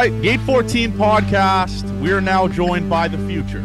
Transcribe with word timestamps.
right, 0.00 0.20
Gate 0.22 0.40
14 0.40 0.92
podcast. 0.92 2.00
We 2.00 2.12
are 2.12 2.20
now 2.20 2.46
joined 2.48 2.90
by 2.90 3.08
the 3.08 3.16
future, 3.26 3.62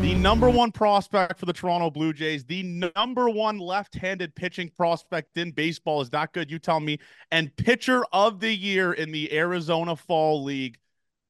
the 0.00 0.14
number 0.14 0.48
one 0.48 0.70
prospect 0.70 1.40
for 1.40 1.46
the 1.46 1.52
Toronto 1.52 1.90
Blue 1.90 2.12
Jays, 2.12 2.44
the 2.44 2.62
number 2.94 3.28
one 3.28 3.58
left 3.58 3.96
handed 3.96 4.32
pitching 4.36 4.68
prospect 4.68 5.36
in 5.36 5.50
baseball. 5.50 6.00
Is 6.00 6.08
that 6.10 6.32
good? 6.32 6.52
You 6.52 6.60
tell 6.60 6.78
me. 6.78 6.98
And 7.32 7.54
pitcher 7.56 8.04
of 8.12 8.38
the 8.38 8.54
year 8.54 8.92
in 8.92 9.10
the 9.10 9.32
Arizona 9.32 9.96
Fall 9.96 10.44
League. 10.44 10.78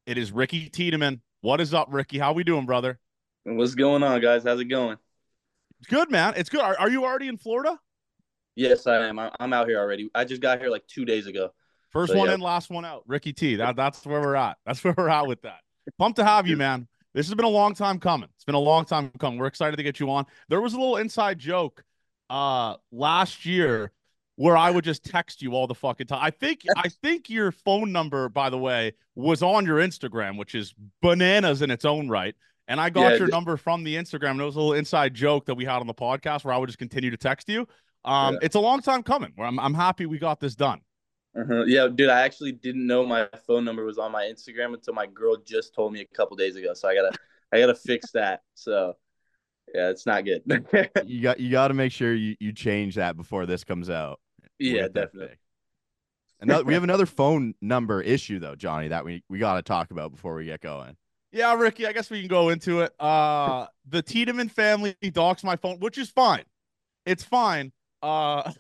It 0.04 0.18
is 0.18 0.32
Ricky 0.32 0.69
Tiedemann. 0.69 1.23
What 1.41 1.62
is 1.62 1.73
up, 1.73 1.89
Ricky? 1.91 2.19
How 2.19 2.34
we 2.34 2.45
doing, 2.45 2.66
brother? 2.66 2.98
What's 3.45 3.75
going 3.75 4.03
on, 4.03 4.21
guys? 4.21 4.45
How's 4.45 4.61
it 4.61 4.66
going? 4.66 4.98
It's 5.80 5.89
good, 5.89 6.11
man. 6.11 6.34
It's 6.37 6.50
good. 6.50 6.61
Are, 6.61 6.79
are 6.79 6.90
you 6.90 7.07
already 7.07 7.29
in 7.29 7.39
Florida? 7.39 7.81
Yes, 8.54 8.87
I 8.87 9.07
am. 9.07 9.18
I'm 9.18 9.53
out 9.54 9.67
here 9.67 9.79
already. 9.79 10.11
I 10.14 10.26
just 10.26 10.43
got 10.43 10.61
here 10.61 10.68
like 10.68 10.87
two 10.87 11.07
days 11.07 11.26
ago. 11.26 11.53
First 11.93 12.13
so, 12.13 12.19
one 12.19 12.29
yeah. 12.29 12.35
in, 12.35 12.41
last 12.41 12.71
one 12.71 12.85
out. 12.85 13.03
Ricky 13.07 13.32
T. 13.32 13.57
That, 13.57 13.77
that's 13.77 14.05
where 14.07 14.21
we're 14.21 14.37
at. 14.37 14.57
That's 14.67 14.82
where 14.82 14.95
we're 14.96 15.09
at 15.09 15.27
with 15.27 15.43
that. 15.43 15.61
Pumped 15.99 16.17
to 16.17 16.25
have 16.25 16.46
you, 16.46 16.57
man. 16.57 16.89
This 17.15 17.27
has 17.27 17.35
been 17.35 17.45
a 17.45 17.49
long 17.49 17.75
time 17.75 17.99
coming. 17.99 18.29
It's 18.35 18.45
been 18.45 18.55
a 18.55 18.59
long 18.61 18.85
time 18.85 19.11
coming. 19.18 19.39
We're 19.39 19.46
excited 19.46 19.77
to 19.77 19.82
get 19.82 20.01
you 20.01 20.11
on. 20.11 20.25
There 20.49 20.61
was 20.61 20.73
a 20.75 20.79
little 20.79 20.96
inside 20.96 21.39
joke 21.39 21.85
uh 22.31 22.77
last 22.93 23.45
year 23.45 23.93
where 24.37 24.57
I 24.57 24.71
would 24.71 24.85
just 24.85 25.05
text 25.05 25.43
you 25.43 25.53
all 25.53 25.67
the 25.67 25.75
fucking 25.75 26.07
time. 26.07 26.21
I 26.23 26.31
think 26.31 26.63
I 26.77 26.89
think 26.89 27.29
your 27.29 27.53
phone 27.53 27.93
number, 27.93 28.29
by 28.29 28.49
the 28.49 28.59
way, 28.59 28.93
was 29.15 29.43
on 29.43 29.67
your 29.67 29.79
Instagram, 29.79 30.39
which 30.39 30.54
is 30.54 30.75
bananas 31.03 31.63
in 31.63 31.71
its 31.71 31.85
own 31.85 32.09
right. 32.09 32.34
And 32.69 32.81
I 32.81 32.91
got 32.91 33.12
yeah, 33.12 33.19
your 33.19 33.29
number 33.29 33.56
from 33.56 33.84
the 33.84 33.97
Instagram. 33.97 34.33
And 34.33 34.41
it 34.41 34.45
was 34.45 34.56
a 34.56 34.61
little 34.61 34.75
inside 34.75 35.15
joke 35.15 35.47
that 35.47 35.55
we 35.55 35.65
had 35.65 35.81
on 35.81 35.87
the 35.87 35.95
podcast 35.95 36.45
where 36.45 36.55
I 36.55 36.59
would 36.59 36.69
just 36.69 36.79
continue 36.79 37.11
to 37.11 37.17
text 37.17 37.48
you. 37.48 37.67
Um, 38.05 38.34
yeah. 38.34 38.41
It's 38.43 38.55
a 38.55 38.61
long 38.61 38.81
time 38.81 39.03
coming. 39.03 39.33
Where 39.37 39.47
I'm, 39.47 39.59
I'm 39.61 39.75
happy 39.75 40.06
we 40.06 40.19
got 40.19 40.41
this 40.41 40.55
done. 40.55 40.81
Uh-huh. 41.34 41.64
Yeah, 41.66 41.88
dude, 41.88 42.11
I 42.11 42.22
actually 42.22 42.52
didn't 42.52 42.86
know 42.86 43.06
my 43.06 43.28
phone 43.47 43.64
number 43.64 43.84
was 43.84 43.98
on 43.98 44.12
my 44.12 44.25
Instagram 44.25 44.75
until 44.75 44.94
my 44.94 45.06
girl 45.06 45.36
just 45.36 45.75
told 45.75 45.92
me 45.92 46.00
a 46.00 46.16
couple 46.16 46.36
days 46.36 46.56
ago. 46.56 46.75
So 46.75 46.88
I 46.88 46.94
gotta, 46.94 47.12
I 47.52 47.58
gotta 47.58 47.75
fix 47.75 48.11
that. 48.12 48.42
So 48.55 48.97
yeah, 49.75 49.88
it's 49.88 50.05
not 50.05 50.25
good. 50.25 50.42
you 51.06 51.22
got, 51.22 51.41
you 51.41 51.50
got 51.50 51.69
to 51.69 51.75
make 51.75 51.92
sure 51.92 52.14
you 52.14 52.36
you 52.38 52.53
change 52.53 52.97
that 52.97 53.16
before 53.16 53.47
this 53.47 53.64
comes 53.64 53.88
out. 53.88 54.20
Yeah, 54.58 54.88
definitely. 54.88 55.36
Another, 56.41 56.64
we 56.64 56.75
have 56.75 56.83
another 56.83 57.06
phone 57.06 57.55
number 57.62 58.03
issue 58.03 58.38
though, 58.38 58.56
Johnny, 58.56 58.88
that 58.88 59.05
we 59.05 59.22
we 59.28 59.38
got 59.38 59.55
to 59.55 59.62
talk 59.62 59.91
about 59.91 60.10
before 60.10 60.34
we 60.34 60.44
get 60.44 60.60
going. 60.60 60.97
Yeah, 61.30 61.55
Ricky, 61.55 61.86
I 61.86 61.92
guess 61.92 62.10
we 62.10 62.20
can 62.20 62.28
go 62.28 62.50
into 62.50 62.80
it. 62.83 62.92
Uh, 63.00 63.66
the 63.88 64.03
Tiedemann 64.03 64.50
family 64.50 64.94
docs 65.12 65.42
my 65.42 65.56
phone, 65.56 65.78
which 65.78 65.97
is 65.97 66.10
fine. 66.10 66.44
It's 67.06 67.25
fine. 67.25 67.72
Uh, 68.03 68.53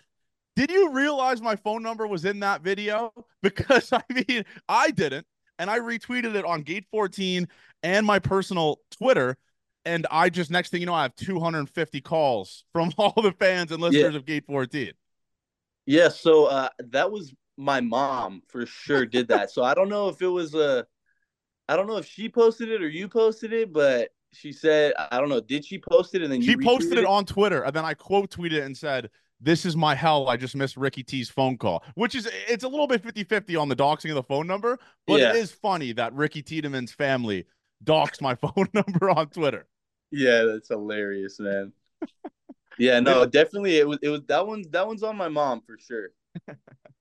did 0.56 0.70
you 0.70 0.90
realize 0.90 1.40
my 1.40 1.56
phone 1.56 1.82
number 1.82 2.06
was 2.06 2.24
in 2.24 2.40
that 2.40 2.62
video? 2.62 3.12
Because 3.42 3.92
I 3.92 4.02
mean, 4.08 4.44
I 4.68 4.92
didn't, 4.92 5.26
and 5.58 5.68
I 5.68 5.80
retweeted 5.80 6.36
it 6.36 6.44
on 6.44 6.62
Gate 6.62 6.84
14 6.92 7.48
and 7.82 8.06
my 8.06 8.20
personal 8.20 8.78
Twitter. 8.92 9.36
And 9.84 10.06
I 10.12 10.28
just 10.28 10.48
next 10.48 10.70
thing 10.70 10.78
you 10.78 10.86
know, 10.86 10.94
I 10.94 11.02
have 11.02 11.16
250 11.16 12.00
calls 12.02 12.62
from 12.72 12.92
all 12.98 13.20
the 13.20 13.32
fans 13.32 13.72
and 13.72 13.82
listeners 13.82 14.12
yeah. 14.12 14.16
of 14.16 14.24
Gate 14.26 14.44
14. 14.46 14.92
Yeah, 15.86 16.08
so 16.08 16.46
uh, 16.46 16.68
that 16.90 17.10
was 17.10 17.34
my 17.56 17.80
mom 17.80 18.42
for 18.46 18.64
sure 18.64 19.06
did 19.06 19.26
that. 19.26 19.50
so 19.50 19.64
I 19.64 19.74
don't 19.74 19.88
know 19.88 20.08
if 20.08 20.22
it 20.22 20.28
was 20.28 20.54
a, 20.54 20.78
uh, 20.78 20.82
I 21.68 21.74
don't 21.74 21.88
know 21.88 21.96
if 21.96 22.06
she 22.06 22.28
posted 22.28 22.68
it 22.68 22.80
or 22.80 22.88
you 22.88 23.08
posted 23.08 23.52
it, 23.52 23.72
but 23.72 24.10
she 24.32 24.52
said 24.52 24.94
I 24.96 25.18
don't 25.18 25.28
know. 25.28 25.40
Did 25.40 25.64
she 25.64 25.78
post 25.78 26.14
it 26.14 26.22
and 26.22 26.32
then 26.32 26.42
she 26.42 26.56
posted 26.56 26.92
it? 26.92 26.98
it 27.00 27.06
on 27.06 27.24
Twitter 27.24 27.62
and 27.64 27.74
then 27.74 27.84
I 27.84 27.94
quote 27.94 28.30
tweeted 28.30 28.52
it 28.52 28.62
and 28.62 28.76
said 28.76 29.10
this 29.42 29.66
is 29.66 29.76
my 29.76 29.94
hell. 29.94 30.28
I 30.28 30.36
just 30.36 30.54
missed 30.54 30.76
Ricky 30.76 31.02
T's 31.02 31.28
phone 31.28 31.58
call, 31.58 31.82
which 31.94 32.14
is 32.14 32.28
it's 32.48 32.64
a 32.64 32.68
little 32.68 32.86
bit 32.86 33.02
50 33.02 33.24
50 33.24 33.56
on 33.56 33.68
the 33.68 33.76
doxing 33.76 34.10
of 34.10 34.14
the 34.14 34.22
phone 34.22 34.46
number, 34.46 34.78
but 35.06 35.20
yeah. 35.20 35.30
it 35.30 35.36
is 35.36 35.50
funny 35.50 35.92
that 35.92 36.12
Ricky 36.14 36.42
Tiedemann's 36.42 36.92
family 36.92 37.46
doxed 37.84 38.20
my 38.20 38.34
phone 38.36 38.68
number 38.72 39.10
on 39.10 39.28
Twitter. 39.28 39.66
Yeah, 40.10 40.44
that's 40.44 40.68
hilarious, 40.68 41.40
man. 41.40 41.72
yeah, 42.78 43.00
no, 43.00 43.26
definitely 43.26 43.78
it 43.78 43.88
was 43.88 43.98
it 44.02 44.08
was 44.08 44.22
that 44.28 44.46
one's 44.46 44.68
that 44.68 44.86
one's 44.86 45.02
on 45.02 45.16
my 45.16 45.28
mom 45.28 45.62
for 45.66 45.76
sure. 45.78 46.10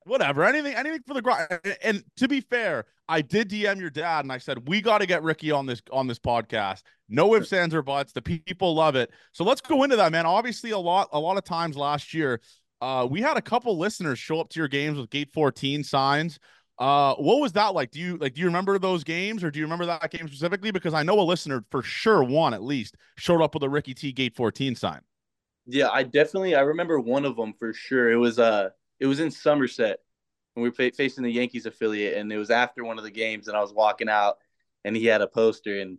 Whatever, 0.05 0.43
anything, 0.43 0.73
anything 0.73 1.01
for 1.05 1.13
the 1.13 1.21
grind. 1.21 1.47
And 1.83 2.03
to 2.17 2.27
be 2.27 2.41
fair, 2.41 2.85
I 3.07 3.21
did 3.21 3.49
DM 3.49 3.79
your 3.79 3.89
dad 3.89 4.25
and 4.25 4.31
I 4.31 4.39
said 4.39 4.67
we 4.67 4.81
got 4.81 4.99
to 4.99 5.05
get 5.05 5.21
Ricky 5.21 5.51
on 5.51 5.65
this 5.65 5.81
on 5.91 6.07
this 6.07 6.19
podcast. 6.19 6.81
No 7.07 7.35
ifs, 7.35 7.53
ands, 7.53 7.75
or 7.75 7.81
buts. 7.81 8.13
The 8.13 8.21
people 8.21 8.73
love 8.73 8.95
it. 8.95 9.11
So 9.31 9.43
let's 9.43 9.61
go 9.61 9.83
into 9.83 9.95
that, 9.97 10.11
man. 10.11 10.25
Obviously, 10.25 10.71
a 10.71 10.77
lot 10.77 11.09
a 11.11 11.19
lot 11.19 11.37
of 11.37 11.43
times 11.43 11.77
last 11.77 12.13
year, 12.13 12.41
uh, 12.81 13.07
we 13.09 13.21
had 13.21 13.37
a 13.37 13.41
couple 13.41 13.77
listeners 13.77 14.17
show 14.17 14.39
up 14.39 14.49
to 14.49 14.59
your 14.59 14.67
games 14.67 14.97
with 14.97 15.09
Gate 15.09 15.29
14 15.33 15.83
signs. 15.83 16.39
Uh, 16.79 17.13
what 17.15 17.39
was 17.39 17.51
that 17.51 17.75
like? 17.75 17.91
Do 17.91 17.99
you 17.99 18.17
like 18.17 18.33
do 18.33 18.41
you 18.41 18.47
remember 18.47 18.79
those 18.79 19.03
games 19.03 19.43
or 19.43 19.51
do 19.51 19.59
you 19.59 19.65
remember 19.65 19.85
that 19.85 20.09
game 20.09 20.27
specifically? 20.27 20.71
Because 20.71 20.95
I 20.95 21.03
know 21.03 21.19
a 21.19 21.21
listener 21.21 21.63
for 21.69 21.83
sure, 21.83 22.23
one 22.23 22.55
at 22.55 22.63
least, 22.63 22.97
showed 23.17 23.43
up 23.43 23.53
with 23.53 23.61
a 23.63 23.69
Ricky 23.69 23.93
T 23.93 24.11
Gate 24.11 24.35
14 24.35 24.75
sign. 24.75 25.01
Yeah, 25.67 25.89
I 25.89 26.01
definitely 26.03 26.55
I 26.55 26.61
remember 26.61 26.99
one 26.99 27.23
of 27.23 27.35
them 27.35 27.53
for 27.59 27.71
sure. 27.71 28.11
It 28.11 28.15
was 28.15 28.39
uh 28.39 28.69
it 29.01 29.07
was 29.07 29.19
in 29.19 29.31
Somerset 29.31 30.00
and 30.56 30.63
we 30.63 30.69
were 30.69 30.91
facing 30.91 31.23
the 31.23 31.31
Yankees 31.31 31.66
affiliate, 31.66 32.17
and 32.17 32.31
it 32.31 32.38
was 32.38 32.51
after 32.51 32.84
one 32.84 32.97
of 32.97 33.03
the 33.03 33.12
games, 33.12 33.47
and 33.47 33.57
I 33.57 33.62
was 33.62 33.73
walking 33.73 34.09
out, 34.09 34.38
and 34.85 34.95
he 34.95 35.06
had 35.06 35.22
a 35.22 35.28
poster, 35.28 35.79
and 35.79 35.97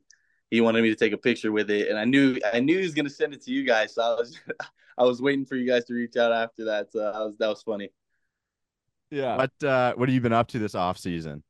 he 0.50 0.60
wanted 0.60 0.82
me 0.82 0.90
to 0.90 0.96
take 0.96 1.12
a 1.12 1.18
picture 1.18 1.50
with 1.50 1.70
it, 1.70 1.88
and 1.88 1.98
I 1.98 2.04
knew 2.04 2.38
I 2.52 2.60
knew 2.60 2.76
he 2.76 2.84
was 2.84 2.94
gonna 2.94 3.10
send 3.10 3.34
it 3.34 3.42
to 3.44 3.50
you 3.50 3.64
guys, 3.64 3.94
so 3.94 4.02
I 4.02 4.14
was 4.14 4.38
I 4.98 5.04
was 5.04 5.22
waiting 5.22 5.46
for 5.46 5.56
you 5.56 5.66
guys 5.66 5.84
to 5.86 5.94
reach 5.94 6.16
out 6.16 6.32
after 6.32 6.66
that. 6.66 6.92
So 6.92 6.98
that 6.98 7.14
was 7.14 7.36
that 7.38 7.48
was 7.48 7.62
funny. 7.62 7.90
Yeah. 9.10 9.36
What 9.36 9.64
uh, 9.64 9.94
what 9.94 10.08
have 10.08 10.14
you 10.14 10.20
been 10.20 10.32
up 10.32 10.48
to 10.48 10.58
this 10.58 10.74
off 10.74 10.98
season? 10.98 11.42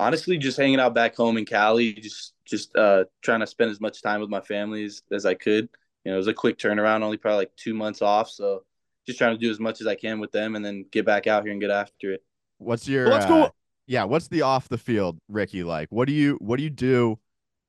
Honestly, 0.00 0.38
just 0.38 0.56
hanging 0.56 0.78
out 0.78 0.94
back 0.94 1.16
home 1.16 1.38
in 1.38 1.46
Cali, 1.46 1.94
just 1.94 2.34
just 2.44 2.76
uh, 2.76 3.04
trying 3.22 3.40
to 3.40 3.46
spend 3.46 3.70
as 3.70 3.80
much 3.80 4.02
time 4.02 4.20
with 4.20 4.30
my 4.30 4.40
family 4.40 4.84
as, 4.84 5.02
as 5.10 5.26
I 5.26 5.34
could. 5.34 5.68
You 6.04 6.12
know, 6.12 6.14
it 6.14 6.18
was 6.18 6.28
a 6.28 6.34
quick 6.34 6.58
turnaround, 6.58 7.02
only 7.02 7.16
probably 7.16 7.38
like 7.38 7.56
two 7.56 7.74
months 7.74 8.02
off, 8.02 8.30
so 8.30 8.64
just 9.08 9.18
trying 9.18 9.34
to 9.34 9.38
do 9.38 9.50
as 9.50 9.58
much 9.58 9.80
as 9.80 9.86
I 9.86 9.94
can 9.94 10.20
with 10.20 10.32
them 10.32 10.54
and 10.54 10.62
then 10.62 10.84
get 10.92 11.06
back 11.06 11.26
out 11.26 11.42
here 11.42 11.50
and 11.50 11.60
get 11.60 11.70
after 11.70 12.12
it. 12.12 12.22
What's 12.58 12.86
your 12.86 13.06
well, 13.06 13.14
let's 13.14 13.26
go. 13.26 13.42
Uh, 13.44 13.50
yeah, 13.86 14.04
what's 14.04 14.28
the 14.28 14.42
off 14.42 14.68
the 14.68 14.76
field 14.76 15.18
Ricky 15.28 15.62
like? 15.62 15.88
What 15.88 16.06
do 16.06 16.12
you 16.12 16.36
what 16.42 16.58
do 16.58 16.62
you 16.62 16.70
do 16.70 17.18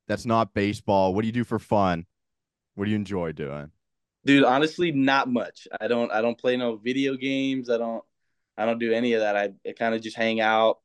that's 0.06 0.26
not 0.26 0.54
baseball? 0.54 1.14
What 1.14 1.22
do 1.22 1.28
you 1.28 1.32
do 1.34 1.46
for 1.46 1.58
fun? 1.58 2.06
What 2.76 2.86
do 2.86 2.92
you 2.92 2.98
enjoy 2.98 3.32
doing? 3.32 3.72
Dude, 4.26 4.44
honestly, 4.44 4.92
not 4.92 5.30
much. 5.30 5.66
I 5.80 5.88
don't 5.88 6.12
I 6.12 6.22
don't 6.22 6.38
play 6.38 6.58
no 6.58 6.76
video 6.76 7.16
games. 7.16 7.70
I 7.70 7.78
don't 7.78 8.04
I 8.58 8.66
don't 8.66 8.80
do 8.80 8.92
any 8.92 9.14
of 9.14 9.22
that. 9.22 9.38
I, 9.38 9.52
I 9.66 9.72
kind 9.72 9.96
of 9.96 10.02
just 10.02 10.18
hang 10.18 10.42
out, 10.42 10.80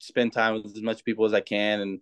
spend 0.00 0.34
time 0.34 0.54
with 0.54 0.66
as 0.66 0.82
much 0.82 1.02
people 1.02 1.24
as 1.24 1.32
I 1.32 1.40
can 1.40 1.80
and 1.80 2.00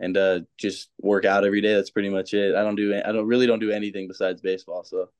and 0.00 0.16
uh 0.16 0.40
just 0.58 0.90
work 1.00 1.24
out 1.24 1.44
every 1.44 1.60
day. 1.60 1.74
That's 1.74 1.90
pretty 1.90 2.08
much 2.08 2.34
it. 2.34 2.56
I 2.56 2.64
don't 2.64 2.74
do 2.74 3.00
I 3.00 3.12
don't 3.12 3.28
really 3.28 3.46
don't 3.46 3.60
do 3.60 3.70
anything 3.70 4.08
besides 4.08 4.40
baseball. 4.40 4.82
So 4.82 5.10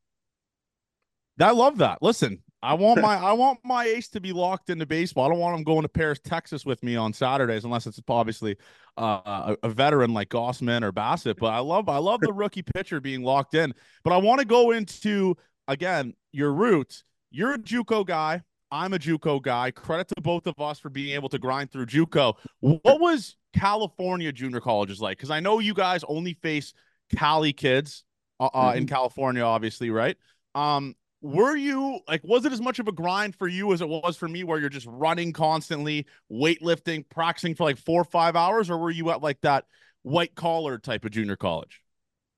I 1.40 1.52
love 1.52 1.78
that. 1.78 2.02
Listen, 2.02 2.42
I 2.62 2.74
want 2.74 3.00
my 3.00 3.16
I 3.16 3.32
want 3.32 3.60
my 3.64 3.84
ace 3.84 4.08
to 4.08 4.20
be 4.20 4.32
locked 4.32 4.70
into 4.70 4.84
baseball. 4.84 5.26
I 5.26 5.28
don't 5.28 5.38
want 5.38 5.56
him 5.56 5.64
going 5.64 5.82
to 5.82 5.88
Paris, 5.88 6.18
Texas 6.22 6.66
with 6.66 6.82
me 6.82 6.96
on 6.96 7.12
Saturdays 7.12 7.64
unless 7.64 7.86
it's 7.86 8.00
obviously 8.08 8.56
uh, 8.96 9.20
a, 9.24 9.56
a, 9.62 9.68
veteran 9.68 10.12
like 10.12 10.28
Gausman 10.28 10.82
or 10.82 10.92
Bassitt. 10.92 11.36
But 11.38 11.52
I 11.52 11.60
love 11.60 11.88
I 11.88 11.98
love 11.98 12.20
the 12.20 12.32
rookie 12.32 12.62
pitcher 12.62 13.00
being 13.00 13.22
locked 13.22 13.54
in. 13.54 13.72
But 14.02 14.12
I 14.12 14.16
want 14.16 14.40
to 14.40 14.44
go 14.44 14.72
into 14.72 15.36
again 15.68 16.14
your 16.32 16.52
roots. 16.52 17.04
You're 17.30 17.54
a 17.54 17.58
JUCO 17.58 18.04
guy. 18.04 18.42
I'm 18.72 18.92
a 18.92 18.98
JUCO 18.98 19.40
guy. 19.40 19.70
Credit 19.70 20.08
to 20.08 20.20
both 20.20 20.46
of 20.46 20.58
us 20.58 20.80
for 20.80 20.90
being 20.90 21.14
able 21.14 21.28
to 21.28 21.38
grind 21.38 21.70
through 21.70 21.86
JUCO. 21.86 22.34
What 22.60 23.00
was 23.00 23.36
California 23.54 24.32
junior 24.32 24.60
colleges 24.60 25.00
like? 25.00 25.16
Because 25.16 25.30
I 25.30 25.38
know 25.38 25.60
you 25.60 25.74
guys 25.74 26.02
only 26.08 26.34
face 26.34 26.74
Cali 27.16 27.52
kids 27.52 28.02
uh, 28.40 28.46
uh 28.52 28.68
mm-hmm. 28.70 28.78
in 28.78 28.86
California, 28.88 29.42
obviously, 29.42 29.90
right? 29.90 30.16
Um, 30.54 30.96
were 31.20 31.56
you 31.56 32.00
like 32.06 32.22
was 32.22 32.44
it 32.44 32.52
as 32.52 32.60
much 32.60 32.78
of 32.78 32.86
a 32.86 32.92
grind 32.92 33.34
for 33.34 33.48
you 33.48 33.72
as 33.72 33.80
it 33.80 33.88
was 33.88 34.16
for 34.16 34.28
me 34.28 34.44
where 34.44 34.58
you're 34.60 34.68
just 34.68 34.86
running 34.88 35.32
constantly 35.32 36.06
weightlifting 36.30 37.04
practicing 37.08 37.54
for 37.54 37.64
like 37.64 37.78
four 37.78 38.00
or 38.00 38.04
five 38.04 38.36
hours? 38.36 38.70
Or 38.70 38.78
were 38.78 38.90
you 38.90 39.10
at 39.10 39.22
like 39.22 39.40
that 39.40 39.64
white 40.02 40.34
collar 40.34 40.78
type 40.78 41.04
of 41.04 41.10
junior 41.10 41.36
college? 41.36 41.82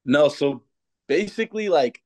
No 0.05 0.29
so 0.29 0.63
basically 1.11 1.69
like 1.69 2.01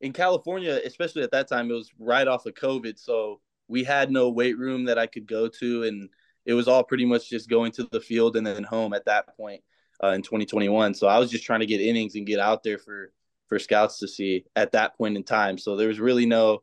in 0.00 0.12
california 0.12 0.80
especially 0.84 1.22
at 1.22 1.30
that 1.30 1.48
time 1.48 1.70
it 1.70 1.74
was 1.74 1.92
right 1.96 2.26
off 2.26 2.44
of 2.44 2.54
covid 2.54 2.98
so 2.98 3.40
we 3.68 3.84
had 3.84 4.10
no 4.10 4.30
weight 4.30 4.58
room 4.58 4.84
that 4.84 4.98
i 4.98 5.06
could 5.06 5.28
go 5.28 5.46
to 5.46 5.84
and 5.84 6.08
it 6.44 6.54
was 6.54 6.66
all 6.66 6.82
pretty 6.82 7.04
much 7.04 7.30
just 7.30 7.48
going 7.48 7.70
to 7.70 7.84
the 7.92 8.00
field 8.00 8.36
and 8.36 8.44
then 8.44 8.64
home 8.64 8.92
at 8.92 9.04
that 9.04 9.36
point 9.36 9.62
uh, 10.02 10.08
in 10.08 10.22
2021 10.22 10.92
so 10.92 11.06
i 11.06 11.18
was 11.18 11.30
just 11.30 11.44
trying 11.44 11.60
to 11.60 11.66
get 11.66 11.80
innings 11.80 12.16
and 12.16 12.26
get 12.26 12.40
out 12.40 12.64
there 12.64 12.78
for 12.78 13.12
for 13.48 13.58
scouts 13.58 13.98
to 13.98 14.08
see 14.08 14.44
at 14.56 14.72
that 14.72 14.96
point 14.96 15.16
in 15.16 15.24
time. 15.24 15.58
So 15.58 15.76
there 15.76 15.88
was 15.88 16.00
really 16.00 16.26
no 16.26 16.62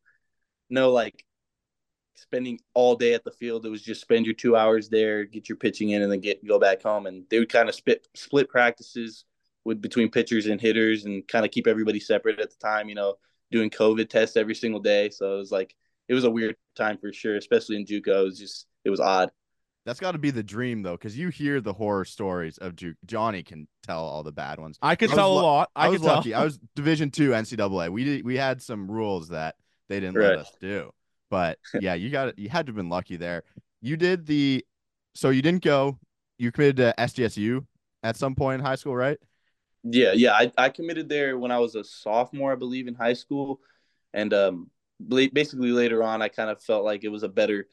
no 0.69 0.91
like 0.91 1.23
spending 2.15 2.59
all 2.73 2.95
day 2.95 3.13
at 3.13 3.23
the 3.23 3.31
field. 3.31 3.65
It 3.65 3.69
was 3.69 3.81
just 3.81 4.01
spend 4.01 4.25
your 4.25 4.35
two 4.35 4.55
hours 4.55 4.89
there, 4.89 5.25
get 5.25 5.49
your 5.49 5.57
pitching 5.57 5.89
in, 5.91 6.01
and 6.01 6.11
then 6.11 6.21
get 6.21 6.45
go 6.45 6.59
back 6.59 6.81
home. 6.81 7.05
And 7.05 7.25
they 7.29 7.39
would 7.39 7.51
kind 7.51 7.69
of 7.69 7.75
split 7.75 8.07
split 8.15 8.49
practices 8.49 9.25
with 9.63 9.81
between 9.81 10.09
pitchers 10.11 10.45
and 10.45 10.61
hitters, 10.61 11.05
and 11.05 11.27
kind 11.27 11.45
of 11.45 11.51
keep 11.51 11.67
everybody 11.67 11.99
separate 11.99 12.39
at 12.39 12.49
the 12.49 12.57
time. 12.57 12.89
You 12.89 12.95
know, 12.95 13.15
doing 13.51 13.69
COVID 13.69 14.09
tests 14.09 14.37
every 14.37 14.55
single 14.55 14.81
day. 14.81 15.09
So 15.09 15.35
it 15.35 15.37
was 15.37 15.51
like 15.51 15.75
it 16.07 16.13
was 16.13 16.23
a 16.23 16.31
weird 16.31 16.55
time 16.75 16.97
for 16.97 17.11
sure, 17.11 17.35
especially 17.35 17.77
in 17.77 17.85
JUCO. 17.85 18.21
It 18.21 18.23
was 18.23 18.39
just 18.39 18.67
it 18.83 18.89
was 18.89 18.99
odd. 18.99 19.31
That's 19.85 19.99
got 19.99 20.13
to 20.13 20.17
be 20.17 20.31
the 20.31 20.43
dream 20.43 20.81
though, 20.81 20.93
because 20.93 21.17
you 21.17 21.29
hear 21.29 21.61
the 21.61 21.73
horror 21.73 22.05
stories 22.05 22.57
of 22.57 22.75
Ju- 22.75 22.95
Johnny 23.05 23.43
can 23.43 23.67
tell 23.85 24.03
all 24.03 24.23
the 24.23 24.31
bad 24.31 24.59
ones. 24.59 24.79
I 24.81 24.95
could 24.95 25.11
I 25.11 25.15
tell 25.15 25.33
a 25.33 25.35
lu- 25.35 25.41
lot. 25.41 25.69
I, 25.75 25.85
I, 25.85 25.89
was 25.89 25.99
could 25.99 26.05
tell. 26.05 26.15
lucky. 26.15 26.33
I 26.33 26.43
was 26.43 26.59
Division 26.75 27.11
two 27.11 27.31
NCAA. 27.31 27.89
We 27.91 28.03
did 28.03 28.25
we 28.25 28.35
had 28.35 28.61
some 28.61 28.89
rules 28.89 29.29
that 29.29 29.55
they 29.87 29.99
didn't 29.99 30.15
let 30.15 30.39
us 30.39 30.51
do. 30.59 30.91
But 31.29 31.59
yeah, 31.79 31.93
you 31.93 32.09
got 32.09 32.37
you 32.39 32.49
had 32.49 32.65
to 32.65 32.71
have 32.71 32.75
been 32.75 32.89
lucky 32.89 33.15
there. 33.15 33.43
You 33.81 33.95
did 33.95 34.25
the 34.25 34.65
so 35.13 35.29
you 35.29 35.43
didn't 35.43 35.63
go. 35.63 35.99
You 36.39 36.51
committed 36.51 36.77
to 36.77 36.93
SDSU 36.97 37.65
at 38.03 38.17
some 38.17 38.35
point 38.35 38.59
in 38.59 38.65
high 38.65 38.75
school, 38.75 38.95
right? 38.95 39.17
Yeah, 39.83 40.13
yeah. 40.13 40.33
I, 40.33 40.51
I 40.57 40.69
committed 40.69 41.07
there 41.07 41.37
when 41.37 41.51
I 41.51 41.59
was 41.59 41.75
a 41.75 41.83
sophomore, 41.83 42.51
I 42.51 42.55
believe, 42.55 42.87
in 42.87 42.95
high 42.95 43.13
school, 43.13 43.61
and 44.13 44.33
um, 44.33 44.71
basically 45.07 45.71
later 45.71 46.03
on, 46.03 46.21
I 46.21 46.27
kind 46.27 46.49
of 46.49 46.61
felt 46.61 46.83
like 46.83 47.03
it 47.03 47.09
was 47.09 47.23
a 47.23 47.29
better 47.29 47.67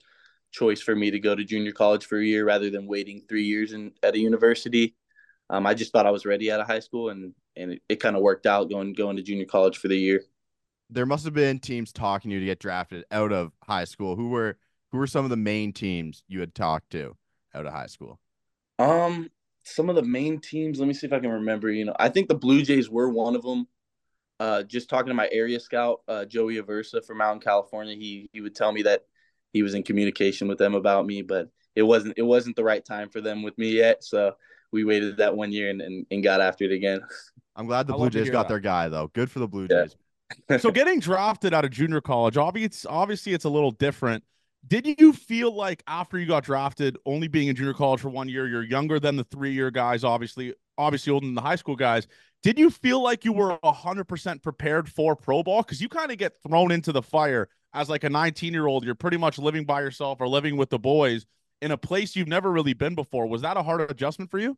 choice 0.52 0.81
for 0.81 0.94
me 0.94 1.10
to 1.10 1.19
go 1.19 1.34
to 1.34 1.44
junior 1.44 1.72
college 1.72 2.06
for 2.06 2.19
a 2.19 2.25
year 2.25 2.44
rather 2.44 2.70
than 2.70 2.87
waiting 2.87 3.22
three 3.28 3.44
years 3.44 3.72
in 3.72 3.93
at 4.02 4.14
a 4.14 4.19
university. 4.19 4.94
Um, 5.50 5.66
I 5.66 5.75
just 5.75 5.93
thought 5.93 6.06
I 6.06 6.10
was 6.10 6.25
ready 6.25 6.52
out 6.52 6.60
of 6.60 6.66
high 6.66 6.81
school, 6.81 7.08
and 7.10 7.34
and 7.56 7.72
it, 7.72 7.82
it 7.88 7.96
kind 7.96 8.16
of 8.16 8.22
worked 8.22 8.46
out 8.46 8.70
going 8.70 8.93
going 8.93 9.16
to 9.16 9.22
junior 9.22 9.46
college 9.46 9.78
for 9.78 9.88
the 9.88 9.96
year. 9.96 10.22
There 10.88 11.06
must 11.06 11.25
have 11.25 11.34
been 11.34 11.58
teams 11.58 11.93
talking 11.93 12.31
to 12.31 12.34
you 12.34 12.40
to 12.40 12.46
get 12.46 12.58
drafted 12.58 13.04
out 13.10 13.32
of 13.32 13.52
high 13.62 13.84
school. 13.84 14.14
Who 14.14 14.28
were 14.28 14.58
who 14.93 14.99
were 14.99 15.06
some 15.06 15.25
of 15.25 15.31
the 15.31 15.37
main 15.37 15.72
teams 15.72 16.22
you 16.28 16.40
had 16.40 16.55
talked 16.55 16.90
to 16.90 17.16
out 17.55 17.66
of 17.66 17.72
high 17.72 17.87
school? 17.87 18.20
Um, 18.78 19.31
some 19.64 19.88
of 19.88 19.96
the 19.96 20.02
main 20.02 20.40
teams. 20.40 20.78
Let 20.78 20.88
me 20.88 20.94
see 20.94 21.06
if 21.06 21.12
I 21.12 21.19
can 21.19 21.31
remember. 21.31 21.70
You 21.70 21.87
know, 21.87 21.96
I 21.98 22.08
think 22.08 22.28
the 22.28 22.34
Blue 22.34 22.62
Jays 22.62 22.90
were 22.90 23.08
one 23.08 23.34
of 23.34 23.43
them. 23.43 23.66
Uh, 24.40 24.62
just 24.62 24.88
talking 24.88 25.08
to 25.08 25.14
my 25.14 25.28
area 25.31 25.60
scout, 25.60 26.00
uh, 26.08 26.25
Joey 26.25 26.56
Aversa 26.56 27.05
from 27.05 27.20
out 27.20 27.34
in 27.34 27.40
California, 27.40 27.94
he 27.94 28.28
he 28.32 28.40
would 28.40 28.55
tell 28.55 28.72
me 28.72 28.82
that 28.82 29.05
he 29.52 29.62
was 29.62 29.75
in 29.75 29.82
communication 29.82 30.49
with 30.49 30.58
them 30.58 30.75
about 30.75 31.06
me, 31.06 31.22
but 31.22 31.49
it 31.75 31.82
wasn't 31.82 32.14
it 32.16 32.22
wasn't 32.22 32.56
the 32.56 32.64
right 32.64 32.84
time 32.84 33.08
for 33.08 33.20
them 33.20 33.43
with 33.43 33.56
me 33.58 33.70
yet. 33.70 34.04
So 34.04 34.34
we 34.72 34.84
waited 34.84 35.19
that 35.19 35.37
one 35.37 35.52
year 35.52 35.70
and, 35.70 35.81
and, 35.82 36.06
and 36.10 36.22
got 36.22 36.40
after 36.40 36.64
it 36.64 36.72
again. 36.72 37.00
I'm 37.56 37.66
glad 37.66 37.87
the 37.87 37.93
I 37.94 37.96
Blue 37.96 38.10
Jays 38.10 38.31
got 38.31 38.44
that. 38.44 38.49
their 38.49 38.60
guy 38.60 38.88
though. 38.88 39.08
Good 39.14 39.31
for 39.31 39.38
the 39.38 39.49
Blue 39.49 39.66
Yeah. 39.70 39.87
Jays. 40.49 40.62
so 40.62 40.70
getting 40.72 41.00
drafted 41.00 41.52
out 41.52 41.64
of 41.64 41.70
junior 41.70 42.00
college, 42.00 42.37
obviously, 42.37 42.88
obviously 42.88 43.34
it's 43.34 43.44
a 43.44 43.50
little 43.50 43.70
different. 43.72 44.25
Did 44.66 44.87
you 44.99 45.12
feel 45.12 45.55
like 45.55 45.82
after 45.88 46.19
you 46.19 46.26
got 46.26 46.44
drafted, 46.44 46.96
only 47.05 47.26
being 47.28 47.48
in 47.48 47.56
junior 47.56 47.75
college 47.75 48.00
for 48.00 48.08
one 48.10 48.28
year, 48.28 48.46
you're 48.46 48.62
younger 48.62 49.00
than 49.00 49.16
the 49.16 49.25
three 49.25 49.52
year 49.52 49.70
guys, 49.70 50.05
obviously, 50.05 50.55
obviously 50.78 51.12
older 51.12 51.26
than 51.26 51.34
the 51.34 51.40
high 51.43 51.56
school 51.56 51.76
guys. 51.76 52.06
Did 52.43 52.58
you 52.58 52.70
feel 52.70 53.02
like 53.02 53.25
you 53.25 53.32
were 53.32 53.58
hundred 53.64 54.05
percent 54.05 54.43
prepared 54.43 54.88
for 54.88 55.14
pro 55.14 55.43
ball? 55.43 55.62
Because 55.62 55.81
you 55.81 55.88
kind 55.88 56.10
of 56.10 56.16
get 56.19 56.32
thrown 56.46 56.70
into 56.72 56.93
the 56.93 57.02
fire 57.02 57.48
as 57.74 57.88
like 57.88 58.04
a 58.04 58.10
19 58.10 58.52
year 58.52 58.66
old. 58.66 58.84
You're 58.84 58.94
pretty 58.94 59.16
much 59.16 59.38
living 59.38 59.64
by 59.64 59.80
yourself 59.80 60.20
or 60.20 60.28
living 60.28 60.56
with 60.56 60.70
the 60.70 60.78
boys 60.78 61.26
in 61.60 61.70
a 61.70 61.76
place 61.76 62.16
you've 62.16 62.28
never 62.28 62.50
really 62.50 62.74
been 62.74 62.94
before. 62.94 63.26
Was 63.26 63.42
that 63.42 63.56
a 63.56 63.62
hard 63.62 63.90
adjustment 63.90 64.30
for 64.30 64.38
you? 64.38 64.56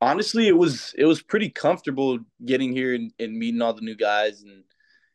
honestly 0.00 0.46
it 0.46 0.56
was 0.56 0.94
it 0.98 1.04
was 1.04 1.22
pretty 1.22 1.48
comfortable 1.48 2.18
getting 2.44 2.72
here 2.72 2.94
and, 2.94 3.12
and 3.18 3.36
meeting 3.36 3.62
all 3.62 3.72
the 3.72 3.80
new 3.80 3.96
guys 3.96 4.42
and 4.42 4.64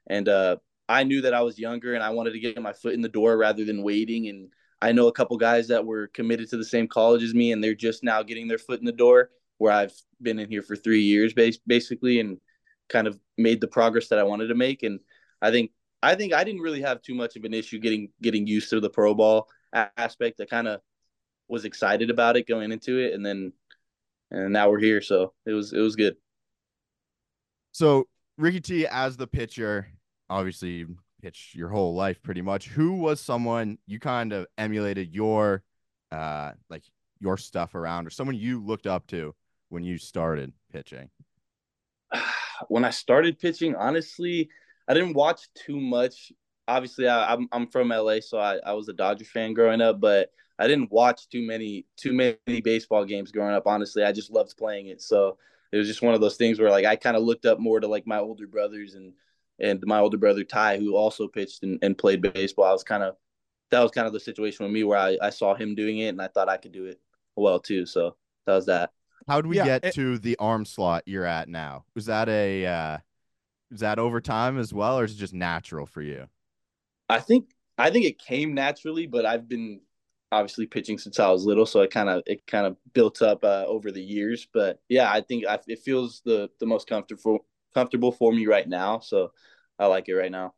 and 0.08 0.28
uh 0.28 0.56
i 0.90 1.04
knew 1.04 1.22
that 1.22 1.34
i 1.34 1.42
was 1.42 1.60
younger 1.60 1.94
and 1.94 2.04
i 2.04 2.10
wanted 2.10 2.32
to 2.32 2.40
get 2.40 2.60
my 2.62 2.74
foot 2.74 2.94
in 2.94 3.02
the 3.02 3.10
door 3.10 3.38
rather 3.38 3.64
than 3.64 3.84
waiting 3.84 4.28
and 4.28 4.50
i 4.82 4.92
know 4.92 5.08
a 5.08 5.12
couple 5.12 5.38
guys 5.38 5.68
that 5.68 5.86
were 5.86 6.08
committed 6.08 6.50
to 6.50 6.58
the 6.58 6.66
same 6.66 6.88
college 6.88 7.22
as 7.22 7.34
me 7.34 7.52
and 7.52 7.64
they're 7.64 7.76
just 7.76 8.04
now 8.04 8.24
getting 8.24 8.48
their 8.48 8.58
foot 8.58 8.80
in 8.80 8.86
the 8.86 8.92
door 8.92 9.30
where 9.60 9.72
i've 9.72 9.94
been 10.22 10.40
in 10.40 10.50
here 10.50 10.64
for 10.64 10.76
three 10.76 11.02
years 11.02 11.34
basically 11.68 12.20
and 12.20 12.40
kind 12.90 13.08
of 13.08 13.20
made 13.38 13.62
the 13.62 13.68
progress 13.68 14.08
that 14.08 14.20
i 14.20 14.24
wanted 14.24 14.48
to 14.48 14.56
make 14.56 14.82
and 14.82 15.00
i 15.44 15.52
think 15.52 15.72
i 16.02 16.16
think 16.16 16.34
i 16.34 16.44
didn't 16.44 16.62
really 16.62 16.82
have 16.82 17.02
too 17.02 17.16
much 17.16 17.36
of 17.36 17.44
an 17.44 17.54
issue 17.54 17.80
getting 17.80 18.10
getting 18.22 18.48
used 18.48 18.70
to 18.70 18.80
the 18.80 18.90
pro 18.90 19.14
ball 19.14 19.48
aspect 19.98 20.40
i 20.42 20.46
kind 20.46 20.68
of 20.68 20.82
was 21.48 21.66
excited 21.66 22.10
about 22.10 22.38
it 22.38 22.48
going 22.48 22.72
into 22.72 22.98
it 22.98 23.14
and 23.14 23.26
then 23.26 23.52
and 24.32 24.54
now 24.54 24.70
we're 24.70 24.80
here. 24.80 25.02
So 25.02 25.34
it 25.46 25.52
was 25.52 25.74
it 25.74 25.80
was 25.80 25.96
good. 25.96 26.16
So 27.74 28.08
Ricky 28.38 28.62
T 28.62 28.88
as 28.88 29.18
the 29.18 29.28
pitcher, 29.28 29.88
obviously 30.30 30.70
you 30.70 30.98
pitched 31.22 31.54
your 31.54 31.70
whole 31.70 31.94
life 31.94 32.22
pretty 32.24 32.42
much. 32.42 32.68
Who 32.70 32.94
was 32.94 33.20
someone 33.20 33.78
you 33.86 34.00
kind 34.00 34.34
of 34.34 34.48
emulated 34.58 35.14
your 35.14 35.64
uh 36.12 36.52
like 36.70 36.84
your 37.20 37.38
stuff 37.38 37.76
around 37.76 38.08
or 38.08 38.10
someone 38.10 38.36
you 38.36 38.64
looked 38.64 38.88
up 38.88 39.06
to 39.08 39.36
when 39.70 39.84
you 39.84 39.98
started 39.98 40.54
pitching? 40.72 41.10
When 42.68 42.86
I 42.86 42.92
started 42.92 43.40
pitching, 43.40 43.74
honestly, 43.74 44.52
I 44.92 44.94
didn't 44.94 45.14
watch 45.14 45.48
too 45.56 45.80
much. 45.80 46.34
Obviously, 46.68 47.08
I, 47.08 47.34
I'm 47.34 47.48
I'm 47.54 47.68
from 47.68 47.94
LA, 47.94 48.20
so 48.20 48.40
I, 48.40 48.58
I 48.66 48.74
was 48.74 48.90
a 48.90 48.94
Dodger 48.94 49.24
fan 49.24 49.54
growing 49.54 49.80
up, 49.80 50.02
but 50.02 50.32
I 50.60 50.68
didn't 50.68 50.92
watch 50.92 51.30
too 51.30 51.48
many 51.48 51.86
too 51.96 52.12
many 52.12 52.60
baseball 52.62 53.06
games 53.06 53.32
growing 53.32 53.56
up. 53.56 53.68
Honestly, 53.68 54.04
I 54.04 54.12
just 54.12 54.32
loved 54.32 54.58
playing 54.58 54.88
it. 54.88 55.02
So 55.02 55.38
it 55.72 55.78
was 55.78 55.88
just 55.88 56.02
one 56.02 56.14
of 56.14 56.20
those 56.20 56.36
things 56.36 56.60
where 56.60 56.70
like 56.70 56.84
I 56.86 56.98
kind 56.98 57.16
of 57.16 57.24
looked 57.24 57.46
up 57.46 57.58
more 57.58 57.80
to 57.80 57.88
like 57.88 58.06
my 58.06 58.20
older 58.20 58.48
brothers 58.48 58.96
and 58.96 59.14
and 59.62 59.82
my 59.86 60.00
older 60.00 60.18
brother 60.18 60.44
Ty, 60.44 60.78
who 60.78 60.98
also 60.98 61.26
pitched 61.30 61.64
and, 61.64 61.80
and 61.82 61.98
played 61.98 62.22
baseball. 62.22 62.66
I 62.66 62.74
was 62.74 62.84
kind 62.84 63.02
of 63.04 63.16
that 63.70 63.80
was 63.80 63.92
kind 63.92 64.08
of 64.08 64.12
the 64.14 64.20
situation 64.20 64.66
with 64.66 64.74
me 64.74 64.84
where 64.84 64.98
I, 65.00 65.18
I 65.22 65.30
saw 65.30 65.56
him 65.56 65.74
doing 65.74 66.00
it 66.00 66.10
and 66.10 66.22
I 66.22 66.28
thought 66.28 66.50
I 66.50 66.58
could 66.58 66.74
do 66.74 66.84
it 66.88 67.00
well 67.38 67.62
too. 67.62 67.86
So 67.86 68.18
that 68.46 68.56
was 68.56 68.66
that. 68.66 68.92
How 69.30 69.40
did 69.40 69.48
we 69.48 69.56
Yeah, 69.56 69.64
get 69.64 69.84
it- 69.84 69.96
to 69.96 70.18
the 70.18 70.36
arm 70.38 70.66
slot 70.66 71.04
you're 71.06 71.26
at 71.26 71.48
now? 71.48 71.86
Was 71.96 72.08
that 72.08 72.28
a 72.28 72.66
uh 72.66 72.98
is 73.72 73.80
that 73.80 74.00
over 74.00 74.22
time 74.22 74.58
as 74.60 74.74
well 74.74 75.00
or 75.00 75.06
is 75.06 75.14
it 75.14 75.18
just 75.18 75.34
natural 75.34 75.86
for 75.86 76.02
you? 76.02 76.28
I 77.10 77.20
think 77.20 77.52
I 77.78 77.90
think 77.92 78.06
it 78.06 78.20
came 78.20 78.54
naturally, 78.54 79.08
but 79.08 79.26
I've 79.26 79.48
been 79.48 79.82
obviously 80.32 80.66
pitching 80.68 80.98
since 80.98 81.20
I 81.20 81.30
was 81.30 81.46
little, 81.46 81.66
so 81.66 81.82
it 81.82 81.92
kind 81.92 82.10
of 82.10 82.24
it 82.26 82.46
kind 82.48 82.66
of 82.66 82.78
built 82.94 83.22
up 83.22 83.44
uh, 83.44 83.66
over 83.68 83.92
the 83.92 84.02
years. 84.04 84.48
But 84.54 84.80
yeah, 84.90 85.12
I 85.12 85.22
think 85.22 85.46
I, 85.48 85.60
it 85.68 85.80
feels 85.80 86.22
the 86.26 86.50
the 86.60 86.66
most 86.66 86.88
comfortable 86.88 87.40
comfortable 87.74 88.12
for 88.12 88.32
me 88.32 88.48
right 88.48 88.68
now. 88.68 89.00
So 89.00 89.32
I 89.80 89.88
like 89.88 90.10
it 90.10 90.16
right 90.16 90.32
now. 90.32 90.54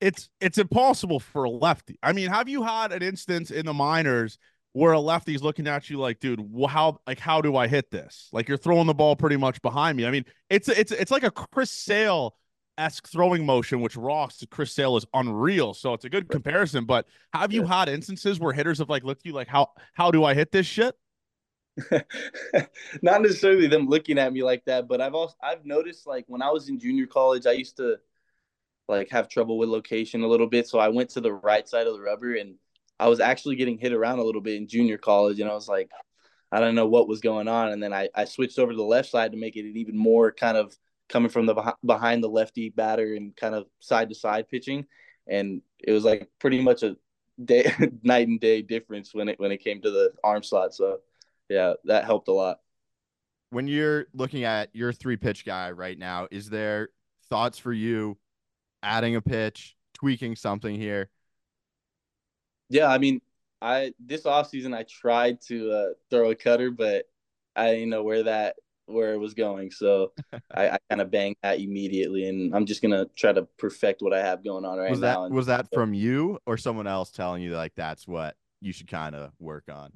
it's 0.00 0.28
it's 0.40 0.58
impossible 0.58 1.20
for 1.20 1.44
a 1.44 1.50
lefty. 1.50 1.98
I 2.02 2.12
mean, 2.12 2.28
have 2.30 2.48
you 2.48 2.62
had 2.62 2.92
an 2.92 3.02
instance 3.02 3.50
in 3.50 3.66
the 3.66 3.74
minors 3.74 4.38
where 4.72 4.92
a 4.92 5.00
lefty's 5.00 5.42
looking 5.42 5.66
at 5.66 5.88
you 5.88 5.98
like, 5.98 6.20
dude, 6.20 6.40
how 6.68 6.98
like 7.06 7.18
how 7.18 7.40
do 7.40 7.56
I 7.56 7.66
hit 7.66 7.90
this? 7.90 8.28
Like 8.32 8.48
you're 8.48 8.58
throwing 8.58 8.86
the 8.86 8.94
ball 8.94 9.16
pretty 9.16 9.36
much 9.36 9.62
behind 9.62 9.96
me. 9.96 10.06
I 10.06 10.10
mean, 10.10 10.24
it's 10.50 10.68
it's 10.68 10.92
it's 10.92 11.10
like 11.10 11.22
a 11.24 11.30
Chris 11.30 11.70
Sale 11.70 12.34
esque 12.78 13.08
throwing 13.08 13.44
motion, 13.44 13.80
which 13.80 13.96
Ross 13.96 14.38
to 14.38 14.46
Chris 14.46 14.72
Sale 14.72 14.96
is 14.96 15.06
unreal. 15.14 15.74
So 15.74 15.94
it's 15.94 16.04
a 16.04 16.10
good 16.10 16.28
comparison. 16.28 16.84
But 16.84 17.06
have 17.32 17.52
you 17.52 17.64
had 17.64 17.88
instances 17.88 18.38
where 18.38 18.52
hitters 18.52 18.78
have 18.78 18.88
like 18.88 19.04
looked 19.04 19.22
at 19.22 19.26
you 19.26 19.32
like, 19.32 19.48
how 19.48 19.70
how 19.94 20.10
do 20.10 20.24
I 20.24 20.34
hit 20.34 20.52
this 20.52 20.66
shit? 20.66 20.94
Not 23.02 23.22
necessarily 23.22 23.66
them 23.66 23.86
looking 23.86 24.18
at 24.18 24.32
me 24.32 24.42
like 24.42 24.64
that, 24.64 24.88
but 24.88 25.00
I've 25.00 25.14
also 25.14 25.34
I've 25.42 25.64
noticed 25.64 26.06
like 26.06 26.24
when 26.28 26.42
I 26.42 26.50
was 26.50 26.68
in 26.68 26.78
junior 26.78 27.06
college, 27.06 27.46
I 27.46 27.52
used 27.52 27.76
to 27.78 27.96
like 28.88 29.10
have 29.10 29.28
trouble 29.28 29.58
with 29.58 29.68
location 29.68 30.22
a 30.22 30.28
little 30.28 30.46
bit, 30.46 30.68
so 30.68 30.78
I 30.78 30.88
went 30.88 31.10
to 31.10 31.20
the 31.20 31.32
right 31.32 31.68
side 31.68 31.86
of 31.86 31.94
the 31.94 32.00
rubber 32.00 32.34
and 32.34 32.54
I 32.98 33.08
was 33.08 33.20
actually 33.20 33.56
getting 33.56 33.78
hit 33.78 33.92
around 33.92 34.20
a 34.20 34.24
little 34.24 34.40
bit 34.40 34.56
in 34.56 34.68
junior 34.68 34.96
college 34.96 35.40
and 35.40 35.50
I 35.50 35.54
was 35.54 35.68
like 35.68 35.90
I 36.50 36.60
don't 36.60 36.74
know 36.74 36.86
what 36.86 37.08
was 37.08 37.20
going 37.20 37.48
on 37.48 37.72
and 37.72 37.82
then 37.82 37.92
I 37.92 38.08
I 38.14 38.24
switched 38.24 38.58
over 38.58 38.72
to 38.72 38.76
the 38.76 38.82
left 38.82 39.10
side 39.10 39.32
to 39.32 39.38
make 39.38 39.56
it 39.56 39.66
an 39.66 39.76
even 39.76 39.98
more 39.98 40.32
kind 40.32 40.56
of 40.56 40.74
coming 41.08 41.30
from 41.30 41.46
the 41.46 41.74
behind 41.84 42.22
the 42.22 42.28
lefty 42.28 42.70
batter 42.70 43.14
and 43.14 43.36
kind 43.36 43.54
of 43.54 43.66
side 43.80 44.08
to 44.08 44.14
side 44.14 44.48
pitching 44.48 44.84
and 45.28 45.62
it 45.78 45.92
was 45.92 46.04
like 46.04 46.28
pretty 46.38 46.60
much 46.60 46.82
a 46.82 46.96
day 47.44 47.70
night 48.02 48.28
and 48.28 48.40
day 48.40 48.62
difference 48.62 49.14
when 49.14 49.28
it 49.28 49.38
when 49.38 49.52
it 49.52 49.62
came 49.62 49.80
to 49.80 49.90
the 49.90 50.12
arm 50.24 50.42
slot 50.42 50.74
so 50.74 50.98
yeah, 51.48 51.74
that 51.84 52.04
helped 52.04 52.28
a 52.28 52.32
lot. 52.32 52.60
When 53.50 53.68
you're 53.68 54.06
looking 54.12 54.44
at 54.44 54.70
your 54.74 54.92
three 54.92 55.16
pitch 55.16 55.44
guy 55.44 55.70
right 55.70 55.98
now, 55.98 56.26
is 56.30 56.50
there 56.50 56.88
thoughts 57.30 57.58
for 57.58 57.72
you 57.72 58.18
adding 58.82 59.16
a 59.16 59.20
pitch, 59.20 59.76
tweaking 59.94 60.36
something 60.36 60.74
here? 60.74 61.10
Yeah, 62.68 62.88
I 62.88 62.98
mean, 62.98 63.20
I 63.62 63.92
this 64.00 64.22
offseason 64.22 64.74
I 64.74 64.82
tried 64.82 65.40
to 65.42 65.70
uh, 65.70 65.88
throw 66.10 66.30
a 66.30 66.34
cutter, 66.34 66.70
but 66.70 67.06
I 67.54 67.72
didn't 67.72 67.90
know 67.90 68.02
where 68.02 68.24
that 68.24 68.56
where 68.86 69.12
it 69.12 69.18
was 69.18 69.34
going, 69.34 69.70
so 69.70 70.12
I, 70.54 70.70
I 70.70 70.78
kind 70.88 71.00
of 71.00 71.10
banged 71.10 71.36
that 71.42 71.60
immediately, 71.60 72.28
and 72.28 72.54
I'm 72.54 72.66
just 72.66 72.82
gonna 72.82 73.06
try 73.16 73.32
to 73.32 73.42
perfect 73.58 74.02
what 74.02 74.12
I 74.12 74.20
have 74.20 74.44
going 74.44 74.64
on 74.64 74.78
right 74.78 74.90
was 74.90 75.00
that 75.00 75.14
now. 75.14 75.24
and- 75.24 75.34
was 75.34 75.46
that 75.46 75.68
from 75.72 75.92
you 75.92 76.38
or 76.46 76.56
someone 76.56 76.86
else 76.86 77.10
telling 77.10 77.42
you 77.42 77.54
like 77.56 77.72
that's 77.76 78.06
what 78.06 78.36
you 78.60 78.72
should 78.72 78.88
kind 78.88 79.14
of 79.14 79.32
work 79.38 79.64
on? 79.70 79.92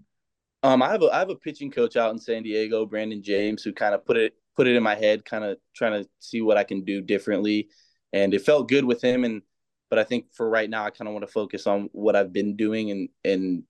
Um, 0.62 0.82
I 0.82 0.90
have 0.90 1.02
a 1.02 1.06
I 1.06 1.18
have 1.20 1.30
a 1.30 1.36
pitching 1.36 1.70
coach 1.70 1.96
out 1.96 2.12
in 2.12 2.18
San 2.18 2.42
Diego, 2.42 2.84
Brandon 2.84 3.22
James, 3.22 3.62
who 3.62 3.72
kind 3.72 3.94
of 3.94 4.04
put 4.04 4.16
it 4.16 4.34
put 4.56 4.66
it 4.66 4.76
in 4.76 4.82
my 4.82 4.94
head, 4.94 5.24
kind 5.24 5.44
of 5.44 5.56
trying 5.74 6.02
to 6.02 6.08
see 6.18 6.42
what 6.42 6.58
I 6.58 6.64
can 6.64 6.84
do 6.84 7.00
differently, 7.00 7.68
and 8.12 8.34
it 8.34 8.42
felt 8.42 8.68
good 8.68 8.84
with 8.84 9.02
him. 9.02 9.24
And 9.24 9.42
but 9.88 9.98
I 9.98 10.04
think 10.04 10.26
for 10.34 10.48
right 10.50 10.68
now, 10.68 10.84
I 10.84 10.90
kind 10.90 11.08
of 11.08 11.14
want 11.14 11.26
to 11.26 11.32
focus 11.32 11.66
on 11.66 11.88
what 11.92 12.14
I've 12.14 12.32
been 12.32 12.56
doing, 12.56 12.90
and 12.90 13.08
and 13.24 13.62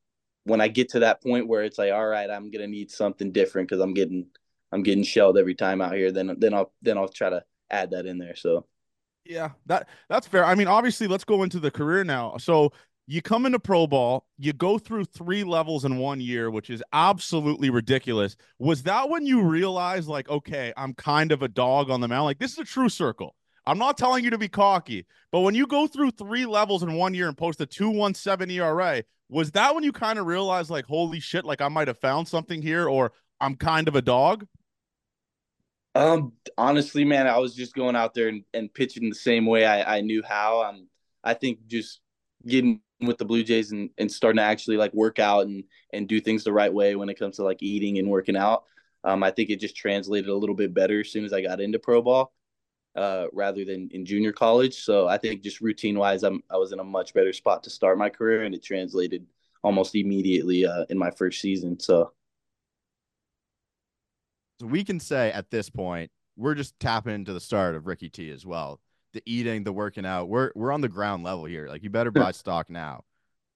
when 0.45 0.61
I 0.61 0.67
get 0.69 0.89
to 0.91 1.01
that 1.01 1.23
point 1.23 1.47
where 1.47 1.63
it's 1.63 1.79
like, 1.79 1.93
all 1.93 2.07
right, 2.07 2.29
I'm 2.29 2.51
gonna 2.51 2.67
need 2.67 2.91
something 2.91 3.31
different 3.31 3.69
because 3.69 3.81
I'm 3.81 3.95
getting 3.95 4.27
I'm 4.73 4.83
getting 4.83 5.05
shelled 5.05 5.39
every 5.39 5.55
time 5.55 5.81
out 5.81 5.95
here, 5.95 6.13
then 6.13 6.37
then 6.39 6.55
I'll 6.55 6.73
then 6.83 6.99
I'll 6.99 7.09
try 7.09 7.31
to 7.31 7.45
add 7.71 7.91
that 7.93 8.07
in 8.07 8.19
there. 8.19 8.37
So 8.37 8.67
Yeah, 9.25 9.51
that 9.67 9.89
that's 10.09 10.27
fair. 10.27 10.45
I 10.45 10.55
mean, 10.55 10.69
obviously, 10.69 11.07
let's 11.07 11.25
go 11.25 11.43
into 11.43 11.61
the 11.61 11.71
career 11.71 12.05
now. 12.05 12.37
So 12.39 12.73
you 13.07 13.21
come 13.23 13.45
into 13.45 13.59
pro 13.59 13.87
ball, 13.87 14.27
you 14.39 14.53
go 14.53 14.79
through 14.79 15.05
three 15.05 15.43
levels 15.45 15.85
in 15.85 15.99
one 15.99 16.21
year, 16.21 16.51
which 16.51 16.71
is 16.71 16.83
absolutely 16.93 17.69
ridiculous. 17.71 18.37
Was 18.59 18.85
that 18.85 19.09
when 19.09 19.27
you 19.27 19.43
realized, 19.43 20.09
like, 20.09 20.29
okay, 20.29 20.73
I'm 20.77 20.95
kind 20.95 21.33
of 21.33 21.43
a 21.43 21.49
dog 21.49 21.91
on 21.91 22.01
the 22.01 22.09
mound? 22.09 22.25
Like, 22.27 22.39
this 22.39 22.53
is 22.53 22.59
a 22.59 22.65
true 22.65 22.89
circle. 22.89 23.35
I'm 23.67 23.79
not 23.79 23.99
telling 23.99 24.25
you 24.25 24.31
to 24.31 24.39
be 24.39 24.49
cocky, 24.49 25.07
but 25.33 25.41
when 25.41 25.55
you 25.55 25.67
go 25.67 25.87
through 25.87 26.13
three 26.13 26.47
levels 26.47 26.83
in 26.83 26.95
one 26.95 27.15
year 27.15 27.29
and 27.29 27.37
post 27.37 27.61
a 27.61 27.67
217 27.67 28.51
ERA, 28.57 29.03
was 29.29 29.51
that 29.53 29.75
when 29.75 29.85
you 29.85 29.93
kind 29.93 30.19
of 30.19 30.27
realized, 30.27 30.71
like, 30.71 30.87
holy 30.87 31.21
shit, 31.21 31.45
like 31.45 31.61
I 31.61 31.69
might 31.69 31.89
have 31.89 31.99
found 31.99 32.27
something 32.29 32.63
here, 32.63 32.89
or 32.89 33.13
I'm 33.41 33.57
kind 33.57 33.89
of 33.89 33.97
a 33.97 34.03
dog? 34.03 34.47
Um, 35.95 36.33
honestly, 36.57 37.05
man, 37.05 37.27
I 37.27 37.39
was 37.39 37.55
just 37.55 37.75
going 37.75 37.97
out 37.97 38.15
there 38.15 38.29
and, 38.29 38.45
and 38.55 38.73
pitching 38.73 39.09
the 39.09 39.15
same 39.15 39.47
way 39.47 39.65
I, 39.65 39.97
I 39.97 40.01
knew 40.01 40.23
how. 40.23 40.63
Um, 40.63 40.89
I 41.25 41.35
think 41.35 41.67
just 41.67 42.01
getting 42.47 42.81
with 43.01 43.19
the 43.19 43.25
Blue 43.25 43.43
Jays 43.43 43.73
and, 43.73 43.91
and 43.99 44.11
starting 44.11 44.37
to 44.37 44.43
actually 44.43 44.77
like 44.77 44.93
work 44.95 45.19
out 45.19 45.47
and 45.47 45.65
and 45.93 46.09
do 46.09 46.21
things 46.21 46.45
the 46.45 46.53
right 46.53 46.73
way 46.73 46.95
when 46.97 47.09
it 47.09 47.19
comes 47.19 47.37
to 47.37 47.45
like 47.45 47.63
eating 47.63 47.99
and 47.99 48.09
working 48.09 48.37
out. 48.37 48.65
Um, 49.03 49.23
I 49.23 49.31
think 49.31 49.51
it 49.51 49.61
just 49.61 49.77
translated 49.77 50.29
a 50.29 50.37
little 50.37 50.55
bit 50.55 50.75
better 50.75 51.01
as 51.01 51.11
soon 51.11 51.25
as 51.25 51.33
I 51.33 51.43
got 51.43 51.61
into 51.61 51.79
pro 51.79 52.03
ball, 52.03 52.33
uh, 52.95 53.27
rather 53.33 53.65
than 53.65 53.89
in 53.93 54.05
junior 54.05 54.33
college. 54.33 54.85
So 54.85 55.09
I 55.09 55.19
think 55.19 55.43
just 55.43 55.61
routine 55.61 55.99
wise, 55.99 56.23
I'm 56.23 56.43
I 56.51 56.57
was 56.57 56.73
in 56.73 56.81
a 56.81 56.85
much 56.85 57.15
better 57.15 57.33
spot 57.33 57.65
to 57.65 57.71
start 57.71 57.99
my 57.99 58.11
career, 58.11 58.45
and 58.45 58.55
it 58.55 58.63
translated 58.63 59.27
almost 59.63 59.95
immediately 59.95 60.67
uh, 60.67 60.85
in 60.89 60.99
my 60.99 61.11
first 61.11 61.41
season. 61.41 61.81
So. 61.81 62.13
So 64.61 64.67
we 64.67 64.85
can 64.85 65.01
say 65.01 65.33
at 65.33 65.51
this 65.51 65.71
point, 65.71 66.11
we're 66.37 66.55
just 66.55 66.79
tapping 66.79 67.15
into 67.15 67.33
the 67.33 67.41
start 67.41 67.75
of 67.75 67.87
Ricky 67.87 68.11
T 68.11 68.31
as 68.31 68.45
well 68.45 68.79
the 69.13 69.23
eating, 69.27 69.65
the 69.65 69.73
working 69.73 70.07
out. 70.07 70.29
We're 70.29 70.53
we're 70.55 70.73
on 70.73 70.83
the 70.83 70.89
ground 70.89 71.25
level 71.25 71.45
here. 71.45 71.67
Like 71.67 71.83
you 71.83 71.91
better 71.91 72.11
buy 72.11 72.31
stock 72.33 72.71
now. 72.71 73.05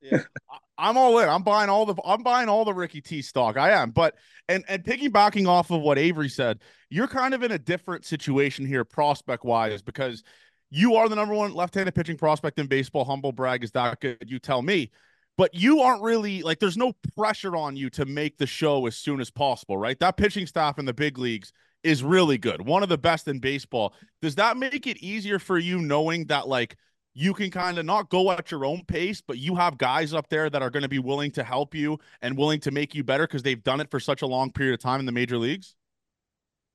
Yeah. 0.00 0.23
I'm 0.78 0.96
all 0.96 1.18
in. 1.20 1.28
I'm 1.28 1.42
buying 1.42 1.70
all 1.70 1.87
the 1.87 1.94
I'm 2.04 2.23
buying 2.23 2.49
all 2.49 2.64
the 2.64 2.75
Ricky 2.75 3.00
T 3.00 3.23
stock. 3.23 3.56
I 3.56 3.70
am. 3.70 3.90
But 3.90 4.16
and 4.49 4.64
and 4.66 4.82
piggybacking 4.82 5.46
off 5.46 5.70
of 5.70 5.82
what 5.82 5.99
Avery 5.99 6.28
said, 6.28 6.61
you're 6.90 7.06
kind 7.06 7.34
of 7.34 7.42
in 7.42 7.52
a 7.52 7.58
different 7.58 8.04
situation 8.04 8.66
here 8.66 8.84
prospect 8.84 9.44
wise 9.44 9.82
because 9.82 10.25
you 10.70 10.96
are 10.96 11.08
the 11.08 11.14
number 11.14 11.34
one 11.34 11.54
left-handed 11.54 11.94
pitching 11.94 12.16
prospect 12.16 12.58
in 12.58 12.66
baseball. 12.66 13.04
Humble 13.04 13.32
brag 13.32 13.62
is 13.62 13.70
that 13.73 14.00
good. 14.00 14.25
You 14.26 14.38
tell 14.38 14.62
me. 14.62 14.90
But 15.36 15.54
you 15.54 15.80
aren't 15.80 16.02
really 16.02 16.42
like 16.42 16.60
there's 16.60 16.76
no 16.76 16.92
pressure 17.16 17.56
on 17.56 17.76
you 17.76 17.90
to 17.90 18.04
make 18.04 18.38
the 18.38 18.46
show 18.46 18.86
as 18.86 18.96
soon 18.96 19.20
as 19.20 19.30
possible, 19.30 19.76
right? 19.76 19.98
That 19.98 20.16
pitching 20.16 20.46
staff 20.46 20.78
in 20.78 20.84
the 20.84 20.94
big 20.94 21.18
leagues 21.18 21.52
is 21.82 22.02
really 22.02 22.38
good, 22.38 22.64
one 22.64 22.82
of 22.82 22.88
the 22.88 22.98
best 22.98 23.28
in 23.28 23.40
baseball. 23.40 23.94
Does 24.22 24.36
that 24.36 24.56
make 24.56 24.86
it 24.86 24.96
easier 24.98 25.38
for 25.38 25.58
you 25.58 25.80
knowing 25.80 26.26
that 26.26 26.48
like 26.48 26.76
you 27.14 27.32
can 27.32 27.50
kind 27.50 27.78
of 27.78 27.84
not 27.84 28.10
go 28.10 28.32
at 28.32 28.50
your 28.50 28.64
own 28.64 28.84
pace, 28.84 29.20
but 29.20 29.38
you 29.38 29.54
have 29.54 29.78
guys 29.78 30.12
up 30.12 30.28
there 30.28 30.50
that 30.50 30.62
are 30.62 30.70
going 30.70 30.82
to 30.82 30.88
be 30.88 30.98
willing 30.98 31.30
to 31.32 31.44
help 31.44 31.74
you 31.74 31.98
and 32.22 32.36
willing 32.36 32.60
to 32.60 32.72
make 32.72 32.94
you 32.94 33.04
better 33.04 33.26
because 33.26 33.42
they've 33.42 33.62
done 33.62 33.80
it 33.80 33.90
for 33.90 34.00
such 34.00 34.22
a 34.22 34.26
long 34.26 34.50
period 34.50 34.74
of 34.74 34.80
time 34.80 34.98
in 34.98 35.06
the 35.06 35.12
major 35.12 35.38
leagues? 35.38 35.76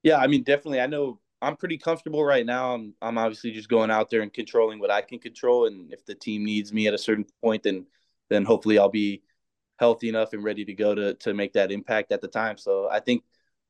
Yeah, 0.01 0.17
I 0.17 0.27
mean, 0.27 0.43
definitely. 0.43 0.79
I 0.79 0.87
know 0.87 1.19
I'm 1.41 1.57
pretty 1.57 1.77
comfortable 1.77 2.23
right 2.23 2.45
now. 2.45 2.73
I'm 2.73 2.93
I'm 3.01 3.17
obviously 3.17 3.51
just 3.51 3.67
going 3.67 3.91
out 3.91 4.09
there 4.09 4.21
and 4.21 4.33
controlling 4.33 4.79
what 4.79 4.91
I 4.91 5.01
can 5.01 5.19
control, 5.19 5.67
and 5.67 5.91
if 5.91 6.05
the 6.05 6.15
team 6.15 6.45
needs 6.45 6.71
me 6.71 6.87
at 6.87 6.93
a 6.93 6.97
certain 6.97 7.25
point, 7.41 7.63
then 7.63 7.85
then 8.29 8.45
hopefully 8.45 8.77
I'll 8.77 8.89
be 8.89 9.24
healthy 9.77 10.09
enough 10.09 10.33
and 10.33 10.43
ready 10.43 10.65
to 10.65 10.74
go 10.74 10.93
to 10.93 11.13
to 11.15 11.33
make 11.33 11.53
that 11.53 11.71
impact 11.71 12.12
at 12.12 12.21
the 12.21 12.27
time. 12.27 12.57
So 12.57 12.89
I 12.89 13.00
think 13.00 13.24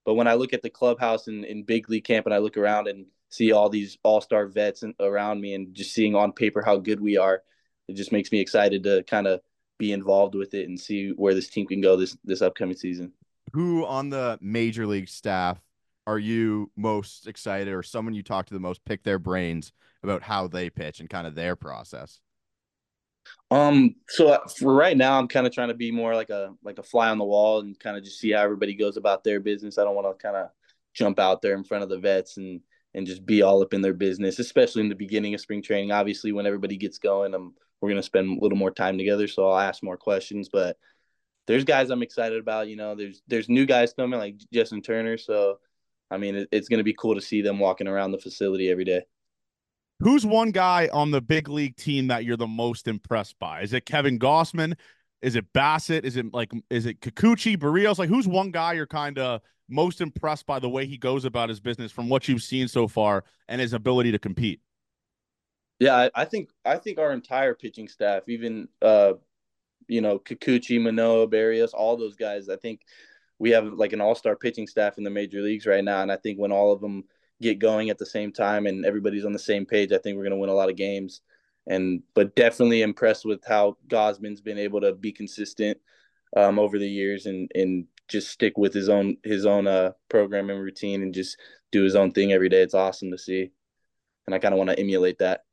but 0.05 0.15
when 0.15 0.27
I 0.27 0.33
look 0.33 0.53
at 0.53 0.61
the 0.61 0.69
clubhouse 0.69 1.27
in, 1.27 1.43
in 1.43 1.63
big 1.63 1.89
league 1.89 2.03
camp 2.03 2.25
and 2.25 2.33
I 2.33 2.39
look 2.39 2.57
around 2.57 2.87
and 2.87 3.05
see 3.29 3.51
all 3.51 3.69
these 3.69 3.97
all 4.03 4.21
star 4.21 4.47
vets 4.47 4.83
around 4.99 5.39
me 5.39 5.53
and 5.53 5.73
just 5.73 5.93
seeing 5.93 6.15
on 6.15 6.31
paper 6.31 6.63
how 6.63 6.77
good 6.77 6.99
we 6.99 7.17
are, 7.17 7.43
it 7.87 7.93
just 7.93 8.11
makes 8.11 8.31
me 8.31 8.39
excited 8.39 8.83
to 8.83 9.03
kind 9.03 9.27
of 9.27 9.41
be 9.77 9.91
involved 9.91 10.35
with 10.35 10.53
it 10.53 10.67
and 10.67 10.79
see 10.79 11.11
where 11.11 11.33
this 11.33 11.49
team 11.49 11.67
can 11.67 11.81
go 11.81 11.95
this 11.95 12.17
this 12.23 12.41
upcoming 12.41 12.75
season. 12.75 13.13
Who 13.53 13.85
on 13.85 14.09
the 14.09 14.37
major 14.41 14.85
league 14.85 15.09
staff 15.09 15.59
are 16.07 16.19
you 16.19 16.71
most 16.75 17.27
excited 17.27 17.71
or 17.71 17.83
someone 17.83 18.13
you 18.15 18.23
talk 18.23 18.47
to 18.47 18.53
the 18.53 18.59
most 18.59 18.83
pick 18.85 19.03
their 19.03 19.19
brains 19.19 19.71
about 20.01 20.23
how 20.23 20.47
they 20.47 20.69
pitch 20.69 20.99
and 20.99 21.09
kind 21.09 21.27
of 21.27 21.35
their 21.35 21.55
process? 21.55 22.19
Um, 23.51 23.95
so 24.07 24.29
uh, 24.29 24.47
for 24.47 24.73
right 24.73 24.95
now, 24.95 25.17
I'm 25.17 25.27
kind 25.27 25.47
of 25.47 25.53
trying 25.53 25.69
to 25.69 25.73
be 25.73 25.91
more 25.91 26.13
like 26.13 26.29
a 26.29 26.53
like 26.63 26.77
a 26.77 26.83
fly 26.83 27.09
on 27.09 27.17
the 27.17 27.25
wall 27.25 27.61
and 27.61 27.79
kind 27.79 27.97
of 27.97 28.03
just 28.03 28.19
see 28.19 28.31
how 28.31 28.43
everybody 28.43 28.75
goes 28.75 28.97
about 28.97 29.23
their 29.23 29.39
business. 29.39 29.77
I 29.77 29.83
don't 29.83 29.95
want 29.95 30.07
to 30.07 30.21
kind 30.21 30.37
of 30.37 30.49
jump 30.93 31.19
out 31.19 31.41
there 31.41 31.55
in 31.55 31.63
front 31.63 31.83
of 31.83 31.89
the 31.89 31.99
vets 31.99 32.37
and 32.37 32.61
and 32.93 33.05
just 33.05 33.25
be 33.25 33.41
all 33.41 33.61
up 33.61 33.73
in 33.73 33.81
their 33.81 33.93
business, 33.93 34.39
especially 34.39 34.81
in 34.81 34.89
the 34.89 34.95
beginning 34.95 35.33
of 35.33 35.41
spring 35.41 35.61
training. 35.61 35.91
Obviously, 35.91 36.31
when 36.31 36.45
everybody 36.45 36.77
gets 36.77 36.97
going, 36.97 37.33
I'm 37.33 37.53
we're 37.81 37.89
gonna 37.89 38.03
spend 38.03 38.37
a 38.37 38.41
little 38.41 38.57
more 38.57 38.71
time 38.71 38.97
together, 38.97 39.27
so 39.27 39.49
I'll 39.49 39.59
ask 39.59 39.81
more 39.83 39.97
questions. 39.97 40.49
But 40.51 40.77
there's 41.47 41.63
guys 41.63 41.89
I'm 41.89 42.03
excited 42.03 42.39
about. 42.39 42.67
You 42.67 42.75
know, 42.75 42.95
there's 42.95 43.21
there's 43.27 43.49
new 43.49 43.65
guys 43.65 43.93
coming 43.93 44.19
like 44.19 44.35
Justin 44.53 44.81
Turner. 44.81 45.17
So, 45.17 45.59
I 46.11 46.17
mean, 46.17 46.35
it, 46.35 46.49
it's 46.51 46.69
gonna 46.69 46.83
be 46.83 46.95
cool 46.97 47.15
to 47.15 47.21
see 47.21 47.41
them 47.41 47.59
walking 47.59 47.87
around 47.87 48.11
the 48.11 48.19
facility 48.19 48.69
every 48.69 48.85
day. 48.85 49.03
Who's 49.99 50.25
one 50.25 50.51
guy 50.51 50.89
on 50.93 51.11
the 51.11 51.21
big 51.21 51.49
league 51.49 51.75
team 51.75 52.07
that 52.07 52.23
you're 52.23 52.37
the 52.37 52.47
most 52.47 52.87
impressed 52.87 53.37
by? 53.39 53.61
Is 53.61 53.73
it 53.73 53.85
Kevin 53.85 54.17
Gausman? 54.17 54.75
Is 55.21 55.35
it 55.35 55.51
Bassitt? 55.53 56.05
Is 56.05 56.15
it 56.15 56.33
like 56.33 56.51
is 56.69 56.85
it 56.85 57.01
Kikuchi, 57.01 57.57
Berrios? 57.57 57.99
Like 57.99 58.09
who's 58.09 58.27
one 58.27 58.51
guy 58.51 58.73
you're 58.73 58.87
kind 58.87 59.19
of 59.19 59.41
most 59.67 59.99
impressed 59.99 60.45
by 60.45 60.59
the 60.59 60.69
way 60.69 60.85
he 60.85 60.97
goes 60.97 61.25
about 61.25 61.49
his 61.49 61.59
business 61.59 61.91
from 61.91 62.07
what 62.07 62.27
you've 62.27 62.41
seen 62.41 62.67
so 62.67 62.87
far 62.87 63.25
and 63.49 63.59
his 63.59 63.73
ability 63.73 64.11
to 64.13 64.19
compete? 64.19 64.61
Yeah, 65.79 66.09
I 66.15 66.25
think 66.25 66.49
I 66.65 66.77
think 66.77 66.97
our 66.97 67.11
entire 67.11 67.53
pitching 67.53 67.87
staff, 67.87 68.23
even 68.27 68.69
uh, 68.81 69.13
you 69.87 70.01
know, 70.01 70.19
Kikuchi, 70.19 70.81
Manoah, 70.81 71.27
Berrios, 71.27 71.73
all 71.73 71.97
those 71.97 72.15
guys, 72.15 72.47
I 72.47 72.55
think 72.55 72.81
we 73.39 73.51
have 73.51 73.65
like 73.73 73.93
an 73.93 74.01
all-star 74.01 74.35
pitching 74.35 74.67
staff 74.67 74.97
in 74.97 75.03
the 75.03 75.09
major 75.09 75.41
leagues 75.41 75.65
right 75.65 75.83
now. 75.83 76.01
And 76.01 76.11
I 76.11 76.17
think 76.17 76.37
when 76.37 76.51
all 76.51 76.71
of 76.73 76.81
them 76.81 77.05
get 77.41 77.59
going 77.59 77.89
at 77.89 77.97
the 77.97 78.05
same 78.05 78.31
time 78.31 78.67
and 78.67 78.85
everybody's 78.85 79.25
on 79.25 79.33
the 79.33 79.39
same 79.39 79.65
page, 79.65 79.91
I 79.91 79.97
think 79.97 80.17
we're 80.17 80.23
going 80.23 80.31
to 80.31 80.37
win 80.37 80.49
a 80.49 80.53
lot 80.53 80.69
of 80.69 80.75
games. 80.75 81.21
And 81.67 82.01
but 82.15 82.35
definitely 82.35 82.81
impressed 82.81 83.25
with 83.25 83.41
how 83.47 83.77
Gausman's 83.87 84.41
been 84.41 84.57
able 84.57 84.81
to 84.81 84.93
be 84.93 85.11
consistent 85.11 85.77
um, 86.35 86.59
over 86.59 86.79
the 86.79 86.89
years 86.89 87.25
and 87.25 87.51
and 87.53 87.85
just 88.07 88.29
stick 88.29 88.57
with 88.57 88.73
his 88.73 88.89
own 88.89 89.17
his 89.23 89.45
own 89.45 89.67
uh, 89.67 89.91
program 90.09 90.49
and 90.49 90.59
routine 90.59 91.03
and 91.03 91.13
just 91.13 91.37
do 91.71 91.83
his 91.83 91.95
own 91.95 92.11
thing 92.11 92.31
every 92.31 92.49
day. 92.49 92.61
It's 92.61 92.73
awesome 92.73 93.11
to 93.11 93.17
see, 93.17 93.51
and 94.25 94.33
I 94.33 94.39
kind 94.39 94.53
of 94.53 94.57
want 94.57 94.71
to 94.71 94.79
emulate 94.79 95.19
that. 95.19 95.43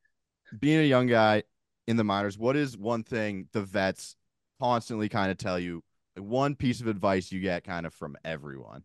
Being 0.58 0.80
a 0.80 0.84
young 0.84 1.06
guy 1.06 1.42
in 1.86 1.96
the 1.96 2.04
minors, 2.04 2.38
what 2.38 2.56
is 2.56 2.78
one 2.78 3.04
thing 3.04 3.48
the 3.52 3.62
vets 3.62 4.16
constantly 4.60 5.08
kind 5.08 5.30
of 5.30 5.36
tell 5.36 5.58
you? 5.58 5.82
Like 6.16 6.26
one 6.26 6.54
piece 6.54 6.80
of 6.80 6.86
advice 6.86 7.30
you 7.30 7.40
get 7.40 7.64
kind 7.64 7.84
of 7.84 7.92
from 7.92 8.16
everyone. 8.24 8.84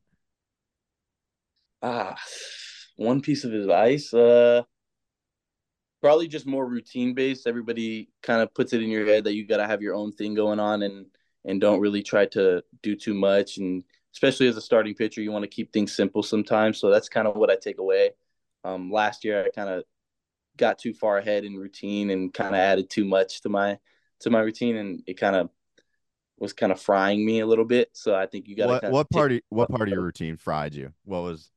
Ah, 1.81 2.15
one 3.01 3.21
piece 3.21 3.43
of 3.43 3.53
advice, 3.53 4.13
uh, 4.13 4.63
probably 6.01 6.27
just 6.27 6.45
more 6.45 6.65
routine 6.65 7.13
based. 7.13 7.47
Everybody 7.47 8.09
kind 8.21 8.41
of 8.41 8.53
puts 8.53 8.73
it 8.73 8.81
in 8.81 8.89
your 8.89 9.05
head 9.05 9.23
that 9.23 9.33
you 9.33 9.45
got 9.45 9.57
to 9.57 9.67
have 9.67 9.81
your 9.81 9.95
own 9.95 10.11
thing 10.11 10.33
going 10.33 10.59
on 10.59 10.83
and 10.83 11.05
and 11.43 11.59
don't 11.59 11.79
really 11.79 12.03
try 12.03 12.27
to 12.27 12.63
do 12.83 12.95
too 12.95 13.15
much. 13.15 13.57
And 13.57 13.83
especially 14.13 14.47
as 14.47 14.57
a 14.57 14.61
starting 14.61 14.93
pitcher, 14.93 15.21
you 15.21 15.31
want 15.31 15.43
to 15.43 15.49
keep 15.49 15.73
things 15.73 15.95
simple 15.95 16.21
sometimes. 16.21 16.77
So 16.77 16.91
that's 16.91 17.09
kind 17.09 17.27
of 17.27 17.35
what 17.35 17.49
I 17.49 17.55
take 17.55 17.79
away. 17.79 18.11
Um, 18.63 18.91
last 18.91 19.23
year, 19.23 19.43
I 19.43 19.49
kind 19.49 19.69
of 19.69 19.83
got 20.57 20.77
too 20.77 20.93
far 20.93 21.17
ahead 21.17 21.45
in 21.45 21.55
routine 21.55 22.11
and 22.11 22.31
kind 22.31 22.53
of 22.53 22.59
added 22.59 22.89
too 22.89 23.05
much 23.05 23.41
to 23.41 23.49
my 23.49 23.79
to 24.19 24.29
my 24.29 24.39
routine, 24.39 24.75
and 24.75 25.01
it 25.07 25.19
kind 25.19 25.35
of 25.35 25.49
was 26.37 26.53
kind 26.53 26.71
of 26.71 26.79
frying 26.79 27.25
me 27.25 27.39
a 27.39 27.47
little 27.47 27.65
bit. 27.65 27.89
So 27.93 28.13
I 28.13 28.27
think 28.27 28.47
you 28.47 28.55
got. 28.55 28.67
What, 28.67 28.91
what 28.91 29.09
part? 29.09 29.31
Of, 29.31 29.41
what 29.49 29.69
part 29.69 29.87
of 29.87 29.93
your 29.93 30.03
routine 30.09 30.37
fried 30.37 30.75
you? 30.75 30.93
What 31.05 31.23
was? 31.23 31.49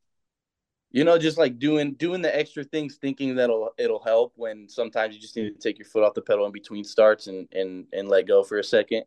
You 0.94 1.02
know, 1.02 1.18
just 1.18 1.38
like 1.38 1.58
doing 1.58 1.94
doing 1.94 2.22
the 2.22 2.34
extra 2.34 2.62
things, 2.62 2.98
thinking 3.02 3.34
that'll 3.34 3.70
it'll 3.78 4.02
help. 4.04 4.32
When 4.36 4.68
sometimes 4.68 5.12
you 5.12 5.20
just 5.20 5.34
need 5.34 5.52
to 5.52 5.58
take 5.58 5.76
your 5.76 5.88
foot 5.88 6.04
off 6.04 6.14
the 6.14 6.22
pedal 6.22 6.46
in 6.46 6.52
between 6.52 6.84
starts 6.84 7.26
and 7.26 7.48
and 7.52 7.86
and 7.92 8.08
let 8.08 8.28
go 8.28 8.44
for 8.44 8.60
a 8.60 8.64
second. 8.64 9.02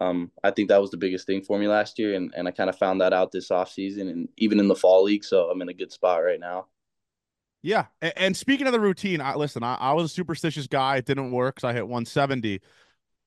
Um, 0.00 0.30
I 0.44 0.52
think 0.52 0.68
that 0.68 0.80
was 0.80 0.92
the 0.92 0.96
biggest 0.96 1.26
thing 1.26 1.42
for 1.42 1.58
me 1.58 1.66
last 1.66 1.98
year, 1.98 2.14
and 2.14 2.32
and 2.36 2.46
I 2.46 2.52
kind 2.52 2.70
of 2.70 2.78
found 2.78 3.00
that 3.00 3.12
out 3.12 3.32
this 3.32 3.50
off 3.50 3.72
season 3.72 4.08
and 4.08 4.28
even 4.36 4.60
in 4.60 4.68
the 4.68 4.76
fall 4.76 5.02
league. 5.02 5.24
So 5.24 5.50
I'm 5.50 5.60
in 5.60 5.68
a 5.68 5.74
good 5.74 5.90
spot 5.90 6.22
right 6.22 6.38
now. 6.38 6.66
Yeah, 7.62 7.86
and, 8.00 8.12
and 8.16 8.36
speaking 8.36 8.68
of 8.68 8.72
the 8.72 8.78
routine, 8.78 9.20
I 9.20 9.34
listen. 9.34 9.64
I, 9.64 9.74
I 9.74 9.92
was 9.92 10.04
a 10.04 10.14
superstitious 10.14 10.68
guy. 10.68 10.98
It 10.98 11.04
didn't 11.04 11.32
work 11.32 11.56
because 11.56 11.68
I 11.68 11.72
hit 11.72 11.88
170 11.88 12.60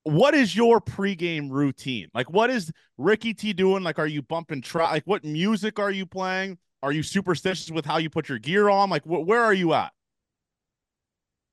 what 0.04 0.34
is 0.34 0.56
your 0.56 0.80
pregame 0.80 1.52
routine? 1.52 2.08
Like, 2.14 2.30
what 2.30 2.50
is 2.50 2.72
Ricky 2.98 3.34
T 3.34 3.52
doing? 3.52 3.84
Like, 3.84 4.00
are 4.00 4.08
you 4.08 4.22
bumping 4.22 4.62
track? 4.62 4.90
Like, 4.92 5.04
what 5.04 5.26
music 5.26 5.80
are 5.80 5.92
you 5.92 6.06
playing? 6.06 6.58
Are 6.84 6.92
you 6.92 7.04
superstitious 7.04 7.72
with 7.72 7.86
how 7.86 7.98
you 7.98 8.10
put 8.10 8.30
your 8.30 8.40
gear 8.40 8.70
on? 8.70 8.90
Like, 8.90 9.04
wh- 9.04 9.26
where 9.28 9.44
are 9.44 9.54
you 9.54 9.74
at? 9.74 9.94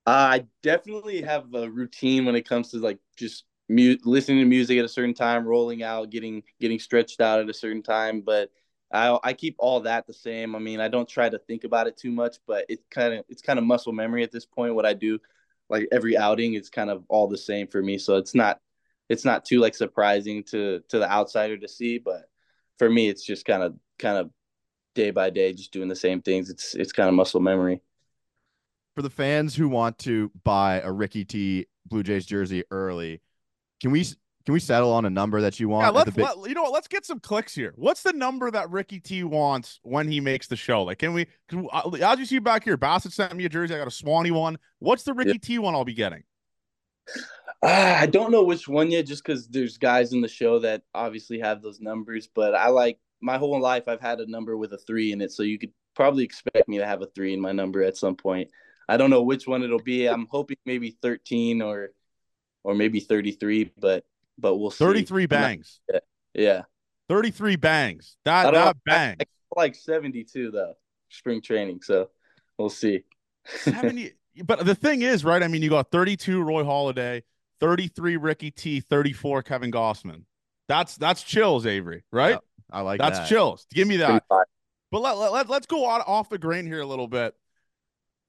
Uh, 0.07 0.11
I 0.11 0.47
definitely 0.63 1.23
have 1.23 1.53
a 1.55 1.71
routine 1.71 2.27
when 2.27 2.37
it 2.37 2.47
comes 2.47 2.71
to 2.71 2.79
like 2.79 2.99
just 3.17 3.45
mu- 3.69 3.97
listening 4.05 4.39
to 4.41 4.45
music 4.45 4.79
at 4.79 4.85
a 4.85 4.89
certain 4.89 5.15
time, 5.15 5.47
rolling 5.47 5.83
out, 5.83 6.11
getting 6.11 6.43
getting 6.61 6.79
stretched 6.79 7.21
out 7.21 7.41
at 7.41 7.49
a 7.49 7.55
certain 7.55 7.83
time. 7.83 8.21
But 8.21 8.51
I 8.93 9.19
I 9.25 9.33
keep 9.33 9.57
all 9.59 9.81
that 9.81 10.07
the 10.07 10.13
same. 10.13 10.55
I 10.55 10.59
mean, 10.59 10.81
I 10.81 10.89
don't 10.89 11.09
try 11.09 11.29
to 11.31 11.39
think 11.39 11.65
about 11.65 11.87
it 11.87 11.97
too 11.97 12.11
much, 12.11 12.37
but 12.47 12.67
it's 12.69 12.85
kind 12.91 13.15
of 13.15 13.25
it's 13.31 13.41
kind 13.43 13.59
of 13.59 13.65
muscle 13.65 13.93
memory 13.93 14.23
at 14.23 14.31
this 14.33 14.45
point. 14.45 14.75
What 14.75 14.87
I 14.87 14.93
do 14.93 15.19
like 15.71 15.89
every 15.91 16.17
outing 16.19 16.53
is 16.55 16.69
kind 16.69 16.91
of 16.91 17.05
all 17.09 17.27
the 17.27 17.39
same 17.39 17.67
for 17.67 17.83
me. 17.83 17.97
So 17.97 18.17
it's 18.19 18.35
not 18.35 18.61
it's 19.09 19.25
not 19.25 19.45
too 19.47 19.59
like 19.61 19.75
surprising 19.75 20.45
to 20.45 20.81
to 20.91 20.99
the 20.99 21.11
outsider 21.11 21.57
to 21.59 21.69
see, 21.69 21.97
but 21.99 22.25
for 22.79 22.91
me 22.91 23.09
it's 23.09 23.25
just 23.25 23.47
kind 23.47 23.63
of 23.63 23.75
kind 23.99 24.19
of 24.19 24.31
day 24.95 25.11
by 25.11 25.31
day 25.31 25.53
just 25.53 25.73
doing 25.73 25.89
the 25.89 25.97
same 25.97 26.23
things. 26.23 26.51
It's 26.51 26.75
it's 26.75 26.93
kind 26.93 27.09
of 27.09 27.15
muscle 27.15 27.41
memory. 27.41 27.81
For 28.95 29.03
the 29.03 29.11
fans 29.11 29.55
who 29.55 29.69
want 29.69 29.99
to 30.01 30.31
buy 30.45 30.81
a 30.81 30.91
Ricky 30.91 31.25
T 31.25 31.67
Blue 31.87 32.03
Jays 32.03 32.27
jersey 32.27 32.65
early, 32.71 33.21
can 33.81 33.91
we 33.91 34.05
can 34.45 34.53
we 34.53 34.61
settle 34.61 34.93
on 34.93 35.07
a 35.07 35.11
number 35.11 35.41
that 35.41 35.59
you 35.59 35.71
want? 35.71 35.87
Yeah, 35.87 35.91
let's 35.91 36.11
big... 36.11 36.25
let, 36.25 36.49
you 36.49 36.55
know 36.55 36.65
what? 36.65 36.73
Let's 36.73 36.89
get 36.89 37.07
some 37.07 37.19
clicks 37.19 37.55
here. 37.55 37.73
What's 37.77 38.03
the 38.03 38.13
number 38.13 38.51
that 38.51 38.71
Ricky 38.71 39.01
T 39.01 39.25
wants 39.25 39.81
when 39.83 40.07
he 40.07 40.21
makes 40.21 40.47
the 40.49 40.57
show? 40.57 40.83
Like, 40.83 40.99
can 40.99 41.15
we? 41.15 41.27
Can, 41.49 41.67
uh, 41.73 41.91
as 42.03 42.19
you 42.19 42.27
see 42.27 42.39
back 42.39 42.65
here, 42.65 42.77
Bassitt 42.77 43.13
sent 43.13 43.35
me 43.35 43.47
a 43.47 43.49
jersey. 43.49 43.75
I 43.75 43.79
got 43.79 43.89
a 43.89 43.93
Swanee 43.93 44.33
one. 44.33 44.59
What's 44.81 45.03
the 45.03 45.15
Ricky 45.15 45.39
T 45.39 45.59
one 45.59 45.75
I'll 45.75 45.85
be 45.85 45.95
getting? 45.95 46.25
Uh, 47.63 47.67
I 48.01 48.07
don't 48.07 48.31
know 48.31 48.45
which 48.45 48.69
one 48.69 48.91
yet, 48.91 49.07
just 49.07 49.25
because 49.25 49.49
there's 49.49 49.79
guys 49.79 50.13
in 50.13 50.21
the 50.21 50.29
show 50.29 50.59
that 50.59 50.83
obviously 50.95 51.39
have 51.41 51.63
those 51.63 51.81
numbers. 51.81 52.29
But 52.33 52.55
I 52.55 52.69
like 52.69 52.99
my 53.25 53.39
whole 53.39 53.61
life. 53.61 53.89
I've 53.89 54.01
had 54.01 54.21
a 54.21 54.31
number 54.31 54.57
with 54.57 54.73
a 54.75 54.79
three 54.79 55.13
in 55.13 55.21
it, 55.21 55.33
so 55.33 55.43
you 55.43 55.59
could 55.59 55.73
probably 55.97 56.25
expect 56.25 56.69
me 56.69 56.79
to 56.79 56.87
have 56.87 57.03
a 57.03 57.07
three 57.07 57.33
in 57.33 57.41
my 57.41 57.53
number 57.53 57.83
at 57.83 57.97
some 57.97 58.15
point. 58.15 58.51
I 58.89 58.97
don't 58.97 59.11
know 59.11 59.23
which 59.23 59.47
one 59.47 59.63
it'll 59.63 59.83
be. 59.83 60.07
I'm 60.07 60.27
hoping 60.31 60.59
maybe 60.67 60.97
13 61.03 61.63
or 61.63 61.91
or 62.63 62.75
maybe 62.75 63.01
33, 63.01 63.73
but 63.79 64.05
but 64.39 64.57
we'll 64.57 64.71
see. 64.71 64.85
33 64.85 65.27
bangs. 65.27 65.81
Yeah. 65.93 66.01
yeah. 66.35 66.63
33 67.09 67.57
bangs. 67.57 68.17
That 68.25 68.53
that 68.53 68.77
bang. 68.85 69.17
like 69.57 69.75
72 69.75 70.51
though. 70.51 70.75
Spring 71.09 71.41
training, 71.41 71.81
so 71.83 72.11
we'll 72.59 72.69
see. 72.69 73.05
70 73.47 74.13
but 74.45 74.67
the 74.67 74.75
thing 74.75 75.03
is, 75.03 75.25
right? 75.25 75.43
I 75.43 75.49
mean, 75.49 75.63
you 75.63 75.71
got 75.71 75.91
32 75.91 76.43
Roy 76.43 76.65
Halladay, 76.65 77.23
33 77.61 78.17
Ricky 78.17 78.51
T, 78.51 78.81
34 78.81 79.43
Kevin 79.43 79.71
Gausman. 79.71 80.25
That's 80.67 80.97
that's 80.97 81.23
chills, 81.23 81.67
Avery, 81.67 82.05
right? 82.11 82.39
I 82.75 82.81
like 82.81 82.99
that. 82.99 83.11
that's 83.11 83.19
that. 83.21 83.29
chills. 83.29 83.67
Give 83.73 83.87
me 83.87 83.97
that. 83.99 84.25
But 84.29 85.01
let, 85.01 85.33
let, 85.33 85.49
let's 85.49 85.67
go 85.67 85.87
on, 85.87 86.03
off 86.03 86.29
the 86.29 86.39
grain 86.39 86.67
here 86.67 86.81
a 86.81 86.87
little 86.87 87.09
bit. 87.09 87.35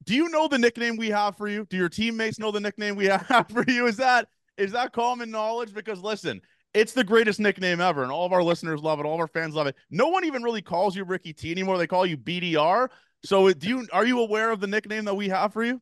Do 0.03 0.13
you 0.13 0.29
know 0.29 0.47
the 0.47 0.57
nickname 0.57 0.97
we 0.97 1.09
have 1.09 1.35
for 1.35 1.47
you? 1.47 1.65
Do 1.69 1.77
your 1.77 1.89
teammates 1.89 2.37
know 2.37 2.51
the 2.51 2.59
nickname 2.59 2.95
we 2.95 3.05
have 3.29 3.47
for 3.49 3.65
you? 3.67 3.87
Is 3.87 3.97
that 3.97 4.27
is 4.57 4.71
that 4.71 4.93
common 4.93 5.31
knowledge? 5.31 5.73
Because 5.73 5.99
listen, 6.01 6.41
it's 6.73 6.93
the 6.93 7.03
greatest 7.03 7.39
nickname 7.39 7.81
ever, 7.81 8.03
and 8.03 8.11
all 8.11 8.25
of 8.25 8.33
our 8.33 8.43
listeners 8.43 8.81
love 8.81 8.99
it. 8.99 9.05
All 9.05 9.15
of 9.15 9.19
our 9.19 9.27
fans 9.27 9.55
love 9.55 9.67
it. 9.67 9.75
No 9.89 10.09
one 10.09 10.25
even 10.25 10.43
really 10.43 10.61
calls 10.61 10.95
you 10.95 11.03
Ricky 11.03 11.33
T 11.33 11.51
anymore. 11.51 11.77
They 11.77 11.87
call 11.87 12.05
you 12.05 12.17
BDR. 12.17 12.89
So, 13.23 13.51
do 13.51 13.67
you 13.67 13.87
are 13.91 14.05
you 14.05 14.19
aware 14.19 14.51
of 14.51 14.59
the 14.59 14.67
nickname 14.67 15.05
that 15.05 15.15
we 15.15 15.29
have 15.29 15.53
for 15.53 15.63
you? 15.63 15.81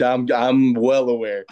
I'm 0.00 0.28
I'm 0.32 0.74
well 0.74 1.08
aware. 1.08 1.44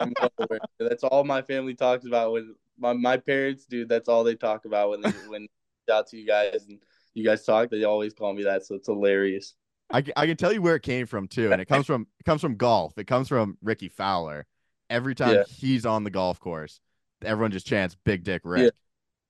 I'm 0.00 0.14
well 0.20 0.32
aware. 0.38 0.60
That's 0.78 1.04
all 1.04 1.24
my 1.24 1.42
family 1.42 1.74
talks 1.74 2.06
about 2.06 2.32
when 2.32 2.54
my, 2.78 2.94
my 2.94 3.16
parents, 3.18 3.66
do. 3.66 3.84
That's 3.84 4.08
all 4.08 4.24
they 4.24 4.34
talk 4.34 4.64
about 4.64 4.90
when 4.90 5.02
they 5.02 5.10
when 5.28 5.46
out 5.90 6.08
to 6.08 6.16
you 6.16 6.26
guys 6.26 6.64
and 6.68 6.78
you 7.14 7.24
guys 7.24 7.44
talk. 7.44 7.70
They 7.70 7.84
always 7.84 8.14
call 8.14 8.32
me 8.32 8.44
that, 8.44 8.64
so 8.64 8.74
it's 8.74 8.86
hilarious. 8.86 9.54
I, 9.92 10.02
I 10.16 10.26
can 10.26 10.36
tell 10.36 10.52
you 10.52 10.62
where 10.62 10.76
it 10.76 10.82
came 10.82 11.06
from 11.06 11.28
too, 11.28 11.52
and 11.52 11.60
it 11.60 11.66
comes 11.66 11.86
from 11.86 12.06
it 12.18 12.24
comes 12.24 12.40
from 12.40 12.56
golf. 12.56 12.96
It 12.96 13.06
comes 13.06 13.28
from 13.28 13.58
Rickie 13.62 13.88
Fowler. 13.88 14.46
Every 14.88 15.14
time 15.14 15.34
yeah. 15.34 15.44
he's 15.48 15.86
on 15.86 16.04
the 16.04 16.10
golf 16.10 16.40
course, 16.40 16.80
everyone 17.24 17.50
just 17.50 17.66
chants 17.66 17.96
"Big 18.04 18.24
Dick 18.24 18.42
Rick." 18.44 18.62
Yeah. 18.62 18.70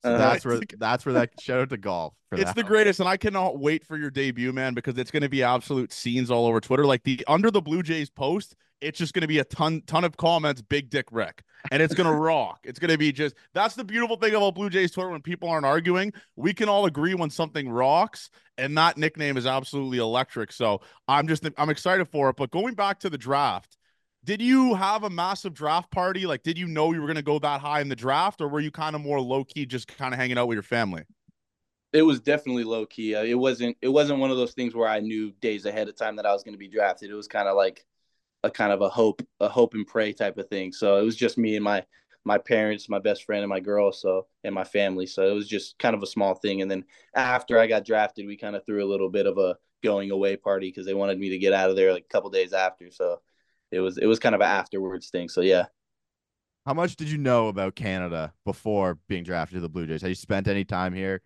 So 0.04 0.14
uh, 0.14 0.18
that's 0.18 0.44
where 0.44 0.60
that's 0.78 1.04
where 1.04 1.14
that 1.14 1.40
shout 1.40 1.60
out 1.60 1.70
to 1.70 1.76
golf. 1.76 2.14
it's 2.30 2.44
that. 2.44 2.56
the 2.56 2.62
greatest, 2.62 3.00
and 3.00 3.08
I 3.08 3.16
cannot 3.16 3.58
wait 3.58 3.84
for 3.84 3.96
your 3.96 4.10
debut, 4.10 4.52
man, 4.52 4.74
because 4.74 4.96
it's 4.98 5.10
going 5.10 5.22
to 5.22 5.28
be 5.28 5.42
absolute 5.42 5.92
scenes 5.92 6.30
all 6.30 6.46
over 6.46 6.60
Twitter. 6.60 6.86
Like 6.86 7.02
the 7.02 7.24
under 7.26 7.50
the 7.50 7.62
Blue 7.62 7.82
Jays 7.82 8.10
post, 8.10 8.54
it's 8.82 8.98
just 8.98 9.14
going 9.14 9.22
to 9.22 9.28
be 9.28 9.38
a 9.38 9.44
ton 9.44 9.82
ton 9.86 10.04
of 10.04 10.16
comments, 10.16 10.60
Big 10.60 10.90
Dick 10.90 11.06
Rick 11.10 11.42
and 11.70 11.82
it's 11.82 11.94
going 11.94 12.08
to 12.10 12.16
rock. 12.16 12.60
It's 12.64 12.78
going 12.78 12.90
to 12.90 12.98
be 12.98 13.12
just 13.12 13.34
that's 13.54 13.74
the 13.74 13.84
beautiful 13.84 14.16
thing 14.16 14.34
about 14.34 14.54
Blue 14.54 14.70
Jays 14.70 14.90
Twitter 14.90 15.10
when 15.10 15.22
people 15.22 15.48
aren't 15.48 15.66
arguing. 15.66 16.12
We 16.36 16.52
can 16.52 16.68
all 16.68 16.86
agree 16.86 17.14
when 17.14 17.30
something 17.30 17.68
rocks, 17.68 18.30
and 18.58 18.76
that 18.78 18.96
nickname 18.98 19.36
is 19.36 19.46
absolutely 19.46 19.98
electric. 19.98 20.52
So 20.52 20.80
I'm 21.08 21.28
just 21.28 21.46
I'm 21.56 21.70
excited 21.70 22.08
for 22.08 22.30
it. 22.30 22.36
But 22.36 22.50
going 22.50 22.74
back 22.74 22.98
to 23.00 23.10
the 23.10 23.18
draft 23.18 23.76
did 24.24 24.40
you 24.40 24.74
have 24.74 25.02
a 25.02 25.10
massive 25.10 25.52
draft 25.52 25.90
party? 25.90 26.26
Like, 26.26 26.44
did 26.44 26.56
you 26.56 26.68
know 26.68 26.92
you 26.92 27.00
were 27.00 27.08
going 27.08 27.16
to 27.16 27.22
go 27.22 27.40
that 27.40 27.60
high 27.60 27.80
in 27.80 27.88
the 27.88 27.96
draft, 27.96 28.40
or 28.40 28.46
were 28.46 28.60
you 28.60 28.70
kind 28.70 28.94
of 28.94 29.02
more 29.02 29.20
low 29.20 29.42
key, 29.42 29.66
just 29.66 29.88
kind 29.88 30.14
of 30.14 30.20
hanging 30.20 30.38
out 30.38 30.46
with 30.46 30.54
your 30.54 30.62
family? 30.62 31.02
It 31.92 32.02
was 32.02 32.20
definitely 32.20 32.62
low 32.62 32.86
key. 32.86 33.16
Uh, 33.16 33.24
it 33.24 33.34
wasn't. 33.34 33.76
It 33.82 33.88
wasn't 33.88 34.20
one 34.20 34.30
of 34.30 34.36
those 34.36 34.52
things 34.52 34.74
where 34.76 34.88
I 34.88 35.00
knew 35.00 35.32
days 35.40 35.66
ahead 35.66 35.88
of 35.88 35.96
time 35.96 36.14
that 36.16 36.26
I 36.26 36.32
was 36.32 36.44
going 36.44 36.54
to 36.54 36.58
be 36.58 36.68
drafted. 36.68 37.10
It 37.10 37.14
was 37.14 37.26
kind 37.26 37.48
of 37.48 37.56
like 37.56 37.84
a 38.44 38.50
kind 38.50 38.72
of 38.72 38.82
a 38.82 38.88
hope, 38.88 39.22
a 39.40 39.48
hope 39.48 39.74
and 39.74 39.86
pray 39.86 40.12
type 40.12 40.38
of 40.38 40.48
thing. 40.48 40.72
So 40.72 40.96
it 40.96 41.04
was 41.04 41.16
just 41.16 41.38
me 41.38 41.56
and 41.56 41.64
my 41.64 41.84
my 42.24 42.38
parents, 42.38 42.88
my 42.88 43.00
best 43.00 43.24
friend, 43.24 43.42
and 43.42 43.50
my 43.50 43.60
girl. 43.60 43.92
So 43.92 44.26
and 44.44 44.54
my 44.54 44.64
family. 44.64 45.06
So 45.06 45.28
it 45.28 45.34
was 45.34 45.48
just 45.48 45.78
kind 45.78 45.94
of 45.94 46.02
a 46.02 46.06
small 46.06 46.34
thing. 46.34 46.62
And 46.62 46.70
then 46.70 46.84
after 47.14 47.58
I 47.58 47.66
got 47.66 47.84
drafted, 47.84 48.26
we 48.26 48.36
kind 48.36 48.56
of 48.56 48.64
threw 48.64 48.84
a 48.84 48.88
little 48.88 49.08
bit 49.08 49.26
of 49.26 49.38
a 49.38 49.56
going 49.82 50.10
away 50.10 50.36
party 50.36 50.68
because 50.68 50.86
they 50.86 50.94
wanted 50.94 51.18
me 51.18 51.30
to 51.30 51.38
get 51.38 51.52
out 51.52 51.70
of 51.70 51.76
there 51.76 51.92
like 51.92 52.04
a 52.04 52.12
couple 52.12 52.30
days 52.30 52.52
after. 52.52 52.90
So 52.90 53.20
it 53.70 53.80
was 53.80 53.98
it 53.98 54.06
was 54.06 54.18
kind 54.18 54.34
of 54.34 54.40
an 54.40 54.48
afterwards 54.48 55.10
thing. 55.10 55.28
So 55.28 55.40
yeah. 55.40 55.66
How 56.66 56.74
much 56.74 56.94
did 56.94 57.10
you 57.10 57.18
know 57.18 57.48
about 57.48 57.74
Canada 57.74 58.32
before 58.44 58.98
being 59.08 59.24
drafted 59.24 59.56
to 59.56 59.60
the 59.60 59.68
Blue 59.68 59.86
Jays? 59.86 60.02
Have 60.02 60.10
you 60.10 60.14
spent 60.14 60.46
any 60.46 60.64
time 60.64 60.92
here? 60.92 61.20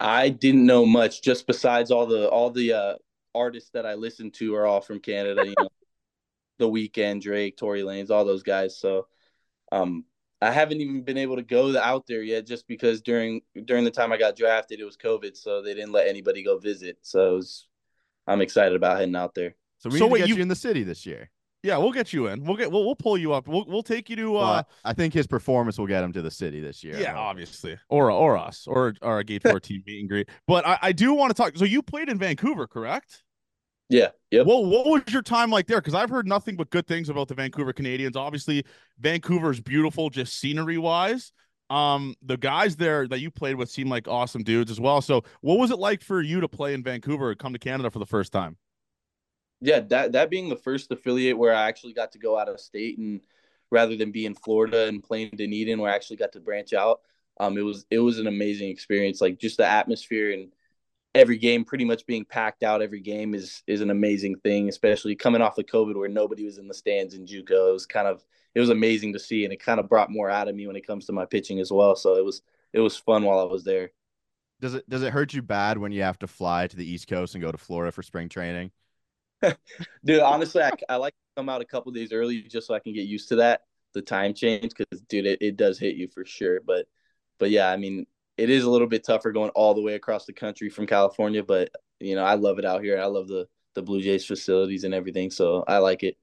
I 0.00 0.28
didn't 0.28 0.66
know 0.66 0.84
much, 0.84 1.22
just 1.22 1.46
besides 1.46 1.90
all 1.90 2.06
the 2.06 2.28
all 2.28 2.50
the 2.50 2.72
uh, 2.72 2.94
artists 3.34 3.70
that 3.70 3.86
I 3.86 3.94
listened 3.94 4.34
to 4.34 4.54
are 4.54 4.66
all 4.66 4.80
from 4.80 4.98
Canada. 4.98 5.46
You 5.46 5.54
know, 5.58 5.68
The 6.58 6.68
Weeknd, 6.68 7.22
Drake, 7.22 7.56
Tory 7.56 7.82
Lanez, 7.82 8.10
all 8.10 8.24
those 8.24 8.42
guys. 8.42 8.78
So, 8.78 9.06
um, 9.72 10.04
I 10.40 10.52
haven't 10.52 10.80
even 10.80 11.02
been 11.02 11.18
able 11.18 11.36
to 11.36 11.42
go 11.42 11.76
out 11.78 12.06
there 12.06 12.22
yet, 12.22 12.46
just 12.46 12.68
because 12.68 13.00
during 13.00 13.42
during 13.64 13.84
the 13.84 13.90
time 13.90 14.12
I 14.12 14.18
got 14.18 14.36
drafted, 14.36 14.80
it 14.80 14.84
was 14.84 14.96
COVID, 14.96 15.36
so 15.36 15.62
they 15.62 15.74
didn't 15.74 15.92
let 15.92 16.06
anybody 16.06 16.44
go 16.44 16.58
visit. 16.58 16.98
So 17.02 17.36
was, 17.36 17.66
I'm 18.26 18.40
excited 18.40 18.76
about 18.76 18.98
heading 18.98 19.16
out 19.16 19.34
there. 19.34 19.56
So 19.78 19.90
we 19.90 19.98
so 19.98 20.04
need 20.04 20.12
wait, 20.12 20.18
to 20.20 20.22
get 20.24 20.28
you... 20.30 20.36
you 20.36 20.42
in 20.42 20.48
the 20.48 20.56
city 20.56 20.84
this 20.84 21.06
year. 21.06 21.30
Yeah, 21.64 21.76
we'll 21.78 21.92
get 21.92 22.12
you 22.12 22.28
in. 22.28 22.44
We'll 22.44 22.56
get 22.56 22.70
we'll, 22.70 22.84
we'll 22.84 22.94
pull 22.94 23.18
you 23.18 23.32
up. 23.32 23.48
We'll 23.48 23.64
we'll 23.66 23.82
take 23.82 24.08
you 24.08 24.16
to. 24.16 24.36
uh 24.36 24.40
well, 24.40 24.68
I 24.84 24.92
think 24.92 25.12
his 25.12 25.26
performance 25.26 25.76
will 25.76 25.88
get 25.88 26.04
him 26.04 26.12
to 26.12 26.22
the 26.22 26.30
city 26.30 26.60
this 26.60 26.84
year. 26.84 26.96
Yeah, 26.96 27.16
obviously, 27.16 27.76
or 27.88 28.12
or 28.12 28.36
us, 28.36 28.66
or 28.68 28.94
or 29.02 29.18
a 29.18 29.24
Gate 29.24 29.42
Fourteen 29.48 29.82
meet 29.84 30.00
and 30.00 30.08
greet. 30.08 30.28
But 30.46 30.64
I, 30.66 30.78
I 30.82 30.92
do 30.92 31.14
want 31.14 31.34
to 31.34 31.42
talk. 31.42 31.56
So 31.56 31.64
you 31.64 31.82
played 31.82 32.08
in 32.08 32.16
Vancouver, 32.16 32.68
correct? 32.68 33.24
Yeah. 33.88 34.08
Yep. 34.30 34.46
Well, 34.46 34.66
what 34.66 34.86
was 34.86 35.02
your 35.08 35.22
time 35.22 35.50
like 35.50 35.66
there? 35.66 35.78
Because 35.78 35.94
I've 35.94 36.10
heard 36.10 36.26
nothing 36.26 36.56
but 36.56 36.70
good 36.70 36.86
things 36.86 37.08
about 37.08 37.28
the 37.28 37.34
Vancouver 37.34 37.72
Canadians. 37.72 38.16
Obviously, 38.16 38.64
Vancouver's 39.00 39.60
beautiful, 39.60 40.10
just 40.10 40.38
scenery 40.38 40.76
wise. 40.76 41.32
Um, 41.70 42.14
the 42.22 42.36
guys 42.36 42.76
there 42.76 43.08
that 43.08 43.20
you 43.20 43.30
played 43.30 43.56
with 43.56 43.70
seem 43.70 43.88
like 43.88 44.08
awesome 44.08 44.42
dudes 44.42 44.70
as 44.70 44.80
well. 44.80 45.00
So, 45.00 45.22
what 45.40 45.58
was 45.58 45.70
it 45.70 45.78
like 45.78 46.02
for 46.02 46.20
you 46.20 46.40
to 46.40 46.48
play 46.48 46.74
in 46.74 46.82
Vancouver, 46.82 47.30
or 47.30 47.34
come 47.34 47.52
to 47.52 47.58
Canada 47.58 47.90
for 47.90 47.98
the 47.98 48.06
first 48.06 48.32
time? 48.32 48.56
yeah, 49.60 49.80
that 49.80 50.12
that 50.12 50.30
being 50.30 50.48
the 50.48 50.56
first 50.56 50.90
affiliate 50.92 51.36
where 51.36 51.54
I 51.54 51.68
actually 51.68 51.92
got 51.92 52.12
to 52.12 52.18
go 52.18 52.38
out 52.38 52.48
of 52.48 52.60
state 52.60 52.98
and 52.98 53.20
rather 53.70 53.96
than 53.96 54.12
be 54.12 54.24
in 54.24 54.34
Florida 54.34 54.86
and 54.86 55.02
playing 55.02 55.30
Dunedin, 55.36 55.80
where 55.80 55.90
I 55.90 55.94
actually 55.94 56.16
got 56.16 56.32
to 56.32 56.40
branch 56.40 56.72
out. 56.72 57.00
Um, 57.40 57.58
it 57.58 57.62
was 57.62 57.84
it 57.90 57.98
was 57.98 58.18
an 58.18 58.26
amazing 58.26 58.70
experience. 58.70 59.20
Like 59.20 59.38
just 59.38 59.56
the 59.56 59.66
atmosphere 59.66 60.32
and 60.32 60.52
every 61.14 61.38
game 61.38 61.64
pretty 61.64 61.84
much 61.84 62.06
being 62.06 62.24
packed 62.24 62.62
out 62.62 62.82
every 62.82 63.00
game 63.00 63.34
is 63.34 63.62
is 63.66 63.80
an 63.80 63.90
amazing 63.90 64.36
thing, 64.40 64.68
especially 64.68 65.14
coming 65.16 65.42
off 65.42 65.58
of 65.58 65.66
COVID 65.66 65.96
where 65.96 66.08
nobody 66.08 66.44
was 66.44 66.58
in 66.58 66.68
the 66.68 66.74
stands 66.74 67.14
in 67.14 67.26
JUCO. 67.26 67.70
It 67.70 67.72
was 67.72 67.86
kind 67.86 68.06
of 68.06 68.24
it 68.54 68.60
was 68.60 68.70
amazing 68.70 69.12
to 69.14 69.18
see 69.18 69.44
and 69.44 69.52
it 69.52 69.60
kind 69.60 69.80
of 69.80 69.88
brought 69.88 70.10
more 70.10 70.30
out 70.30 70.48
of 70.48 70.54
me 70.54 70.66
when 70.66 70.76
it 70.76 70.86
comes 70.86 71.06
to 71.06 71.12
my 71.12 71.24
pitching 71.24 71.60
as 71.60 71.72
well. 71.72 71.96
So 71.96 72.16
it 72.16 72.24
was 72.24 72.42
it 72.72 72.80
was 72.80 72.96
fun 72.96 73.24
while 73.24 73.40
I 73.40 73.44
was 73.44 73.64
there. 73.64 73.90
Does 74.60 74.74
it 74.74 74.88
does 74.88 75.02
it 75.02 75.12
hurt 75.12 75.32
you 75.34 75.42
bad 75.42 75.78
when 75.78 75.92
you 75.92 76.02
have 76.02 76.18
to 76.20 76.26
fly 76.26 76.66
to 76.66 76.76
the 76.76 76.88
East 76.88 77.08
Coast 77.08 77.34
and 77.34 77.42
go 77.42 77.52
to 77.52 77.58
Florida 77.58 77.92
for 77.92 78.02
spring 78.02 78.28
training? 78.28 78.70
dude, 80.04 80.20
honestly, 80.20 80.62
I, 80.62 80.72
I 80.88 80.96
like 80.96 81.12
to 81.12 81.40
come 81.40 81.48
out 81.48 81.60
a 81.60 81.64
couple 81.64 81.92
days 81.92 82.12
early 82.12 82.42
just 82.42 82.66
so 82.66 82.74
I 82.74 82.80
can 82.80 82.92
get 82.92 83.06
used 83.06 83.28
to 83.28 83.36
that, 83.36 83.62
the 83.94 84.02
time 84.02 84.34
change, 84.34 84.72
because 84.76 85.00
dude, 85.02 85.26
it, 85.26 85.40
it 85.40 85.56
does 85.56 85.78
hit 85.78 85.94
you 85.94 86.08
for 86.08 86.24
sure. 86.24 86.60
But 86.60 86.86
but 87.38 87.50
yeah, 87.50 87.70
I 87.70 87.76
mean, 87.76 88.06
it 88.38 88.50
is 88.50 88.64
a 88.64 88.70
little 88.70 88.86
bit 88.86 89.04
tougher 89.04 89.32
going 89.32 89.50
all 89.50 89.74
the 89.74 89.82
way 89.82 89.94
across 89.94 90.24
the 90.24 90.32
country 90.32 90.70
from 90.70 90.86
California, 90.86 91.42
but 91.42 91.70
you 92.00 92.14
know, 92.14 92.24
I 92.24 92.34
love 92.34 92.58
it 92.58 92.64
out 92.64 92.82
here. 92.82 93.00
I 93.00 93.06
love 93.06 93.28
the 93.28 93.46
the 93.74 93.82
Blue 93.82 94.00
Jays 94.00 94.24
facilities 94.24 94.84
and 94.84 94.94
everything, 94.94 95.30
so 95.30 95.64
I 95.68 95.78
like 95.78 96.02
it. 96.02 96.16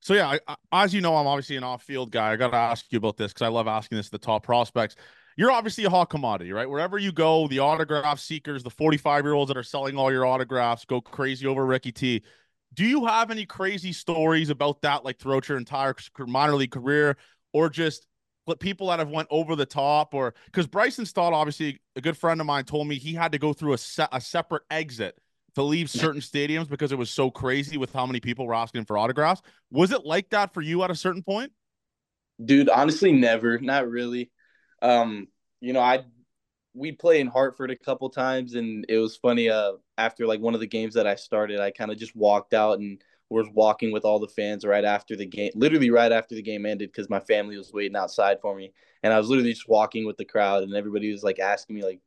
So 0.00 0.14
yeah, 0.14 0.28
I, 0.28 0.40
I, 0.72 0.84
as 0.84 0.92
you 0.92 1.00
know, 1.00 1.16
I'm 1.16 1.26
obviously 1.26 1.56
an 1.56 1.64
off-field 1.64 2.10
guy. 2.10 2.32
I 2.32 2.36
got 2.36 2.50
to 2.50 2.56
ask 2.56 2.84
you 2.90 2.98
about 2.98 3.16
this 3.16 3.32
because 3.32 3.46
I 3.46 3.48
love 3.48 3.66
asking 3.66 3.96
this 3.96 4.06
to 4.06 4.12
the 4.12 4.18
top 4.18 4.42
prospects 4.42 4.96
you're 5.38 5.52
obviously 5.52 5.84
a 5.84 5.90
hot 5.90 6.10
commodity, 6.10 6.50
right? 6.50 6.68
Wherever 6.68 6.98
you 6.98 7.12
go, 7.12 7.46
the 7.46 7.60
autograph 7.60 8.18
seekers, 8.18 8.64
the 8.64 8.70
45 8.70 9.24
year 9.24 9.34
olds 9.34 9.48
that 9.48 9.56
are 9.56 9.62
selling 9.62 9.96
all 9.96 10.10
your 10.10 10.26
autographs 10.26 10.84
go 10.84 11.00
crazy 11.00 11.46
over 11.46 11.64
Ricky 11.64 11.92
T. 11.92 12.24
Do 12.74 12.84
you 12.84 13.06
have 13.06 13.30
any 13.30 13.46
crazy 13.46 13.92
stories 13.92 14.50
about 14.50 14.82
that, 14.82 15.04
like 15.04 15.20
throughout 15.20 15.48
your 15.48 15.56
entire 15.56 15.94
minor 16.18 16.56
league 16.56 16.72
career, 16.72 17.16
or 17.52 17.70
just 17.70 18.07
people 18.56 18.88
that 18.88 18.98
have 18.98 19.10
went 19.10 19.28
over 19.30 19.56
the 19.56 19.66
top, 19.66 20.14
or 20.14 20.34
because 20.46 20.66
Bryson 20.66 21.06
Stott, 21.06 21.32
obviously 21.32 21.80
a 21.96 22.00
good 22.00 22.16
friend 22.16 22.40
of 22.40 22.46
mine, 22.46 22.64
told 22.64 22.86
me 22.88 22.96
he 22.96 23.14
had 23.14 23.32
to 23.32 23.38
go 23.38 23.52
through 23.52 23.74
a, 23.74 23.78
se- 23.78 24.08
a 24.12 24.20
separate 24.20 24.62
exit 24.70 25.18
to 25.54 25.62
leave 25.62 25.90
certain 25.90 26.20
stadiums 26.20 26.68
because 26.68 26.92
it 26.92 26.98
was 26.98 27.10
so 27.10 27.30
crazy 27.30 27.76
with 27.76 27.92
how 27.92 28.06
many 28.06 28.20
people 28.20 28.46
were 28.46 28.54
asking 28.54 28.84
for 28.84 28.96
autographs. 28.96 29.42
Was 29.70 29.90
it 29.92 30.04
like 30.04 30.30
that 30.30 30.54
for 30.54 30.60
you 30.60 30.82
at 30.82 30.90
a 30.90 30.94
certain 30.94 31.22
point? 31.22 31.52
Dude, 32.44 32.68
honestly, 32.68 33.12
never. 33.12 33.58
Not 33.58 33.88
really. 33.88 34.30
Um, 34.80 35.28
you 35.60 35.72
know, 35.72 35.80
I 35.80 36.04
we 36.74 36.92
play 36.92 37.20
in 37.20 37.26
Hartford 37.26 37.70
a 37.70 37.76
couple 37.76 38.08
times, 38.10 38.54
and 38.54 38.86
it 38.88 38.98
was 38.98 39.16
funny. 39.16 39.50
Uh, 39.50 39.72
after 39.96 40.26
like 40.26 40.40
one 40.40 40.54
of 40.54 40.60
the 40.60 40.66
games 40.66 40.94
that 40.94 41.06
I 41.06 41.16
started, 41.16 41.60
I 41.60 41.70
kind 41.70 41.90
of 41.90 41.98
just 41.98 42.14
walked 42.14 42.54
out 42.54 42.78
and 42.78 43.02
was 43.30 43.46
walking 43.52 43.92
with 43.92 44.04
all 44.04 44.18
the 44.18 44.28
fans 44.28 44.64
right 44.64 44.84
after 44.84 45.16
the 45.16 45.26
game, 45.26 45.50
literally 45.54 45.90
right 45.90 46.12
after 46.12 46.34
the 46.34 46.42
game 46.42 46.66
ended, 46.66 46.90
because 46.90 47.10
my 47.10 47.20
family 47.20 47.56
was 47.58 47.72
waiting 47.72 47.96
outside 47.96 48.40
for 48.40 48.54
me, 48.54 48.72
and 49.02 49.12
I 49.12 49.18
was 49.18 49.28
literally 49.28 49.52
just 49.52 49.68
walking 49.68 50.06
with 50.06 50.16
the 50.16 50.24
crowd, 50.24 50.62
and 50.62 50.74
everybody 50.74 51.12
was 51.12 51.22
like 51.22 51.38
asking 51.38 51.76
me 51.76 51.84
like, 51.84 52.00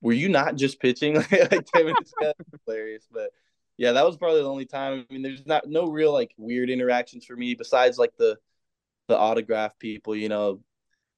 "Were 0.00 0.12
you 0.12 0.28
not 0.28 0.56
just 0.56 0.80
pitching?" 0.80 1.14
like 1.30 1.66
ten 1.74 1.86
minutes 1.86 2.12
ago, 2.20 2.32
hilarious, 2.66 3.06
but. 3.12 3.30
Yeah, 3.78 3.92
that 3.92 4.06
was 4.06 4.16
probably 4.16 4.40
the 4.40 4.48
only 4.48 4.64
time. 4.64 5.04
I 5.10 5.12
mean, 5.12 5.20
there's 5.20 5.44
not 5.44 5.68
no 5.68 5.88
real 5.88 6.10
like 6.10 6.32
weird 6.38 6.70
interactions 6.70 7.26
for 7.26 7.36
me 7.36 7.54
besides 7.54 7.98
like 7.98 8.16
the 8.16 8.38
the 9.08 9.18
autograph 9.18 9.78
people, 9.78 10.16
you 10.16 10.30
know, 10.30 10.60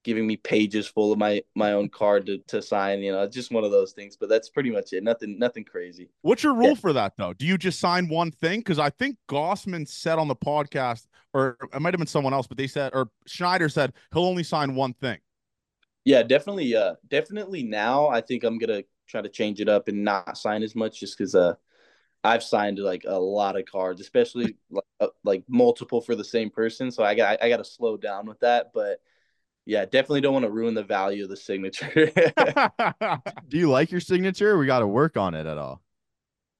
giving 0.03 0.25
me 0.25 0.37
pages 0.37 0.87
full 0.87 1.11
of 1.11 1.19
my 1.19 1.41
my 1.55 1.73
own 1.73 1.89
card 1.89 2.25
to, 2.27 2.37
to 2.47 2.61
sign. 2.61 2.99
You 2.99 3.11
know, 3.11 3.27
just 3.27 3.51
one 3.51 3.63
of 3.63 3.71
those 3.71 3.91
things. 3.91 4.15
But 4.15 4.29
that's 4.29 4.49
pretty 4.49 4.71
much 4.71 4.93
it. 4.93 5.03
Nothing 5.03 5.37
nothing 5.37 5.63
crazy. 5.63 6.09
What's 6.21 6.43
your 6.43 6.53
rule 6.53 6.69
yeah. 6.69 6.75
for 6.75 6.93
that 6.93 7.13
though? 7.17 7.33
Do 7.33 7.45
you 7.45 7.57
just 7.57 7.79
sign 7.79 8.07
one 8.07 8.31
thing? 8.31 8.59
Because 8.59 8.79
I 8.79 8.89
think 8.89 9.17
Gausman 9.27 9.87
said 9.87 10.19
on 10.19 10.27
the 10.27 10.35
podcast, 10.35 11.07
or 11.33 11.57
it 11.73 11.81
might 11.81 11.93
have 11.93 11.99
been 11.99 12.07
someone 12.07 12.33
else, 12.33 12.47
but 12.47 12.57
they 12.57 12.67
said, 12.67 12.91
or 12.93 13.09
Schneider 13.27 13.69
said 13.69 13.93
he'll 14.13 14.25
only 14.25 14.43
sign 14.43 14.75
one 14.75 14.93
thing. 14.93 15.19
Yeah, 16.05 16.23
definitely. 16.23 16.75
Uh, 16.75 16.95
definitely. 17.07 17.63
Now 17.63 18.07
I 18.07 18.21
think 18.21 18.43
I'm 18.43 18.57
gonna 18.57 18.83
try 19.07 19.21
to 19.21 19.29
change 19.29 19.59
it 19.59 19.69
up 19.69 19.87
and 19.87 20.03
not 20.03 20.37
sign 20.37 20.63
as 20.63 20.75
much, 20.75 20.99
just 20.99 21.17
because 21.17 21.35
uh, 21.35 21.55
I've 22.23 22.43
signed 22.43 22.79
like 22.79 23.03
a 23.07 23.19
lot 23.19 23.57
of 23.57 23.65
cards, 23.65 24.01
especially 24.01 24.55
like, 24.69 24.83
uh, 24.99 25.07
like 25.23 25.43
multiple 25.47 26.01
for 26.01 26.15
the 26.15 26.23
same 26.23 26.49
person. 26.49 26.91
So 26.91 27.03
I 27.03 27.15
got 27.15 27.41
I 27.43 27.49
got 27.49 27.57
to 27.57 27.65
slow 27.65 27.97
down 27.97 28.25
with 28.25 28.39
that, 28.39 28.71
but 28.73 29.01
yeah, 29.69 29.85
definitely 29.85 30.21
don't 30.21 30.33
want 30.33 30.45
to 30.45 30.51
ruin 30.51 30.73
the 30.73 30.83
value 30.83 31.23
of 31.23 31.29
the 31.29 31.37
signature. 31.37 31.91
Do 33.47 33.57
you 33.57 33.69
like 33.69 33.91
your 33.91 34.01
signature? 34.01 34.57
we 34.57 34.65
got 34.65 34.79
to 34.79 34.87
work 34.87 35.15
on 35.15 35.35
it 35.35 35.45
at 35.45 35.59
all. 35.59 35.83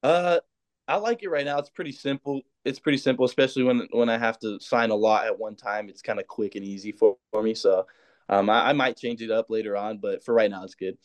Uh, 0.03 0.39
I 0.87 0.97
like 0.97 1.23
it 1.23 1.29
right 1.29 1.43
now. 1.43 1.57
It's 1.57 1.71
pretty 1.71 1.91
simple. 1.91 2.41
It's 2.65 2.77
pretty 2.77 2.99
simple, 2.99 3.25
especially 3.25 3.63
when 3.63 3.87
when 3.91 4.09
I 4.09 4.19
have 4.19 4.37
to 4.39 4.59
sign 4.59 4.91
a 4.91 4.95
lot 4.95 5.25
at 5.25 5.39
one 5.39 5.55
time. 5.55 5.89
It's 5.89 6.03
kind 6.03 6.19
of 6.19 6.27
quick 6.27 6.53
and 6.53 6.63
easy 6.63 6.91
for, 6.91 7.17
for 7.31 7.41
me. 7.41 7.55
So, 7.55 7.87
um, 8.29 8.47
I, 8.47 8.69
I 8.69 8.73
might 8.73 8.95
change 8.95 9.23
it 9.23 9.31
up 9.31 9.49
later 9.49 9.75
on, 9.75 9.97
but 9.97 10.23
for 10.23 10.35
right 10.35 10.51
now, 10.51 10.63
it's 10.63 10.75
good. 10.75 10.95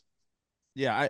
Yeah, 0.74 0.94
I 0.94 1.08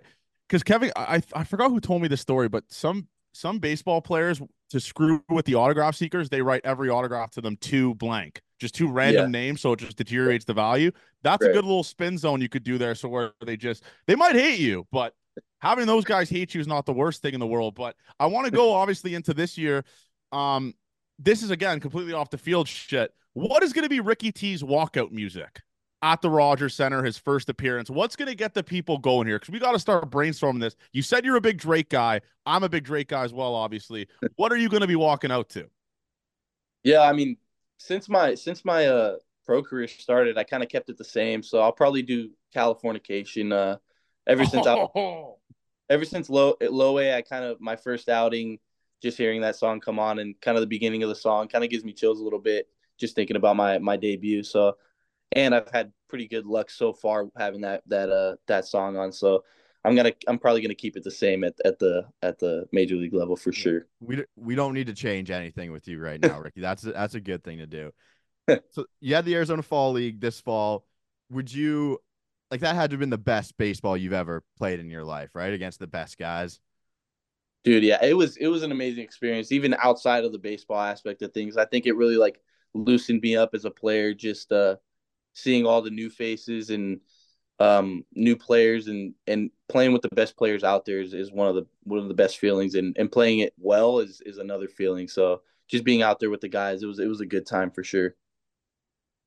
because 0.49 0.63
Kevin, 0.63 0.93
I 0.95 1.21
I 1.35 1.43
forgot 1.43 1.71
who 1.71 1.81
told 1.81 2.03
me 2.03 2.09
the 2.09 2.17
story, 2.17 2.49
but 2.49 2.65
some 2.69 3.09
some 3.33 3.59
baseball 3.59 4.01
players 4.01 4.41
to 4.71 4.79
screw 4.79 5.25
with 5.29 5.45
the 5.45 5.57
autograph 5.57 5.97
seekers, 5.97 6.29
they 6.29 6.41
write 6.41 6.61
every 6.63 6.89
autograph 6.89 7.33
to 7.33 7.41
them 7.41 7.57
to 7.63 7.97
blank 7.97 8.43
just 8.65 8.75
two 8.75 8.91
random 8.91 9.27
yeah. 9.27 9.41
names, 9.41 9.61
so 9.61 9.73
it 9.73 9.81
just 9.81 9.97
deteriorates 9.97 10.45
the 10.45 10.55
value. 10.55 10.91
That's 11.23 11.43
right. 11.43 11.51
a 11.51 11.55
good 11.55 11.65
little 11.65 11.85
spin 11.85 12.17
zone 12.17 12.41
you 12.41 12.49
could 12.49 12.65
do 12.65 12.79
there. 12.79 12.95
So 12.95 13.09
where 13.09 13.33
they 13.45 13.57
just 13.57 13.85
they 14.07 14.15
might 14.17 14.35
hate 14.35 14.59
you, 14.59 14.87
but 14.91 15.15
having 15.61 15.87
those 15.87 16.05
guys 16.05 16.31
hate 16.31 16.55
you 16.55 16.61
is 16.61 16.67
not 16.67 16.87
the 16.87 16.93
worst 16.93 17.23
thing 17.23 17.35
in 17.35 17.41
the 17.41 17.47
world. 17.47 17.75
But 17.75 17.97
I 18.19 18.27
want 18.27 18.47
to 18.47 18.51
go 18.51 18.73
obviously 18.81 19.15
into 19.15 19.35
this 19.35 19.59
year. 19.59 19.85
Um, 20.33 20.75
this 21.19 21.43
is 21.43 21.51
again 21.51 21.79
completely 21.79 22.15
off 22.15 22.31
the 22.31 22.39
field 22.39 22.67
shit. 22.67 23.13
What 23.35 23.63
is 23.63 23.73
going 23.73 23.83
to 23.83 23.89
be 23.89 24.01
Ricky 24.01 24.33
T's 24.33 24.63
walkout 24.63 25.11
music 25.11 25.61
at 26.03 26.23
the 26.23 26.31
Rogers 26.31 26.75
Center, 26.75 27.03
his 27.03 27.19
first 27.19 27.49
appearance? 27.49 27.91
What's 27.91 28.17
going 28.17 28.29
to 28.29 28.35
get 28.35 28.55
the 28.55 28.65
people 28.65 28.97
going 28.97 29.27
here? 29.27 29.39
Because 29.39 29.53
we 29.53 29.59
got 29.59 29.73
to 29.73 29.79
start 29.79 30.09
brainstorming 30.11 30.61
this. 30.61 30.77
You 30.93 31.03
said 31.03 31.25
you're 31.25 31.37
a 31.37 31.41
big 31.41 31.59
Drake 31.59 31.91
guy. 31.91 32.21
I'm 32.47 32.63
a 32.63 32.69
big 32.69 32.85
Drake 32.85 33.09
guy 33.09 33.25
as 33.25 33.35
well, 33.35 33.55
obviously. 33.55 34.09
What 34.37 34.53
are 34.53 34.57
you 34.57 34.69
going 34.69 34.83
to 34.83 34.87
be 34.87 34.97
walking 34.97 35.31
out 35.31 35.49
to? 35.51 35.69
Yeah, 36.85 37.01
I 37.01 37.13
mean, 37.13 37.39
since 37.79 38.09
my 38.09 38.35
since 38.35 38.65
my 38.65 38.87
uh 38.87 39.17
pro 39.45 39.63
career 39.63 39.89
started, 39.89 40.39
I 40.39 40.45
kind 40.45 40.63
of 40.63 40.69
kept 40.69 40.91
it 40.91 40.99
the 40.99 41.05
same. 41.05 41.43
So 41.43 41.61
I'll 41.61 41.73
probably 41.73 42.03
do 42.03 42.31
Californication. 42.55 43.53
Uh, 43.53 43.79
ever 44.27 44.45
since 44.45 44.67
oh. 44.67 45.39
I, 45.89 45.93
ever 45.93 46.05
since 46.05 46.31
low 46.31 46.57
low 46.61 46.99
A, 46.99 47.17
I 47.17 47.23
kind 47.23 47.45
of 47.45 47.61
my 47.61 47.77
first 47.77 48.09
outing, 48.09 48.59
just 49.03 49.19
hearing 49.19 49.43
that 49.43 49.57
song 49.57 49.81
come 49.81 49.99
on 49.99 50.19
and 50.19 50.41
kind 50.41 50.57
of 50.57 50.63
the 50.63 50.67
beginning 50.67 51.03
of 51.03 51.09
the 51.09 51.15
song 51.15 51.49
kind 51.49 51.65
of 51.65 51.71
gives 51.71 51.85
me 51.85 51.93
chills 51.93 52.21
a 52.21 52.25
little 52.25 52.39
bit 52.39 52.69
just 52.99 53.15
thinking 53.15 53.37
about 53.37 53.57
my 53.57 53.79
my 53.79 53.97
debut. 53.97 54.43
So, 54.43 54.77
and 55.33 55.55
I've 55.55 55.71
had 55.71 55.93
pretty 56.09 56.29
good 56.29 56.47
luck 56.47 56.71
so 56.71 56.93
far 56.93 57.29
having 57.37 57.63
that 57.63 57.83
that 57.89 58.11
uh 58.11 58.37
that 58.47 58.67
song 58.67 58.97
on. 58.97 59.13
So 59.13 59.45
I'm 59.85 59.95
gonna 59.95 60.13
I'm 60.27 60.39
probably 60.39 60.63
gonna 60.63 60.75
keep 60.75 60.97
it 60.97 61.05
the 61.05 61.11
same 61.11 61.45
at, 61.45 61.55
at 61.65 61.79
the 61.79 62.07
at 62.23 62.39
the 62.39 62.67
major 62.73 62.97
league 62.97 63.13
level 63.13 63.37
for 63.37 63.53
sure. 63.53 63.87
We 64.01 64.25
we 64.37 64.55
don't 64.55 64.73
need 64.73 64.87
to 64.87 64.95
change 64.95 65.31
anything 65.31 65.73
with 65.73 65.87
you 65.87 66.01
right 66.01 66.21
now, 66.21 66.41
Ricky. 66.45 66.61
that's 66.61 66.85
a, 66.85 66.93
that's 66.93 67.15
a 67.15 67.21
good 67.21 67.45
thing 67.45 67.59
to 67.59 67.67
do. 67.67 67.93
so 68.71 68.87
you 69.01 69.15
had 69.15 69.25
the 69.25 69.35
Arizona 69.35 69.63
Fall 69.63 69.93
League 69.93 70.21
this 70.21 70.41
fall. 70.41 70.87
Would 71.31 71.53
you 71.53 71.99
like 72.51 72.61
that 72.61 72.75
had 72.75 72.91
to 72.91 72.95
have 72.95 73.01
been 73.01 73.11
the 73.11 73.19
best 73.19 73.57
baseball 73.59 73.97
you've 73.97 74.13
ever 74.13 74.43
played 74.57 74.81
in 74.81 74.89
your 74.89 75.05
life, 75.05 75.31
right? 75.35 75.53
Against 75.53 75.81
the 75.81 75.87
best 75.87 76.19
guys. 76.19 76.61
Dude, 77.63 77.85
yeah, 77.85 78.03
it 78.03 78.15
was 78.15 78.37
it 78.39 78.49
was 78.49 78.63
an 78.63 78.73
amazing 78.73 79.05
experience, 79.05 79.53
even 79.53 79.75
outside 79.79 80.25
of 80.25 80.33
the 80.33 80.39
baseball 80.39 80.81
aspect 80.81 81.21
of 81.23 81.33
things. 81.33 81.57
I 81.57 81.65
think 81.67 81.87
it 81.87 81.97
really 81.97 82.17
like 82.17 82.41
loosened 82.73 83.21
me 83.23 83.37
up 83.37 83.51
as 83.55 83.65
a 83.65 83.71
player, 83.71 84.15
just 84.15 84.51
uh 84.51 84.77
seeing 85.35 85.67
all 85.67 85.83
the 85.83 85.91
new 85.91 86.09
faces 86.09 86.71
and 86.71 87.01
um, 87.61 88.05
new 88.13 88.37
players 88.37 88.89
and 88.89 89.15
and 89.27 89.51
playing 89.69 89.93
with 89.93 90.03
the 90.03 90.09
best 90.15 90.37
players 90.37 90.65
out 90.65 90.85
there 90.85 91.01
is, 91.01 91.15
is 91.15 91.33
one 91.33 91.49
of 91.49 91.55
the 91.55 91.67
one 91.85 92.01
of 92.01 92.09
the 92.09 92.15
best 92.15 92.39
feelings 92.39 92.75
and, 92.75 92.97
and 92.99 93.11
playing 93.11 93.41
it 93.41 93.55
well 93.59 94.01
is 94.01 94.21
is 94.27 94.39
another 94.39 94.69
feeling. 94.69 95.09
So 95.09 95.43
just 95.69 95.85
being 95.85 96.03
out 96.03 96.21
there 96.21 96.31
with 96.31 96.41
the 96.41 96.49
guys, 96.49 96.83
it 96.83 96.87
was 96.87 96.99
it 96.99 97.07
was 97.07 97.21
a 97.21 97.27
good 97.27 97.47
time 97.47 97.71
for 97.71 97.85
sure. 97.85 98.15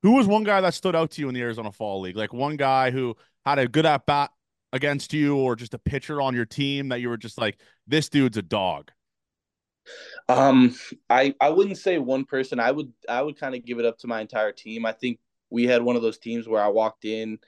Who 0.02 0.12
was 0.12 0.26
one 0.26 0.44
guy 0.44 0.60
that 0.60 0.74
stood 0.74 0.94
out 0.94 1.10
to 1.12 1.20
you 1.20 1.28
in 1.28 1.34
the 1.34 1.42
Arizona 1.42 1.72
Fall 1.72 2.00
League? 2.00 2.16
Like 2.16 2.32
one 2.32 2.56
guy 2.56 2.90
who 2.90 3.16
had 3.44 3.58
a 3.58 3.66
good 3.66 3.86
at 3.86 4.06
bat 4.06 4.30
against 4.72 5.12
you, 5.12 5.36
or 5.36 5.56
just 5.56 5.74
a 5.74 5.78
pitcher 5.78 6.20
on 6.20 6.34
your 6.34 6.44
team 6.44 6.90
that 6.90 7.00
you 7.00 7.08
were 7.08 7.16
just 7.16 7.38
like, 7.38 7.58
this 7.86 8.08
dude's 8.08 8.36
a 8.36 8.42
dog. 8.42 8.92
Um, 10.28 10.76
I 11.08 11.34
I 11.40 11.48
wouldn't 11.48 11.78
say 11.78 11.98
one 11.98 12.26
person. 12.26 12.60
I 12.60 12.70
would 12.70 12.92
I 13.08 13.22
would 13.22 13.40
kind 13.40 13.54
of 13.54 13.64
give 13.64 13.78
it 13.78 13.86
up 13.86 13.98
to 13.98 14.06
my 14.06 14.20
entire 14.20 14.52
team. 14.52 14.84
I 14.84 14.92
think 14.92 15.18
we 15.50 15.66
had 15.66 15.82
one 15.82 15.96
of 15.96 16.02
those 16.02 16.18
teams 16.18 16.46
where 16.46 16.62
I 16.62 16.68
walked 16.68 17.06
in 17.06 17.38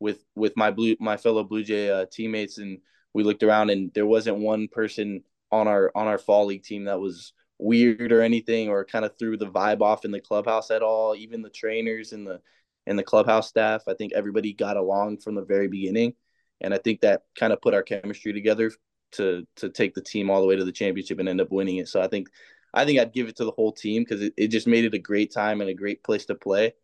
with 0.00 0.24
with 0.34 0.56
my 0.56 0.70
blue 0.70 0.96
my 1.00 1.16
fellow 1.16 1.44
Blue 1.44 1.64
Jay 1.64 1.90
uh, 1.90 2.06
teammates, 2.10 2.58
and 2.58 2.78
we 3.14 3.22
looked 3.22 3.42
around, 3.42 3.70
and 3.70 3.92
there 3.94 4.06
wasn't 4.06 4.38
one 4.38 4.68
person 4.68 5.22
on 5.50 5.68
our 5.68 5.90
on 5.94 6.06
our 6.06 6.18
fall 6.18 6.46
league 6.46 6.62
team 6.62 6.84
that 6.84 7.00
was 7.00 7.32
weird 7.58 8.12
or 8.12 8.22
anything, 8.22 8.68
or 8.68 8.84
kind 8.84 9.04
of 9.04 9.18
threw 9.18 9.36
the 9.36 9.46
vibe 9.46 9.80
off 9.80 10.04
in 10.04 10.10
the 10.10 10.20
clubhouse 10.20 10.70
at 10.70 10.82
all. 10.82 11.14
Even 11.16 11.42
the 11.42 11.50
trainers 11.50 12.12
and 12.12 12.26
the 12.26 12.40
and 12.86 12.98
the 12.98 13.02
clubhouse 13.02 13.48
staff, 13.48 13.82
I 13.88 13.94
think 13.94 14.12
everybody 14.12 14.52
got 14.52 14.76
along 14.76 15.18
from 15.18 15.34
the 15.34 15.44
very 15.44 15.68
beginning, 15.68 16.14
and 16.60 16.72
I 16.72 16.78
think 16.78 17.00
that 17.00 17.22
kind 17.38 17.52
of 17.52 17.60
put 17.60 17.74
our 17.74 17.82
chemistry 17.82 18.32
together 18.32 18.70
to 19.12 19.46
to 19.56 19.68
take 19.68 19.94
the 19.94 20.02
team 20.02 20.30
all 20.30 20.40
the 20.40 20.46
way 20.46 20.56
to 20.56 20.64
the 20.64 20.72
championship 20.72 21.18
and 21.18 21.28
end 21.28 21.40
up 21.40 21.50
winning 21.50 21.76
it. 21.76 21.88
So 21.88 22.00
I 22.00 22.08
think 22.08 22.28
I 22.74 22.84
think 22.84 22.98
I'd 22.98 23.12
give 23.12 23.28
it 23.28 23.36
to 23.36 23.44
the 23.44 23.52
whole 23.52 23.72
team 23.72 24.04
because 24.04 24.22
it, 24.22 24.34
it 24.36 24.48
just 24.48 24.66
made 24.66 24.84
it 24.84 24.94
a 24.94 24.98
great 24.98 25.32
time 25.32 25.60
and 25.60 25.70
a 25.70 25.74
great 25.74 26.04
place 26.04 26.26
to 26.26 26.34
play. 26.34 26.74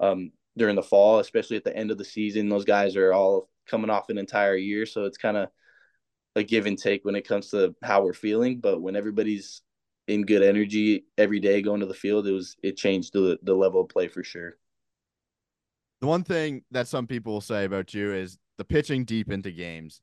Um, 0.00 0.32
during 0.56 0.76
the 0.76 0.82
fall, 0.82 1.18
especially 1.18 1.56
at 1.56 1.64
the 1.64 1.76
end 1.76 1.90
of 1.90 1.98
the 1.98 2.04
season. 2.04 2.48
Those 2.48 2.64
guys 2.64 2.96
are 2.96 3.12
all 3.12 3.48
coming 3.66 3.90
off 3.90 4.10
an 4.10 4.18
entire 4.18 4.56
year, 4.56 4.86
so 4.86 5.04
it's 5.04 5.18
kind 5.18 5.36
of 5.36 5.48
a 6.36 6.42
give 6.42 6.66
and 6.66 6.78
take 6.78 7.04
when 7.04 7.14
it 7.14 7.26
comes 7.26 7.50
to 7.50 7.74
how 7.82 8.02
we're 8.02 8.12
feeling. 8.12 8.60
But 8.60 8.80
when 8.80 8.96
everybody's 8.96 9.62
in 10.08 10.24
good 10.24 10.42
energy 10.42 11.04
every 11.16 11.40
day 11.40 11.62
going 11.62 11.80
to 11.80 11.86
the 11.86 11.94
field, 11.94 12.26
it 12.26 12.32
was 12.32 12.56
it 12.62 12.76
changed 12.76 13.12
the 13.12 13.38
the 13.42 13.54
level 13.54 13.80
of 13.80 13.88
play 13.88 14.08
for 14.08 14.24
sure. 14.24 14.56
The 16.00 16.08
one 16.08 16.24
thing 16.24 16.64
that 16.72 16.88
some 16.88 17.06
people 17.06 17.34
will 17.34 17.40
say 17.40 17.64
about 17.64 17.94
you 17.94 18.12
is 18.12 18.38
the 18.58 18.64
pitching 18.64 19.04
deep 19.04 19.30
into 19.30 19.52
games. 19.52 20.00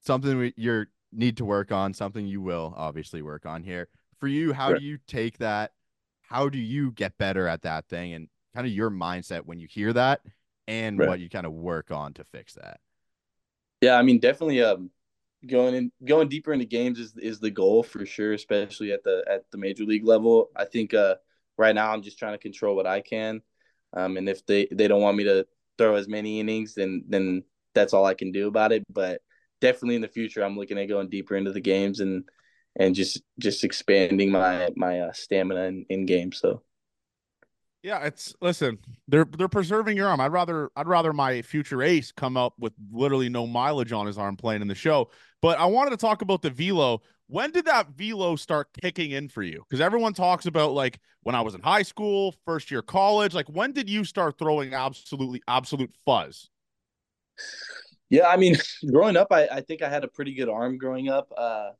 Something 0.00 0.38
we, 0.38 0.54
you 0.56 0.86
need 1.12 1.36
to 1.36 1.44
work 1.44 1.70
on, 1.70 1.92
something 1.92 2.26
you 2.26 2.40
will 2.40 2.72
obviously 2.76 3.20
work 3.20 3.44
on 3.44 3.62
here. 3.62 3.88
For 4.18 4.26
you, 4.26 4.52
how 4.52 4.72
do 4.72 4.82
you 4.82 4.98
take 5.06 5.38
that? 5.38 5.72
How 6.22 6.48
do 6.48 6.58
you 6.58 6.92
get 6.92 7.18
better 7.18 7.46
at 7.46 7.62
that 7.62 7.88
thing? 7.88 8.14
And 8.14 8.28
kind 8.54 8.66
of 8.66 8.72
your 8.72 8.90
mindset 8.90 9.42
when 9.46 9.58
you 9.60 9.66
hear 9.68 9.92
that 9.92 10.20
and 10.66 10.98
right. 10.98 11.08
what 11.08 11.20
you 11.20 11.28
kind 11.28 11.46
of 11.46 11.52
work 11.52 11.90
on 11.90 12.12
to 12.14 12.24
fix 12.24 12.54
that. 12.54 12.80
Yeah, 13.80 13.94
I 13.94 14.02
mean, 14.02 14.18
definitely 14.18 14.62
um, 14.62 14.90
going 15.46 15.74
in 15.74 15.92
going 16.04 16.28
deeper 16.28 16.52
into 16.52 16.64
games 16.64 16.98
is 16.98 17.16
is 17.16 17.40
the 17.40 17.50
goal 17.50 17.82
for 17.82 18.04
sure, 18.04 18.32
especially 18.32 18.92
at 18.92 19.04
the 19.04 19.24
at 19.30 19.50
the 19.50 19.58
major 19.58 19.84
league 19.84 20.06
level. 20.06 20.50
I 20.56 20.64
think 20.64 20.94
uh, 20.94 21.16
right 21.56 21.74
now 21.74 21.92
I'm 21.92 22.02
just 22.02 22.18
trying 22.18 22.34
to 22.34 22.38
control 22.38 22.76
what 22.76 22.86
I 22.86 23.00
can, 23.00 23.40
um, 23.94 24.16
and 24.16 24.28
if 24.28 24.44
they 24.46 24.68
they 24.70 24.88
don't 24.88 25.02
want 25.02 25.16
me 25.16 25.24
to 25.24 25.46
throw 25.78 25.94
as 25.94 26.08
many 26.08 26.40
innings, 26.40 26.74
then 26.74 27.04
then 27.08 27.44
that's 27.74 27.92
all 27.92 28.04
I 28.04 28.14
can 28.14 28.32
do 28.32 28.48
about 28.48 28.72
it. 28.72 28.82
But 28.92 29.22
definitely 29.60 29.96
in 29.96 30.02
the 30.02 30.08
future, 30.08 30.42
I'm 30.42 30.56
looking 30.56 30.78
at 30.78 30.88
going 30.88 31.08
deeper 31.08 31.36
into 31.36 31.52
the 31.52 31.60
games 31.60 32.00
and 32.00 32.24
and 32.76 32.94
just 32.94 33.22
just 33.38 33.64
expanding 33.64 34.30
my 34.30 34.68
my 34.76 35.00
uh, 35.00 35.12
stamina 35.12 35.62
in, 35.64 35.86
in 35.88 36.06
games. 36.06 36.38
So 36.38 36.62
yeah, 37.88 38.04
it's 38.04 38.34
listen. 38.42 38.78
They're 39.08 39.24
they're 39.24 39.48
preserving 39.48 39.96
your 39.96 40.08
arm. 40.08 40.20
I'd 40.20 40.30
rather 40.30 40.70
I'd 40.76 40.86
rather 40.86 41.14
my 41.14 41.40
future 41.40 41.82
ace 41.82 42.12
come 42.12 42.36
up 42.36 42.52
with 42.58 42.74
literally 42.92 43.30
no 43.30 43.46
mileage 43.46 43.92
on 43.92 44.06
his 44.06 44.18
arm 44.18 44.36
playing 44.36 44.60
in 44.60 44.68
the 44.68 44.74
show. 44.74 45.08
But 45.40 45.58
I 45.58 45.64
wanted 45.64 45.90
to 45.90 45.96
talk 45.96 46.20
about 46.20 46.42
the 46.42 46.50
velo. 46.50 47.00
when 47.28 47.50
did 47.50 47.64
that 47.64 47.88
velo 47.92 48.36
start 48.36 48.68
kicking 48.82 49.12
in 49.12 49.30
for 49.30 49.42
you? 49.42 49.64
Because 49.66 49.80
everyone 49.80 50.12
talks 50.12 50.44
about 50.44 50.72
like 50.72 51.00
when 51.22 51.34
I 51.34 51.40
was 51.40 51.54
in 51.54 51.62
high 51.62 51.82
school, 51.82 52.34
first 52.44 52.70
year 52.70 52.82
college. 52.82 53.32
Like 53.32 53.48
when 53.48 53.72
did 53.72 53.88
you 53.88 54.04
start 54.04 54.38
throwing 54.38 54.74
absolutely 54.74 55.40
absolute 55.48 55.94
fuzz? 56.04 56.50
Yeah, 58.10 58.28
I 58.28 58.36
mean, 58.36 58.54
growing 58.92 59.16
up, 59.16 59.28
I, 59.30 59.46
I 59.46 59.60
think 59.62 59.80
I 59.80 59.88
had 59.88 60.04
a 60.04 60.08
pretty 60.08 60.34
good 60.34 60.50
arm 60.50 60.76
growing 60.76 61.08
up. 61.08 61.32
Uh, 61.34 61.70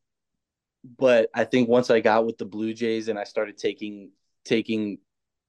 but 0.98 1.28
I 1.34 1.44
think 1.44 1.68
once 1.68 1.90
I 1.90 2.00
got 2.00 2.24
with 2.24 2.38
the 2.38 2.46
Blue 2.46 2.72
Jays 2.72 3.08
and 3.08 3.18
I 3.18 3.24
started 3.24 3.58
taking 3.58 4.12
taking 4.46 4.98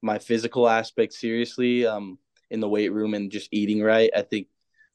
my 0.02 0.20
physical 0.20 0.68
aspect 0.68 1.14
seriously 1.14 1.86
um, 1.86 2.18
in 2.50 2.60
the 2.60 2.70
weight 2.70 2.92
room 2.92 3.14
and 3.14 3.32
just 3.32 3.50
eating 3.52 3.82
right, 3.82 4.10
I 4.16 4.22
think 4.22 4.48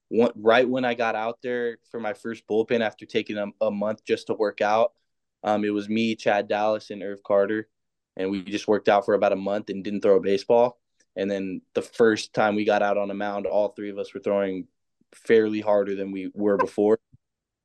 one, 0.09 0.33
right 0.37 0.69
when 0.69 0.85
I 0.85 0.95
got 0.95 1.15
out 1.15 1.39
there 1.43 1.79
for 1.91 2.01
my 2.01 2.13
first 2.13 2.47
bullpen 2.47 2.81
after 2.81 3.07
taking 3.07 3.39
a, 3.39 3.47
a 3.61 3.71
month 3.71 4.05
just 4.05 4.29
to 4.29 4.35
work 4.35 4.61
out, 4.61 4.93
um, 5.43 5.65
it 5.65 5.71
was 5.71 5.89
me, 5.89 6.15
Chad 6.15 6.49
Dallas, 6.49 6.91
and 6.91 7.03
Irv 7.03 7.23
Carter, 7.23 7.69
and 8.17 8.31
we 8.31 8.43
just 8.43 8.69
worked 8.69 8.89
out 8.89 9.05
for 9.05 9.15
about 9.15 9.33
a 9.33 9.37
month 9.37 9.71
and 9.71 9.85
didn't 9.85 10.01
throw 10.01 10.17
a 10.17 10.21
baseball. 10.21 10.79
And 11.17 11.31
then 11.31 11.61
the 11.75 11.83
first 11.83 12.33
time 12.33 12.57
we 12.57 12.65
got 12.65 12.83
out 12.83 12.99
on 12.99 13.11
a 13.11 13.15
mound, 13.15 13.47
all 13.47 13.69
three 13.69 13.91
of 13.91 13.99
us 13.99 14.13
were 14.13 14.21
throwing 14.21 14.67
fairly 15.15 15.61
harder 15.61 15.95
than 15.95 16.11
we 16.11 16.31
were 16.35 16.57
before, 16.57 16.99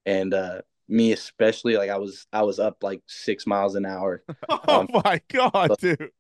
and 0.06 0.34
uh, 0.34 0.62
me 0.88 1.14
especially, 1.14 1.78
like 1.78 1.90
I 1.90 1.98
was 1.98 2.28
I 2.34 2.44
was 2.44 2.60
up 2.60 2.84
like 2.84 3.02
six 3.08 3.48
miles 3.48 3.76
an 3.76 3.86
hour. 3.86 4.24
Oh 4.50 4.82
um, 4.82 4.88
my 5.06 5.22
god, 5.30 5.78
dude! 5.80 6.12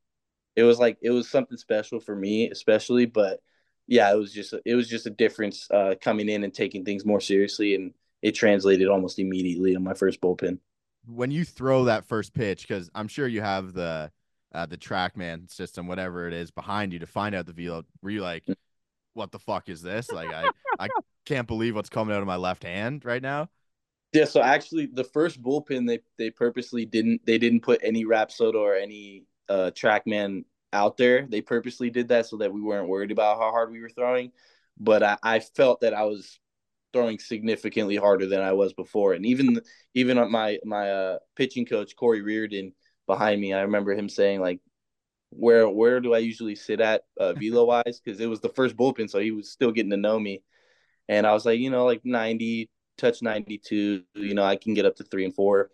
It 0.59 0.63
was 0.63 0.77
like 0.77 0.97
it 1.01 1.11
was 1.11 1.29
something 1.29 1.57
special 1.57 1.99
for 1.99 2.15
me, 2.15 2.49
especially, 2.49 3.05
but 3.05 3.39
yeah, 3.87 4.11
it 4.11 4.17
was 4.17 4.33
just 4.33 4.53
it 4.65 4.75
was 4.75 4.89
just 4.89 5.05
a 5.05 5.09
difference 5.09 5.69
uh, 5.71 5.95
coming 6.01 6.27
in 6.27 6.43
and 6.43 6.53
taking 6.53 6.83
things 6.83 7.05
more 7.05 7.21
seriously, 7.21 7.75
and 7.75 7.93
it 8.21 8.33
translated 8.33 8.89
almost 8.89 9.19
immediately 9.19 9.75
on 9.75 9.83
my 9.83 9.93
first 9.93 10.19
bullpen. 10.19 10.59
When 11.07 11.31
you 11.31 11.45
throw 11.45 11.85
that 11.85 12.05
first 12.05 12.33
pitch, 12.33 12.67
because 12.67 12.89
I'm 12.93 13.07
sure 13.07 13.25
you 13.25 13.41
have 13.41 13.73
the 13.73 14.11
uh, 14.53 14.65
the 14.65 14.77
TrackMan 14.77 15.49
system, 15.49 15.87
whatever 15.87 16.27
it 16.27 16.33
is, 16.33 16.51
behind 16.51 16.91
you 16.91 16.99
to 16.99 17.07
find 17.07 17.33
out 17.33 17.45
the 17.45 17.53
velo. 17.53 17.83
Were 18.01 18.09
you 18.09 18.21
like, 18.21 18.43
"What 19.13 19.31
the 19.31 19.39
fuck 19.39 19.69
is 19.69 19.81
this?" 19.81 20.11
Like, 20.11 20.33
I 20.33 20.49
I 20.77 20.89
can't 21.25 21.47
believe 21.47 21.73
what's 21.73 21.89
coming 21.89 22.13
out 22.13 22.21
of 22.21 22.27
my 22.27 22.35
left 22.35 22.63
hand 22.63 23.05
right 23.05 23.21
now. 23.21 23.49
Yeah, 24.11 24.25
so 24.25 24.41
actually, 24.41 24.87
the 24.87 25.03
first 25.03 25.41
bullpen 25.41 25.87
they 25.87 25.99
they 26.17 26.31
purposely 26.31 26.85
didn't 26.85 27.25
they 27.25 27.37
didn't 27.37 27.61
put 27.61 27.79
any 27.83 28.05
Rapsodo 28.05 28.55
or 28.55 28.75
any 28.75 29.25
uh, 29.49 29.71
TrackMan 29.73 30.45
out 30.73 30.97
there. 30.97 31.25
They 31.27 31.41
purposely 31.41 31.89
did 31.89 32.09
that 32.09 32.27
so 32.27 32.37
that 32.37 32.53
we 32.53 32.61
weren't 32.61 32.89
worried 32.89 33.11
about 33.11 33.37
how 33.37 33.51
hard 33.51 33.71
we 33.71 33.81
were 33.81 33.89
throwing. 33.89 34.31
But 34.79 35.03
I, 35.03 35.17
I 35.23 35.39
felt 35.39 35.81
that 35.81 35.93
I 35.93 36.03
was 36.03 36.39
throwing 36.93 37.19
significantly 37.19 37.95
harder 37.95 38.25
than 38.25 38.41
I 38.41 38.53
was 38.53 38.73
before. 38.73 39.13
And 39.13 39.25
even 39.25 39.61
even 39.93 40.31
my 40.31 40.59
my 40.63 40.91
uh, 40.91 41.17
pitching 41.35 41.65
coach 41.65 41.95
Corey 41.95 42.21
Reardon 42.21 42.73
behind 43.07 43.41
me, 43.41 43.53
I 43.53 43.61
remember 43.61 43.93
him 43.93 44.09
saying 44.09 44.41
like, 44.41 44.59
"Where 45.31 45.69
where 45.69 45.99
do 45.99 46.13
I 46.13 46.19
usually 46.19 46.55
sit 46.55 46.81
at 46.81 47.03
uh, 47.19 47.33
velo 47.33 47.65
wise?" 47.65 48.01
Because 48.03 48.19
it 48.19 48.27
was 48.27 48.41
the 48.41 48.49
first 48.49 48.75
bullpen, 48.75 49.09
so 49.09 49.19
he 49.19 49.31
was 49.31 49.51
still 49.51 49.71
getting 49.71 49.91
to 49.91 49.97
know 49.97 50.19
me. 50.19 50.43
And 51.07 51.25
I 51.25 51.33
was 51.33 51.45
like, 51.45 51.59
you 51.59 51.69
know, 51.69 51.85
like 51.85 52.01
ninety 52.05 52.69
touch 52.97 53.21
ninety 53.21 53.57
two. 53.57 54.03
You 54.15 54.33
know, 54.33 54.43
I 54.43 54.55
can 54.55 54.73
get 54.73 54.85
up 54.85 54.95
to 54.97 55.03
three 55.03 55.25
and 55.25 55.35
four. 55.35 55.71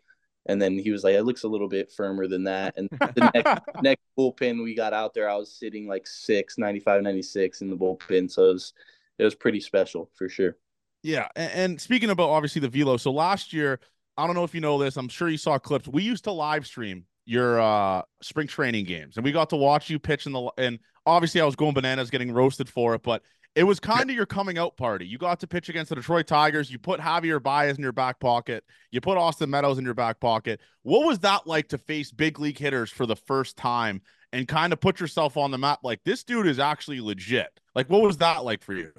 And 0.47 0.61
then 0.61 0.77
he 0.77 0.91
was 0.91 1.03
like, 1.03 1.15
it 1.15 1.23
looks 1.23 1.43
a 1.43 1.47
little 1.47 1.67
bit 1.67 1.91
firmer 1.91 2.27
than 2.27 2.43
that. 2.43 2.77
And 2.77 2.89
the 2.89 3.31
next, 3.33 3.63
next 3.81 4.03
bullpen 4.17 4.63
we 4.63 4.75
got 4.75 4.93
out 4.93 5.13
there, 5.13 5.29
I 5.29 5.35
was 5.35 5.51
sitting 5.51 5.87
like 5.87 6.05
six, 6.05 6.57
95, 6.57 7.01
96 7.01 7.61
in 7.61 7.69
the 7.69 7.77
bullpen. 7.77 8.29
So 8.29 8.49
it 8.49 8.53
was, 8.53 8.73
it 9.17 9.23
was 9.23 9.35
pretty 9.35 9.59
special 9.59 10.09
for 10.13 10.29
sure. 10.29 10.57
Yeah. 11.01 11.27
And, 11.35 11.51
and 11.51 11.81
speaking 11.81 12.09
about 12.11 12.29
obviously 12.29 12.61
the 12.61 12.69
velo, 12.69 12.97
so 12.97 13.11
last 13.11 13.53
year, 13.53 13.79
I 14.17 14.25
don't 14.25 14.35
know 14.35 14.43
if 14.43 14.53
you 14.53 14.61
know 14.61 14.77
this, 14.77 14.97
I'm 14.97 15.09
sure 15.09 15.29
you 15.29 15.37
saw 15.37 15.57
clips. 15.57 15.87
We 15.87 16.03
used 16.03 16.23
to 16.25 16.31
live 16.31 16.65
stream 16.65 17.05
your 17.27 17.59
uh 17.59 18.03
spring 18.21 18.45
training 18.45 18.85
games 18.85 19.17
and 19.17 19.23
we 19.23 19.31
got 19.31 19.49
to 19.49 19.55
watch 19.55 19.89
you 19.89 19.97
pitch 19.97 20.27
in 20.27 20.31
the 20.31 20.51
and 20.59 20.77
obviously 21.07 21.41
I 21.41 21.45
was 21.45 21.55
going 21.55 21.73
bananas 21.73 22.11
getting 22.11 22.31
roasted 22.31 22.69
for 22.69 22.93
it, 22.93 23.01
but 23.01 23.23
it 23.55 23.63
was 23.63 23.79
kind 23.79 24.09
of 24.09 24.15
your 24.15 24.25
coming 24.25 24.57
out 24.57 24.75
party. 24.75 25.07
You 25.07 25.17
got 25.17 25.39
to 25.39 25.47
pitch 25.47 25.69
against 25.69 25.89
the 25.89 25.95
Detroit 25.95 26.27
Tigers. 26.27 26.69
You 26.69 26.77
put 26.77 26.99
Javier 26.99 27.41
Baez 27.41 27.77
in 27.77 27.83
your 27.83 27.93
back 27.93 28.19
pocket. 28.19 28.65
You 28.91 28.99
put 28.99 29.17
Austin 29.17 29.49
Meadows 29.49 29.77
in 29.77 29.85
your 29.85 29.93
back 29.93 30.19
pocket. 30.19 30.59
What 30.83 31.05
was 31.05 31.19
that 31.19 31.47
like 31.47 31.69
to 31.69 31.77
face 31.77 32.11
big 32.11 32.37
league 32.39 32.57
hitters 32.57 32.91
for 32.91 33.05
the 33.05 33.15
first 33.15 33.55
time 33.55 34.01
and 34.33 34.47
kind 34.47 34.73
of 34.73 34.81
put 34.81 34.99
yourself 34.99 35.37
on 35.37 35.51
the 35.51 35.57
map? 35.57 35.79
Like 35.83 36.01
this 36.03 36.23
dude 36.25 36.47
is 36.47 36.59
actually 36.59 36.99
legit. 36.99 37.47
Like 37.73 37.89
what 37.89 38.01
was 38.01 38.17
that 38.17 38.43
like 38.43 38.61
for 38.61 38.73
you? 38.73 38.91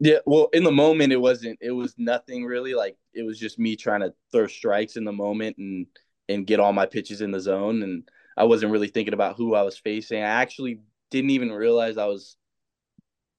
Yeah, 0.00 0.18
well, 0.26 0.50
in 0.52 0.64
the 0.64 0.72
moment, 0.72 1.12
it 1.12 1.20
wasn't. 1.20 1.58
It 1.62 1.70
was 1.70 1.94
nothing 1.96 2.44
really. 2.44 2.74
Like 2.74 2.96
it 3.14 3.22
was 3.22 3.38
just 3.38 3.58
me 3.58 3.74
trying 3.74 4.00
to 4.00 4.12
throw 4.30 4.46
strikes 4.46 4.96
in 4.96 5.04
the 5.04 5.12
moment 5.12 5.56
and 5.56 5.86
and 6.28 6.46
get 6.46 6.60
all 6.60 6.74
my 6.74 6.84
pitches 6.84 7.22
in 7.22 7.30
the 7.30 7.40
zone. 7.40 7.82
And 7.82 8.06
I 8.36 8.44
wasn't 8.44 8.72
really 8.72 8.88
thinking 8.88 9.14
about 9.14 9.36
who 9.36 9.54
I 9.54 9.62
was 9.62 9.78
facing. 9.78 10.18
I 10.18 10.26
actually 10.26 10.80
didn't 11.10 11.30
even 11.30 11.50
realize 11.50 11.96
I 11.96 12.06
was 12.06 12.36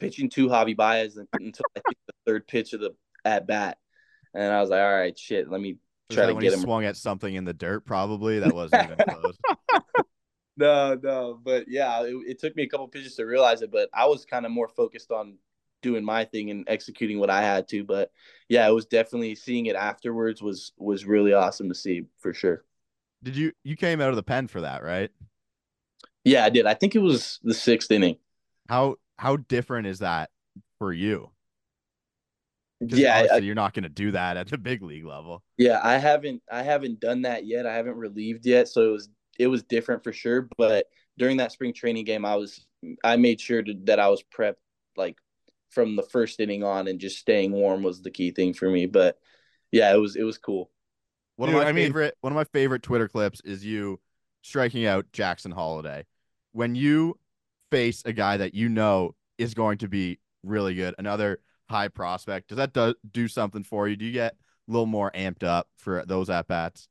pitching 0.04 0.30
to 0.30 0.48
Javi 0.48 0.76
Baez 0.76 1.18
until 1.18 1.66
I 1.76 1.80
think 1.80 1.98
the 2.08 2.14
third 2.26 2.48
pitch 2.48 2.74
of 2.74 2.82
the 2.82 2.96
at 3.26 3.48
bat, 3.48 3.78
and 4.34 4.52
I 4.52 4.60
was 4.62 4.70
like, 4.70 4.82
all 4.82 4.94
right, 4.94 5.18
shit, 5.18 5.50
let 5.50 5.62
me 5.62 5.78
try 6.12 6.26
to 6.26 6.36
get 6.36 6.54
him. 6.54 6.60
Swung 6.60 6.86
at 6.86 6.98
something 6.98 7.34
in 7.34 7.46
the 7.46 7.54
dirt, 7.54 7.86
probably 7.86 8.40
that 8.40 8.54
wasn't 8.54 8.84
even 8.84 8.98
close. 9.10 9.38
no, 10.58 11.00
no, 11.02 11.40
but 11.42 11.66
yeah, 11.68 12.04
it, 12.04 12.16
it 12.28 12.40
took 12.40 12.56
me 12.56 12.64
a 12.64 12.68
couple 12.68 12.88
pitches 12.88 13.16
to 13.16 13.24
realize 13.26 13.62
it, 13.62 13.72
but 13.72 13.90
I 13.94 14.06
was 14.06 14.26
kind 14.26 14.46
of 14.46 14.52
more 14.52 14.68
focused 14.68 15.12
on 15.12 15.38
doing 15.82 16.04
my 16.04 16.26
thing 16.26 16.50
and 16.50 16.64
executing 16.68 17.20
what 17.20 17.30
I 17.30 17.42
had 17.42 17.68
to. 17.70 17.84
But 17.84 18.12
yeah, 18.50 18.68
it 18.68 18.72
was 18.72 18.86
definitely 18.86 19.36
seeing 19.36 19.68
it 19.68 19.76
afterwards 19.76 20.42
was 20.42 20.74
was 20.78 21.06
really 21.06 21.34
awesome 21.34 21.70
to 21.70 21.76
see 21.76 22.04
for 22.20 22.34
sure. 22.34 22.64
Did 23.22 23.36
you 23.36 23.54
you 23.64 23.76
came 23.76 24.02
out 24.02 24.10
of 24.10 24.16
the 24.16 24.24
pen 24.24 24.48
for 24.48 24.62
that, 24.62 24.84
right? 24.84 25.12
Yeah, 26.26 26.46
I 26.46 26.50
did. 26.50 26.66
I 26.66 26.74
think 26.74 26.96
it 26.96 27.00
was 27.00 27.40
the 27.44 27.54
sixth 27.54 27.92
inning. 27.92 28.18
How 28.70 28.96
how 29.18 29.38
different 29.38 29.88
is 29.88 30.00
that 30.00 30.30
for 30.80 30.92
you? 30.92 31.32
Yeah, 32.82 33.28
I, 33.32 33.38
you're 33.38 33.56
not 33.56 33.74
going 33.74 33.84
to 33.84 33.90
do 33.90 34.12
that 34.12 34.36
at 34.36 34.50
the 34.50 34.58
big 34.58 34.82
league 34.82 35.06
level. 35.06 35.42
Yeah, 35.58 35.80
I 35.82 35.98
haven't 35.98 36.42
I 36.52 36.64
haven't 36.64 37.00
done 37.00 37.22
that 37.22 37.46
yet. 37.46 37.66
I 37.66 37.76
haven't 37.76 37.96
relieved 37.96 38.46
yet, 38.46 38.68
so 38.68 38.90
it 38.90 38.92
was 38.92 39.10
it 39.40 39.48
was 39.48 39.64
different 39.64 40.04
for 40.04 40.12
sure. 40.12 40.50
But 40.58 40.88
during 41.18 41.38
that 41.38 41.52
spring 41.52 41.74
training 41.74 42.06
game, 42.06 42.26
I 42.26 42.36
was 42.36 42.66
I 43.04 43.16
made 43.16 43.40
sure 43.40 43.62
to, 43.62 43.74
that 43.86 44.00
I 44.00 44.10
was 44.10 44.24
prepped 44.24 44.56
like 44.98 45.18
from 45.70 45.96
the 45.96 46.04
first 46.04 46.40
inning 46.40 46.64
on, 46.64 46.88
and 46.88 47.00
just 47.00 47.18
staying 47.18 47.52
warm 47.52 47.84
was 47.84 48.02
the 48.02 48.12
key 48.12 48.32
thing 48.32 48.54
for 48.54 48.70
me. 48.70 48.86
But 48.86 49.18
yeah, 49.72 49.94
it 49.94 49.98
was 49.98 50.16
it 50.16 50.24
was 50.24 50.38
cool. 50.38 50.70
One 51.36 51.50
Dude, 51.50 51.56
of 51.56 51.56
my 51.56 51.66
I 51.66 51.74
favorite 51.74 52.06
mean, 52.06 52.12
one 52.22 52.34
of 52.34 52.36
my 52.36 52.44
favorite 52.46 52.84
Twitter 52.84 53.08
clips 53.08 53.42
is 53.44 53.66
you 53.66 54.00
striking 54.42 54.86
out 54.86 55.12
Jackson 55.12 55.52
Holliday 55.52 56.06
When 56.52 56.76
you 56.76 57.20
face 57.74 58.04
a 58.06 58.14
guy 58.14 58.38
that 58.38 58.54
you 58.54 58.70
know 58.70 59.16
is 59.40 59.56
going 59.56 59.80
to 59.80 59.88
be 59.88 60.20
really 60.44 60.76
good, 60.76 60.94
another 61.00 61.40
high 61.70 61.88
prospect, 61.88 62.50
does 62.50 62.58
that 62.58 62.72
do, 62.72 62.94
do 63.12 63.28
something 63.28 63.64
for 63.64 63.88
you? 63.88 63.96
Do 63.96 64.06
you 64.06 64.12
get 64.12 64.34
a 64.68 64.72
little 64.72 64.86
more 64.86 65.12
amped 65.16 65.44
up 65.44 65.68
for 65.78 66.04
those 66.06 66.30
at 66.30 66.48
bats? 66.48 66.88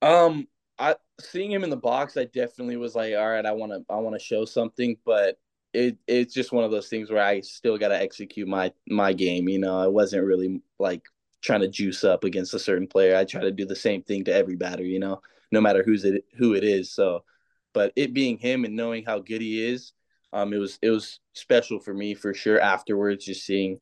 Um, 0.00 0.48
I 0.78 0.96
seeing 1.20 1.52
him 1.52 1.64
in 1.64 1.70
the 1.70 1.76
box, 1.76 2.16
I 2.16 2.24
definitely 2.24 2.78
was 2.78 2.94
like, 2.94 3.14
all 3.14 3.28
right, 3.28 3.44
I 3.44 3.52
want 3.52 3.72
to, 3.72 3.84
I 3.90 3.96
want 3.96 4.18
to 4.18 4.24
show 4.24 4.46
something, 4.46 4.96
but 5.04 5.38
it, 5.74 5.98
it's 6.06 6.32
just 6.32 6.52
one 6.52 6.64
of 6.64 6.70
those 6.70 6.88
things 6.88 7.10
where 7.10 7.22
I 7.22 7.40
still 7.40 7.76
got 7.76 7.88
to 7.88 8.00
execute 8.00 8.48
my, 8.48 8.72
my 8.88 9.12
game. 9.12 9.48
You 9.48 9.58
know, 9.58 9.78
I 9.78 9.86
wasn't 9.86 10.24
really 10.24 10.62
like 10.78 11.02
trying 11.42 11.60
to 11.60 11.68
juice 11.68 12.04
up 12.04 12.24
against 12.24 12.54
a 12.54 12.58
certain 12.58 12.86
player. 12.86 13.16
I 13.16 13.24
try 13.24 13.42
to 13.42 13.50
do 13.50 13.66
the 13.66 13.76
same 13.76 14.02
thing 14.02 14.24
to 14.24 14.34
every 14.34 14.56
batter, 14.56 14.84
you 14.84 14.98
know, 14.98 15.20
no 15.52 15.60
matter 15.60 15.82
who's 15.84 16.04
it, 16.04 16.24
who 16.38 16.54
it 16.54 16.64
is. 16.64 16.90
So 16.90 17.24
but 17.74 17.92
it 17.96 18.14
being 18.14 18.38
him 18.38 18.64
and 18.64 18.74
knowing 18.74 19.04
how 19.04 19.18
good 19.18 19.42
he 19.42 19.62
is, 19.62 19.92
um, 20.32 20.52
it 20.54 20.58
was 20.58 20.78
it 20.80 20.90
was 20.90 21.20
special 21.34 21.78
for 21.78 21.92
me 21.92 22.14
for 22.14 22.32
sure. 22.32 22.58
Afterwards, 22.60 23.24
just 23.24 23.44
seeing 23.44 23.80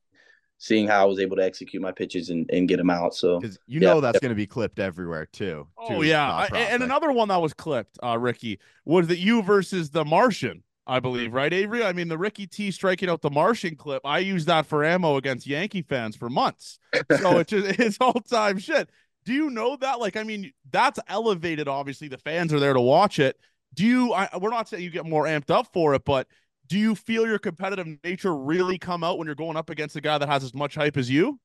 seeing 0.59 0.87
how 0.87 1.03
I 1.03 1.05
was 1.07 1.19
able 1.19 1.37
to 1.37 1.45
execute 1.45 1.83
my 1.83 1.91
pitches 1.93 2.31
and, 2.31 2.49
and 2.53 2.69
get 2.69 2.77
them 2.77 2.91
out. 2.91 3.15
So 3.15 3.41
you 3.67 3.81
yeah, 3.81 3.81
know 3.81 4.01
that's 4.01 4.21
going 4.21 4.31
to 4.31 4.37
be 4.37 4.47
clipped 4.47 4.79
everywhere 4.79 5.27
too. 5.27 5.69
Oh 5.79 6.03
yeah, 6.03 6.49
and 6.53 6.83
another 6.83 7.13
one 7.13 7.29
that 7.29 7.41
was 7.41 7.55
clipped, 7.55 7.99
uh, 8.03 8.19
Ricky, 8.19 8.59
was 8.85 9.07
that 9.09 9.19
you 9.19 9.43
versus 9.43 9.91
the 9.91 10.05
Martian. 10.05 10.63
I 10.85 10.99
believe, 10.99 11.33
right, 11.33 11.53
Avery? 11.53 11.85
I 11.85 11.93
mean, 11.93 12.09
the 12.09 12.19
Ricky 12.19 12.49
T 12.49 12.73
striking 12.73 13.09
out 13.09 13.23
the 13.23 13.31
Martian 13.31 13.77
clip. 13.77 14.03
I 14.05 14.19
used 14.19 14.49
that 14.49 14.67
for 14.67 14.85
ammo 14.85 15.17
against 15.17 15.47
Yankee 15.47 15.83
fans 15.83 16.17
for 16.17 16.29
months. 16.29 16.81
So 17.21 17.39
it's 17.39 17.51
just 17.51 17.67
it's 17.81 17.99
all 18.01 18.15
time 18.15 18.59
shit. 18.59 18.91
Do 19.25 19.33
you 19.33 19.49
know 19.49 19.77
that? 19.77 20.01
Like, 20.01 20.17
I 20.17 20.25
mean, 20.25 20.53
that's 20.71 20.99
elevated. 21.07 21.69
Obviously, 21.69 22.09
the 22.09 22.19
fans 22.19 22.53
are 22.53 22.59
there 22.59 22.73
to 22.73 22.81
watch 22.81 23.21
it 23.21 23.39
do 23.75 23.85
you 23.85 24.13
I, 24.13 24.29
we're 24.41 24.51
not 24.51 24.69
saying 24.69 24.83
you 24.83 24.91
get 24.91 25.07
more 25.07 25.25
amped 25.25 25.51
up 25.51 25.73
for 25.73 25.95
it 25.95 26.05
but 26.05 26.27
do 26.67 26.79
you 26.79 26.95
feel 26.95 27.27
your 27.27 27.39
competitive 27.39 27.87
nature 28.05 28.35
really 28.35 28.79
come 28.79 29.05
out 29.05 29.19
when 29.19 29.27
you're 29.27 29.35
going 29.35 29.57
up 29.57 29.71
against 29.71 29.97
a 29.97 30.01
guy 30.01 30.19
that 30.19 30.29
has 30.29 30.45
as 30.45 30.55
much 30.55 30.75
hype 30.75 30.97
as 30.97 31.11
you 31.11 31.39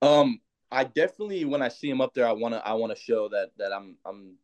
um 0.00 0.40
i 0.70 0.84
definitely 0.84 1.44
when 1.44 1.62
i 1.62 1.68
see 1.68 1.88
him 1.88 2.00
up 2.00 2.14
there 2.14 2.26
i 2.26 2.32
want 2.32 2.54
to 2.54 2.66
i 2.66 2.72
want 2.72 2.94
to 2.94 3.00
show 3.00 3.28
that 3.28 3.50
that 3.58 3.72
i'm 3.72 3.96
i'm 4.04 4.36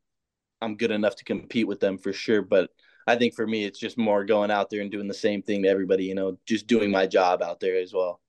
i'm 0.61 0.77
good 0.77 0.90
enough 0.90 1.16
to 1.16 1.25
compete 1.25 1.66
with 1.66 1.81
them 1.81 1.99
for 1.99 2.12
sure 2.12 2.42
but 2.42 2.71
i 3.07 3.16
think 3.16 3.35
for 3.35 3.47
me 3.47 3.64
it's 3.64 3.79
just 3.79 3.99
more 3.99 4.25
going 4.25 4.51
out 4.51 4.71
there 4.71 4.81
and 4.81 4.90
doing 4.90 5.09
the 5.09 5.14
same 5.14 5.42
thing 5.42 5.62
to 5.62 5.68
everybody 5.68 6.05
you 6.05 6.14
know 6.14 6.37
just 6.47 6.66
doing 6.66 6.90
my 6.90 7.07
job 7.07 7.42
out 7.42 7.61
there 7.61 7.77
as 7.77 7.92
well 7.92 8.21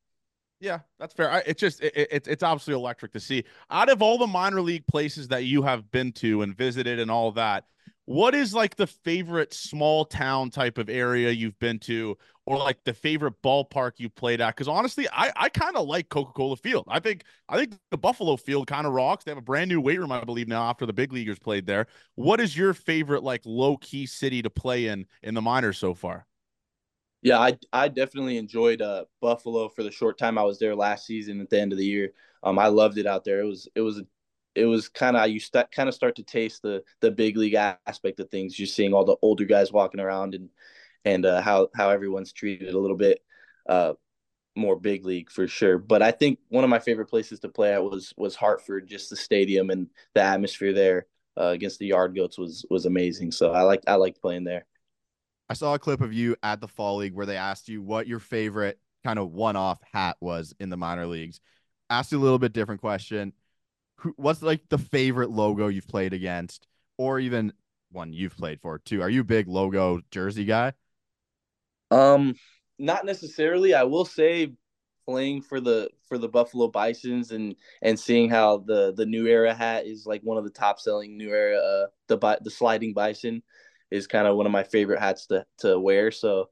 Yeah, 0.62 0.80
that's 1.00 1.13
fair. 1.13 1.32
I, 1.32 1.39
it's 1.46 1.60
just 1.60 1.82
it, 1.82 1.96
it, 1.96 2.28
it's 2.28 2.44
absolutely 2.44 2.82
electric 2.82 3.13
to 3.13 3.20
see. 3.20 3.46
Out 3.72 3.89
of 3.89 4.02
all 4.02 4.18
the 4.18 4.28
minor 4.28 4.62
league 4.62 4.86
places 4.88 5.30
that 5.30 5.46
you 5.46 5.62
have 5.62 5.89
been 5.89 6.12
to 6.13 6.42
and 6.42 6.56
visited 6.56 7.00
and 7.00 7.10
all 7.10 7.32
that, 7.34 7.65
what 8.10 8.34
is 8.34 8.56
like 8.56 8.76
the 8.76 8.88
favorite 8.88 9.54
small 9.54 10.04
town 10.04 10.50
type 10.50 10.80
of 10.80 10.89
area 10.89 11.30
you've 11.30 11.60
been 11.60 11.78
to, 11.78 12.17
or 12.48 12.58
like 12.58 12.84
the 12.84 12.91
favorite 12.91 13.36
ballpark 13.43 13.91
you 13.98 14.10
played 14.10 14.41
at? 14.41 14.56
Because 14.56 14.67
honestly, 14.67 15.08
I 15.13 15.32
I 15.36 15.50
kind 15.50 15.76
of 15.78 15.88
like 15.88 16.10
Coca 16.10 16.32
Cola 16.34 16.56
Field. 16.56 16.86
I 16.88 17.00
think 17.00 17.24
I 17.50 17.56
think 17.56 17.76
the 17.91 18.00
Buffalo 18.00 18.36
Field 18.36 18.65
kind 18.65 18.88
of 18.88 18.93
rocks. 18.93 19.26
They 19.26 19.32
have 19.32 19.38
a 19.38 19.41
brand 19.41 19.69
new 19.69 19.80
weight 19.80 20.00
room, 20.00 20.12
I 20.12 20.24
believe, 20.24 20.48
now 20.48 20.63
after 20.63 20.88
the 20.88 20.93
big 20.93 21.13
leaguers 21.13 21.38
played 21.38 21.67
there. 21.67 21.86
What 22.15 22.41
is 22.41 22.58
your 22.58 22.74
favorite 22.74 23.22
like 23.22 23.41
low 23.45 23.78
key 23.78 24.08
city 24.08 24.41
to 24.41 24.50
play 24.50 24.88
in 24.88 25.06
in 25.22 25.36
the 25.36 25.41
minors 25.43 25.78
so 25.78 25.93
far? 25.93 26.26
Yeah, 27.22 27.38
I 27.38 27.60
I 27.72 27.89
definitely 27.89 28.38
enjoyed 28.38 28.82
uh, 28.82 29.06
Buffalo 29.22 29.69
for 29.69 29.84
the 29.84 29.91
short 29.91 30.17
time 30.17 30.39
I 30.39 30.43
was 30.43 30.58
there 30.58 30.76
last 30.76 31.06
season 31.06 31.41
at 31.41 31.52
the 31.52 31.62
end 31.62 31.74
of 31.74 31.78
the 31.78 31.86
year. 31.86 32.13
Um, 32.41 32.58
I 32.58 32.69
loved 32.69 32.98
it 32.98 33.06
out 33.06 33.24
there. 33.24 33.41
It 33.41 33.45
was 33.45 33.67
it 33.76 33.82
was 33.82 34.02
it 34.60 34.65
was 34.65 34.89
kind 34.89 35.17
of 35.17 35.30
you 35.30 35.39
st- 35.39 35.72
kind 35.72 35.89
of 35.89 35.95
start 35.95 36.15
to 36.17 36.24
taste 36.24 36.62
the 36.62 36.84
the 37.02 37.12
big 37.12 37.38
league 37.38 37.56
aspect 37.56 38.19
of 38.19 38.30
things. 38.30 38.60
You're 38.60 38.67
seeing 38.67 38.93
all 38.93 39.06
the 39.06 39.17
older 39.22 39.45
guys 39.45 39.72
walking 39.72 40.00
around 40.00 40.36
and 40.36 40.50
and 41.06 41.26
uh, 41.26 41.41
how 41.41 41.69
how 41.76 41.89
everyone's 41.89 42.34
treated 42.34 42.74
a 42.74 42.80
little 42.80 42.98
bit 42.98 43.19
uh, 43.67 43.93
more 44.56 44.76
big 44.76 45.06
league 45.06 45.32
for 45.32 45.48
sure. 45.48 45.78
But 45.78 46.02
I 46.02 46.12
think 46.12 46.39
one 46.50 46.63
of 46.63 46.69
my 46.69 46.80
favorite 46.80 47.08
places 47.08 47.39
to 47.41 47.50
play 47.50 47.74
at 47.74 47.84
was 47.84 48.13
was 48.17 48.36
Hartford. 48.36 48.88
Just 48.88 49.10
the 49.10 49.15
stadium 49.15 49.69
and 49.69 49.88
the 50.13 50.22
atmosphere 50.22 50.74
there 50.74 51.08
uh, 51.39 51.48
against 51.48 51.80
the 51.80 51.88
Yard 51.88 52.15
Goats 52.15 52.38
was 52.38 52.65
was 52.69 52.86
amazing. 52.86 53.32
So 53.32 53.52
I 53.52 53.62
like 53.62 53.84
I 53.88 53.95
liked 53.95 54.22
playing 54.22 54.43
there. 54.43 54.65
I 55.50 55.54
saw 55.56 55.74
a 55.74 55.80
clip 55.80 56.02
of 56.02 56.13
you 56.13 56.36
at 56.43 56.62
the 56.62 56.67
fall 56.67 56.98
league 56.98 57.15
where 57.15 57.26
they 57.26 57.38
asked 57.38 57.69
you 57.69 57.82
what 57.82 58.08
your 58.08 58.19
favorite 58.19 58.80
kind 59.04 59.17
of 59.17 59.32
one-off 59.32 59.80
hat 59.93 60.15
was 60.19 60.54
in 60.60 60.69
the 60.69 60.78
minor 60.78 61.08
leagues. 61.08 61.39
Asked 61.89 62.12
you 62.12 62.19
a 62.19 62.22
little 62.22 62.38
bit 62.38 62.54
different 62.54 62.82
question. 62.82 63.34
What's 64.16 64.42
like 64.42 64.70
the 64.70 64.78
favorite 64.78 65.30
logo 65.30 65.68
you've 65.68 65.88
played 65.88 66.14
against, 66.14 66.68
or 66.98 67.20
even 67.20 67.54
one 67.92 68.14
you've 68.14 68.38
played 68.38 68.62
for 68.62 68.80
too? 68.80 69.02
Are 69.02 69.10
you 69.10 69.22
a 69.22 69.26
big 69.26 69.48
logo 69.48 70.02
jersey 70.12 70.46
guy? 70.46 70.74
Um, 71.92 72.36
not 72.78 73.06
necessarily. 73.06 73.74
I 73.74 73.84
will 73.84 74.06
say, 74.06 74.54
playing 75.08 75.42
for 75.42 75.60
the 75.60 75.90
for 76.08 76.20
the 76.20 76.30
Buffalo 76.30 76.68
Bisons 76.68 77.32
and 77.32 77.56
and 77.82 78.00
seeing 78.00 78.30
how 78.30 78.58
the 78.58 78.94
the 78.94 79.06
new 79.06 79.26
era 79.26 79.54
hat 79.54 79.88
is 79.88 80.06
like 80.06 80.22
one 80.22 80.38
of 80.38 80.44
the 80.44 80.52
top 80.52 80.80
selling 80.80 81.18
new 81.18 81.30
era 81.30 81.58
uh, 81.58 81.88
the 82.08 82.40
the 82.44 82.52
sliding 82.52 82.94
bison 82.94 83.42
is 83.90 84.06
kind 84.06 84.28
of 84.28 84.36
one 84.36 84.46
of 84.46 84.52
my 84.52 84.64
favorite 84.64 85.00
hats 85.00 85.26
to 85.28 85.46
to 85.60 85.80
wear. 85.80 86.12
So 86.12 86.50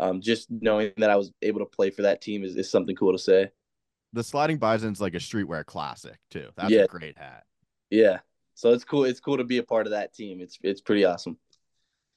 um, 0.00 0.20
just 0.22 0.50
knowing 0.50 0.92
that 0.96 1.10
I 1.10 1.16
was 1.16 1.32
able 1.42 1.60
to 1.60 1.66
play 1.66 1.90
for 1.90 2.02
that 2.02 2.22
team 2.22 2.44
is, 2.44 2.56
is 2.56 2.70
something 2.70 2.96
cool 2.96 3.12
to 3.12 3.18
say. 3.18 3.50
The 4.12 4.24
sliding 4.24 4.58
bison's 4.58 5.00
like 5.00 5.14
a 5.14 5.18
streetwear 5.18 5.64
classic 5.64 6.16
too. 6.30 6.48
That's 6.56 6.70
yeah. 6.70 6.82
a 6.82 6.86
great 6.86 7.18
hat. 7.18 7.44
Yeah. 7.90 8.18
So 8.54 8.72
it's 8.72 8.84
cool. 8.84 9.04
It's 9.04 9.20
cool 9.20 9.36
to 9.36 9.44
be 9.44 9.58
a 9.58 9.62
part 9.62 9.86
of 9.86 9.92
that 9.92 10.14
team. 10.14 10.40
It's 10.40 10.58
it's 10.62 10.80
pretty 10.80 11.04
awesome. 11.04 11.38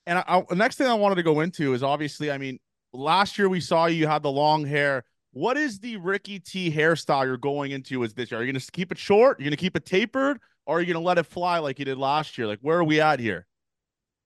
And 0.08 0.20
I, 0.20 0.44
the 0.50 0.56
next 0.56 0.78
thing 0.78 0.88
I 0.88 0.94
wanted 0.94 1.16
to 1.16 1.24
go 1.24 1.42
into 1.42 1.74
is 1.74 1.84
obviously, 1.84 2.32
I 2.32 2.38
mean, 2.38 2.60
last 2.94 3.38
year 3.38 3.48
we 3.48 3.60
saw 3.60 3.86
you 3.86 4.08
had 4.08 4.24
the 4.24 4.32
long 4.32 4.66
hair. 4.66 5.04
What 5.34 5.58
is 5.58 5.80
the 5.80 5.98
Ricky 5.98 6.40
T 6.40 6.72
hairstyle 6.72 7.26
you're 7.26 7.38
going 7.38 7.72
into? 7.72 8.04
Is 8.04 8.14
this 8.14 8.32
year? 8.32 8.40
Are 8.40 8.44
you 8.44 8.52
going 8.52 8.60
to 8.60 8.72
keep 8.72 8.92
it 8.92 8.98
short? 8.98 9.40
You're 9.40 9.46
going 9.46 9.52
to 9.52 9.58
keep 9.58 9.78
it 9.78 9.86
tapered, 9.86 10.40
or 10.66 10.78
are 10.78 10.80
you 10.82 10.88
going 10.88 11.02
to 11.02 11.08
let 11.08 11.18
it 11.18 11.26
fly 11.26 11.60
like 11.60 11.80
you 11.80 11.86
did 11.86 11.98
last 11.98 12.38
year? 12.38 12.48
Like, 12.48 12.60
where 12.62 12.80
are 12.80 12.84
we 12.84 13.00
at 13.00 13.20
here? 13.20 13.46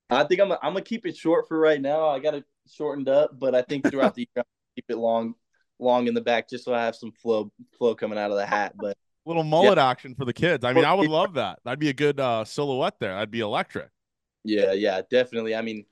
I 0.10 0.23
think 0.23 0.41
I'm. 0.41 0.51
I'm 0.51 0.73
gonna 0.73 0.82
keep 0.82 1.06
it 1.06 1.17
short 1.17 1.47
for 1.47 1.58
right 1.58 1.82
now. 1.82 2.10
I 2.10 2.19
got 2.19 2.36
it 2.36 2.45
shortened 2.71 3.10
up, 3.10 3.32
but 3.39 3.56
I 3.56 3.62
think 3.63 3.89
throughout 3.89 4.13
the 4.15 4.21
year, 4.21 4.28
I'll 4.38 4.75
keep 4.75 4.86
it 4.89 4.97
long, 4.97 5.36
long 5.79 6.07
in 6.07 6.13
the 6.13 6.21
back, 6.21 6.49
just 6.49 6.65
so 6.65 6.73
I 6.73 6.83
have 6.83 6.95
some 6.95 7.11
flow, 7.11 7.51
flow 7.77 7.95
coming 7.95 8.17
out 8.17 8.31
of 8.31 8.38
the 8.38 8.45
hat. 8.45 8.73
But 8.75 8.97
little 9.25 9.43
mullet 9.43 9.77
yeah. 9.77 9.89
action 9.89 10.15
for 10.15 10.25
the 10.25 10.33
kids. 10.33 10.63
I 10.63 10.73
mean, 10.73 10.85
I 10.85 10.93
would 10.93 11.09
love 11.09 11.33
that. 11.35 11.59
That'd 11.65 11.79
be 11.79 11.89
a 11.89 11.93
good 11.93 12.19
uh, 12.19 12.45
silhouette 12.45 12.95
there. 12.99 13.13
That'd 13.13 13.31
be 13.31 13.39
electric. 13.39 13.89
Yeah, 14.43 14.73
yeah, 14.73 15.01
definitely. 15.09 15.55
I 15.55 15.61
mean, 15.61 15.85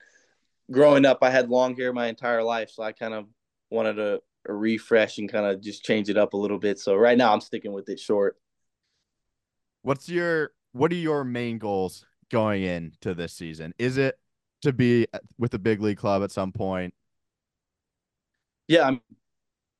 growing 0.70 1.04
up, 1.04 1.18
I 1.22 1.30
had 1.30 1.50
long 1.50 1.76
hair 1.76 1.92
my 1.92 2.06
entire 2.06 2.42
life, 2.42 2.70
so 2.70 2.82
I 2.82 2.92
kind 2.92 3.14
of 3.14 3.26
wanted 3.70 3.94
to 3.94 4.22
refresh 4.46 5.18
and 5.18 5.30
kind 5.30 5.46
of 5.46 5.60
just 5.60 5.84
change 5.84 6.08
it 6.08 6.16
up 6.16 6.34
a 6.34 6.36
little 6.36 6.58
bit. 6.58 6.78
So 6.78 6.94
right 6.94 7.18
now, 7.18 7.32
I'm 7.32 7.40
sticking 7.40 7.72
with 7.72 7.88
it 7.88 7.98
short. 7.98 8.36
What's 9.82 10.08
your 10.08 10.52
what 10.72 10.90
are 10.92 10.96
your 10.96 11.24
main 11.24 11.58
goals 11.58 12.06
going 12.30 12.62
into 12.62 13.14
this 13.14 13.32
season? 13.32 13.74
Is 13.78 13.98
it 13.98 14.18
to 14.62 14.72
be 14.72 15.06
with 15.38 15.50
the 15.50 15.58
big 15.58 15.80
league 15.80 15.98
club 15.98 16.22
at 16.22 16.30
some 16.30 16.52
point? 16.52 16.94
Yeah, 18.66 18.86
I'm 18.86 19.00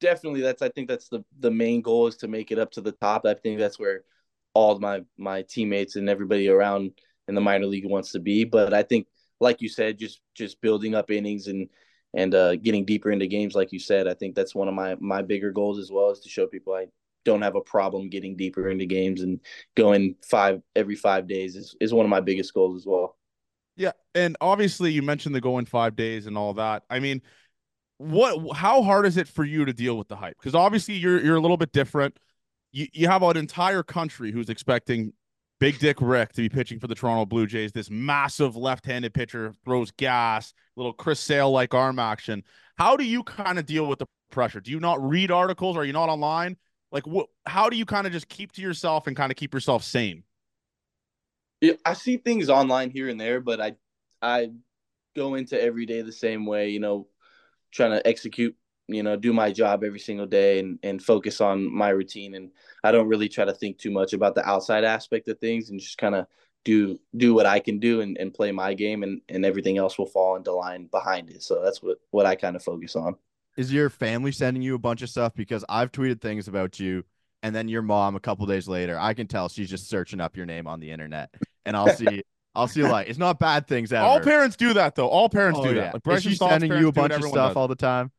definitely 0.05 0.43
that's 0.43 0.63
I 0.63 0.69
think 0.69 0.89
that's 0.89 1.09
the 1.09 1.25
the 1.41 1.51
main 1.51 1.81
goal 1.81 2.07
is 2.07 2.17
to 2.19 2.29
make 2.29 2.51
it 2.51 2.59
up 2.59 2.71
to 2.73 2.81
the 2.81 2.93
top. 2.93 3.25
I 3.27 3.35
think 3.35 3.59
that's 3.59 3.79
where 3.79 4.05
all 4.53 4.79
my 4.79 5.03
my 5.17 5.43
teammates 5.43 5.97
and 5.97 6.09
everybody 6.09 6.49
around 6.49 6.93
in 7.27 7.35
the 7.35 7.41
minor 7.41 7.67
league 7.67 7.87
wants 7.87 8.13
to 8.13 8.21
be. 8.21 8.45
But 8.45 8.75
I 8.75 8.83
think, 8.83 9.07
like 9.41 9.63
you 9.63 9.69
said, 9.69 9.99
just 9.99 10.21
just 10.35 10.61
building 10.61 10.95
up 10.95 11.11
innings 11.11 11.49
and 11.49 11.69
and 12.13 12.35
uh, 12.35 12.57
getting 12.57 12.85
deeper 12.85 13.11
into 13.11 13.27
games, 13.27 13.55
like 13.55 13.73
you 13.73 13.81
said, 13.81 14.07
I 14.07 14.15
think 14.15 14.35
that's 14.35 14.55
one 14.55 14.69
of 14.69 14.75
my 14.75 14.97
my 15.01 15.23
bigger 15.23 15.51
goals 15.51 15.79
as 15.79 15.91
well 15.91 16.11
is 16.11 16.21
to 16.21 16.29
show 16.29 16.47
people 16.47 16.75
I 16.75 16.87
don't 17.25 17.43
have 17.43 17.57
a 17.57 17.61
problem 17.61 18.11
getting 18.11 18.37
deeper 18.37 18.69
into 18.69 18.85
games 18.85 19.23
and 19.23 19.41
going 19.77 20.15
five 20.23 20.61
every 20.77 20.95
five 20.95 21.27
days 21.27 21.57
is, 21.57 21.75
is 21.81 21.95
one 21.95 22.05
of 22.05 22.11
my 22.11 22.21
biggest 22.21 22.53
goals 22.53 22.77
as 22.77 22.87
well. 22.87 23.17
Yeah. 23.77 23.93
And 24.15 24.37
obviously 24.43 24.93
you 24.93 25.03
mentioned 25.03 25.35
the 25.35 25.41
going 25.41 25.65
five 25.65 25.97
days 25.97 26.27
and 26.27 26.37
all 26.37 26.53
that. 26.55 26.85
I 26.91 27.01
mean, 27.01 27.23
what 28.05 28.57
how 28.57 28.83
hard 28.83 29.07
is 29.07 29.17
it 29.17 29.29
for 29.29 29.45
you 29.45 29.65
to 29.65 29.73
deal 29.73 29.97
with 29.97 30.09
the 30.09 30.17
hype? 30.17 30.37
Because 30.39 30.55
obviously 30.55 30.95
you're 30.95 31.21
you're 31.21 31.37
a 31.37 31.41
little 31.41 31.57
bit 31.57 31.73
different. 31.73 32.19
You 32.73 32.87
you 32.93 33.09
have 33.09 33.23
an 33.23 33.37
entire 33.37 33.83
country 33.83 34.31
who's 34.33 34.49
expecting 34.49 35.13
Big 35.61 35.79
Dick 35.79 35.97
Rick 36.01 36.33
to 36.35 36.43
be 36.43 36.49
pitching 36.49 36.79
for 36.79 36.87
the 36.87 36.95
Toronto 36.95 37.25
Blue 37.25 37.47
Jays. 37.47 37.73
This 37.73 37.89
massive 37.91 38.57
left-handed 38.57 39.15
pitcher 39.15 39.55
throws 39.65 39.91
gas, 39.93 40.53
little 40.77 40.93
Chris 40.93 41.21
Sale 41.21 41.51
like 41.51 41.73
arm 41.73 41.99
action. 41.99 42.43
How 42.77 42.97
do 42.97 43.05
you 43.05 43.23
kind 43.23 43.59
of 43.59 43.67
deal 43.67 43.87
with 43.87 44.01
the 44.01 44.07
pressure? 44.31 44.61
Do 44.61 44.71
you 44.71 44.81
not 44.81 45.03
read 45.03 45.31
articles? 45.31 45.77
Are 45.77 45.85
you 45.85 45.93
not 45.93 46.09
online? 46.09 46.57
Like, 46.91 47.07
what? 47.07 47.29
How 47.47 47.71
do 47.71 47.77
you 47.77 47.87
kind 47.87 48.07
of 48.07 48.13
just 48.13 48.29
keep 48.29 48.53
to 48.53 48.63
yourself 48.63 49.07
and 49.07 49.17
kind 49.17 49.31
of 49.33 49.37
keep 49.37 49.55
yourself 49.55 49.83
sane? 49.83 50.25
Yeah, 51.61 51.75
I 51.85 51.95
see 51.95 52.19
things 52.19 52.51
online 52.51 52.91
here 52.91 53.09
and 53.09 53.21
there, 53.21 53.41
but 53.41 53.61
I 53.61 53.77
I 54.21 54.51
go 55.17 55.35
into 55.37 55.61
every 55.61 55.87
day 55.87 56.03
the 56.03 56.13
same 56.13 56.45
way. 56.47 56.71
You 56.71 56.81
know, 56.81 57.07
trying 57.75 57.93
to 57.93 58.07
execute. 58.07 58.57
You 58.87 59.03
know, 59.03 59.17
do 59.17 59.33
my 59.33 59.51
job 59.51 59.83
every 59.83 59.99
single 59.99 60.27
day 60.27 60.59
and 60.59 60.79
and 60.83 61.03
focus 61.03 61.41
on 61.41 61.75
my 61.75 61.89
routine. 61.89 62.35
And 62.35 62.51
I 62.83 62.93
don't 62.93 63.09
really 63.09 63.29
try 63.29 63.45
to 63.45 63.55
think 63.55 63.79
too 63.79 63.91
much 63.91 64.13
about 64.13 64.35
the 64.35 64.47
outside 64.49 64.85
aspect 64.85 65.29
of 65.29 65.39
things, 65.39 65.71
and 65.71 65.81
just 65.81 65.99
kind 65.99 66.15
of 66.15 66.27
do 66.65 66.99
do 67.17 67.35
what 67.35 67.47
I 67.47 67.61
can 67.61 67.79
do 67.79 68.03
and, 68.03 68.17
and 68.19 68.35
play 68.35 68.53
my 68.53 68.75
game, 68.75 69.03
and 69.03 69.23
and 69.29 69.45
everything 69.45 69.79
else 69.79 69.99
will 69.99 70.07
fall 70.07 70.37
into 70.37 70.53
line 70.53 70.87
behind 70.91 71.31
it. 71.31 71.43
So 71.43 71.63
that's 71.63 71.83
what 71.83 71.99
what 72.11 72.27
I 72.27 72.35
kind 72.35 72.57
of 72.57 72.63
focus 72.63 72.95
on 72.97 73.17
is 73.57 73.73
your 73.73 73.91
family 73.91 74.33
sending 74.33 74.63
you 74.63 74.75
a 74.75 74.79
bunch 74.79 75.03
of 75.03 75.11
stuff? 75.11 75.35
Because 75.35 75.65
I've 75.69 75.93
tweeted 75.93 76.21
things 76.21 76.49
about 76.49 76.81
you, 76.81 77.05
and 77.43 77.55
then 77.55 77.69
your 77.69 77.83
mom 77.83 78.17
a 78.17 78.21
couple 78.21 78.47
days 78.47 78.69
later, 78.69 78.99
I 78.99 79.15
can 79.15 79.27
tell 79.27 79.49
she's 79.49 79.71
just 79.71 79.89
searching 79.89 80.21
up 80.21 80.37
your 80.37 80.47
name 80.47 80.67
on 80.67 80.81
the 80.81 80.91
internet, 80.91 81.35
and 81.65 81.77
I'll 81.77 81.89
see. 81.97 82.23
I'll 82.55 82.69
see 82.69 82.81
you 82.81 82.89
like 82.89 83.09
it's 83.09 83.19
not 83.19 83.39
bad 83.39 83.67
things 83.67 83.93
ever. 83.93 84.05
All 84.05 84.21
parents 84.21 84.57
do 84.57 84.75
that 84.75 84.95
though. 84.95 85.09
All 85.09 85.29
parents 85.29 85.59
oh, 85.61 85.65
do 85.65 85.75
yeah. 85.75 85.93
that. 85.93 86.07
Like 86.07 86.17
is 86.19 86.23
she 86.23 86.35
sending 86.37 86.73
you 86.73 86.89
a 86.89 86.93
bunch 86.93 87.15
of 87.15 87.23
stuff 87.25 87.51
does. 87.51 87.57
all 87.57 87.69
the 87.69 87.75
time? 87.75 88.13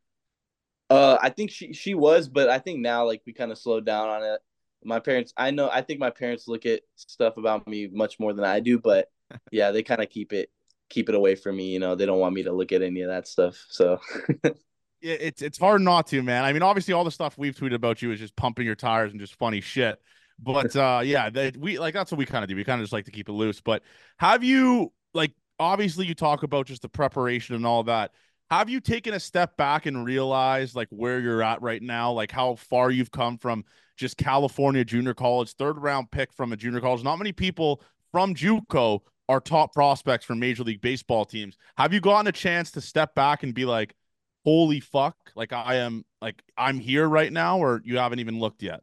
Uh, 0.90 1.18
I 1.22 1.30
think 1.30 1.52
she 1.52 1.74
she 1.74 1.96
was, 1.96 2.28
but 2.28 2.50
I 2.50 2.60
think 2.60 2.80
now 2.80 3.06
like 3.06 3.22
we 3.26 3.34
kind 3.34 3.52
of 3.52 3.58
slowed 3.58 3.86
down 3.86 4.10
on 4.10 4.24
it. 4.24 4.40
My 4.84 5.00
parents, 5.00 5.34
I 5.36 5.50
know, 5.50 5.70
I 5.72 5.82
think 5.82 6.00
my 6.00 6.12
parents 6.12 6.48
look 6.48 6.66
at 6.66 6.82
stuff 6.96 7.38
about 7.38 7.68
me 7.68 7.88
much 7.92 8.20
more 8.20 8.34
than 8.34 8.46
I 8.46 8.60
do, 8.60 8.78
but 8.78 9.10
yeah, 9.52 9.72
they 9.72 9.82
kind 9.82 10.04
of 10.04 10.10
keep 10.10 10.32
it 10.34 10.50
keep 10.90 11.10
it 11.10 11.16
away 11.16 11.36
from 11.36 11.56
me. 11.56 11.70
You 11.70 11.80
know, 11.80 11.96
they 11.96 12.06
don't 12.06 12.20
want 12.20 12.36
me 12.36 12.44
to 12.44 12.52
look 12.52 12.72
at 12.72 12.82
any 12.82 13.02
of 13.02 13.10
that 13.10 13.28
stuff. 13.28 13.66
So 13.70 14.00
it's 15.02 15.42
it's 15.42 15.58
hard 15.58 15.82
not 15.82 16.08
to, 16.08 16.22
man. 16.22 16.44
I 16.44 16.54
mean, 16.54 16.62
obviously, 16.62 16.94
all 16.94 17.04
the 17.04 17.12
stuff 17.12 17.38
we've 17.38 17.56
tweeted 17.56 17.76
about 17.76 18.02
you 18.02 18.12
is 18.12 18.20
just 18.20 18.36
pumping 18.36 18.66
your 18.66 18.76
tires 18.76 19.12
and 19.12 19.20
just 19.20 19.36
funny 19.36 19.62
shit. 19.62 20.00
But 20.40 20.76
uh, 20.76 21.02
yeah, 21.04 21.30
they, 21.30 21.52
we 21.58 21.80
like 21.80 21.94
that's 21.94 22.12
what 22.12 22.18
we 22.18 22.26
kind 22.26 22.44
of 22.44 22.50
do. 22.50 22.56
We 22.56 22.64
kind 22.64 22.82
of 22.82 22.84
just 22.84 22.94
like 22.94 23.06
to 23.06 23.12
keep 23.12 23.30
it 23.30 23.34
loose. 23.34 23.62
But 23.62 23.84
have 24.18 24.44
you 24.44 24.92
like 25.14 25.32
obviously 25.60 26.06
you 26.06 26.14
talk 26.14 26.44
about 26.44 26.68
just 26.68 26.82
the 26.82 26.90
preparation 26.90 27.56
and 27.56 27.66
all 27.66 27.84
that. 27.84 28.12
Have 28.52 28.70
you 28.70 28.80
taken 28.80 29.14
a 29.14 29.20
step 29.20 29.58
back 29.58 29.86
and 29.86 30.06
realized 30.06 30.76
like 30.76 30.88
where 30.92 31.20
you're 31.20 31.42
at 31.42 31.62
right 31.62 31.82
now, 31.82 32.12
like 32.12 32.32
how 32.32 32.56
far 32.56 32.92
you've 32.92 33.12
come 33.12 33.38
from 33.38 33.64
just 33.98 34.18
California 34.18 34.86
junior 34.86 35.14
college, 35.14 35.54
third 35.54 35.82
round 35.82 36.12
pick 36.12 36.32
from 36.32 36.52
a 36.52 36.58
junior 36.58 36.80
college? 36.80 37.04
Not 37.04 37.16
many 37.18 37.32
people 37.32 37.82
from 38.12 38.36
JUCO 38.36 39.00
are 39.28 39.40
top 39.40 39.74
prospects 39.74 40.26
for 40.26 40.36
Major 40.36 40.64
League 40.64 40.82
Baseball 40.82 41.26
teams. 41.26 41.58
Have 41.78 41.92
you 41.92 42.00
gotten 42.00 42.28
a 42.28 42.32
chance 42.32 42.70
to 42.72 42.82
step 42.82 43.16
back 43.16 43.42
and 43.42 43.54
be 43.54 43.66
like, 43.66 43.96
holy 44.44 44.80
fuck, 44.80 45.16
like 45.36 45.52
I 45.52 45.76
am, 45.78 46.06
like 46.22 46.44
I'm 46.56 46.80
here 46.80 47.08
right 47.08 47.34
now, 47.34 47.58
or 47.58 47.82
you 47.84 47.98
haven't 47.98 48.20
even 48.20 48.40
looked 48.40 48.62
yet? 48.62 48.82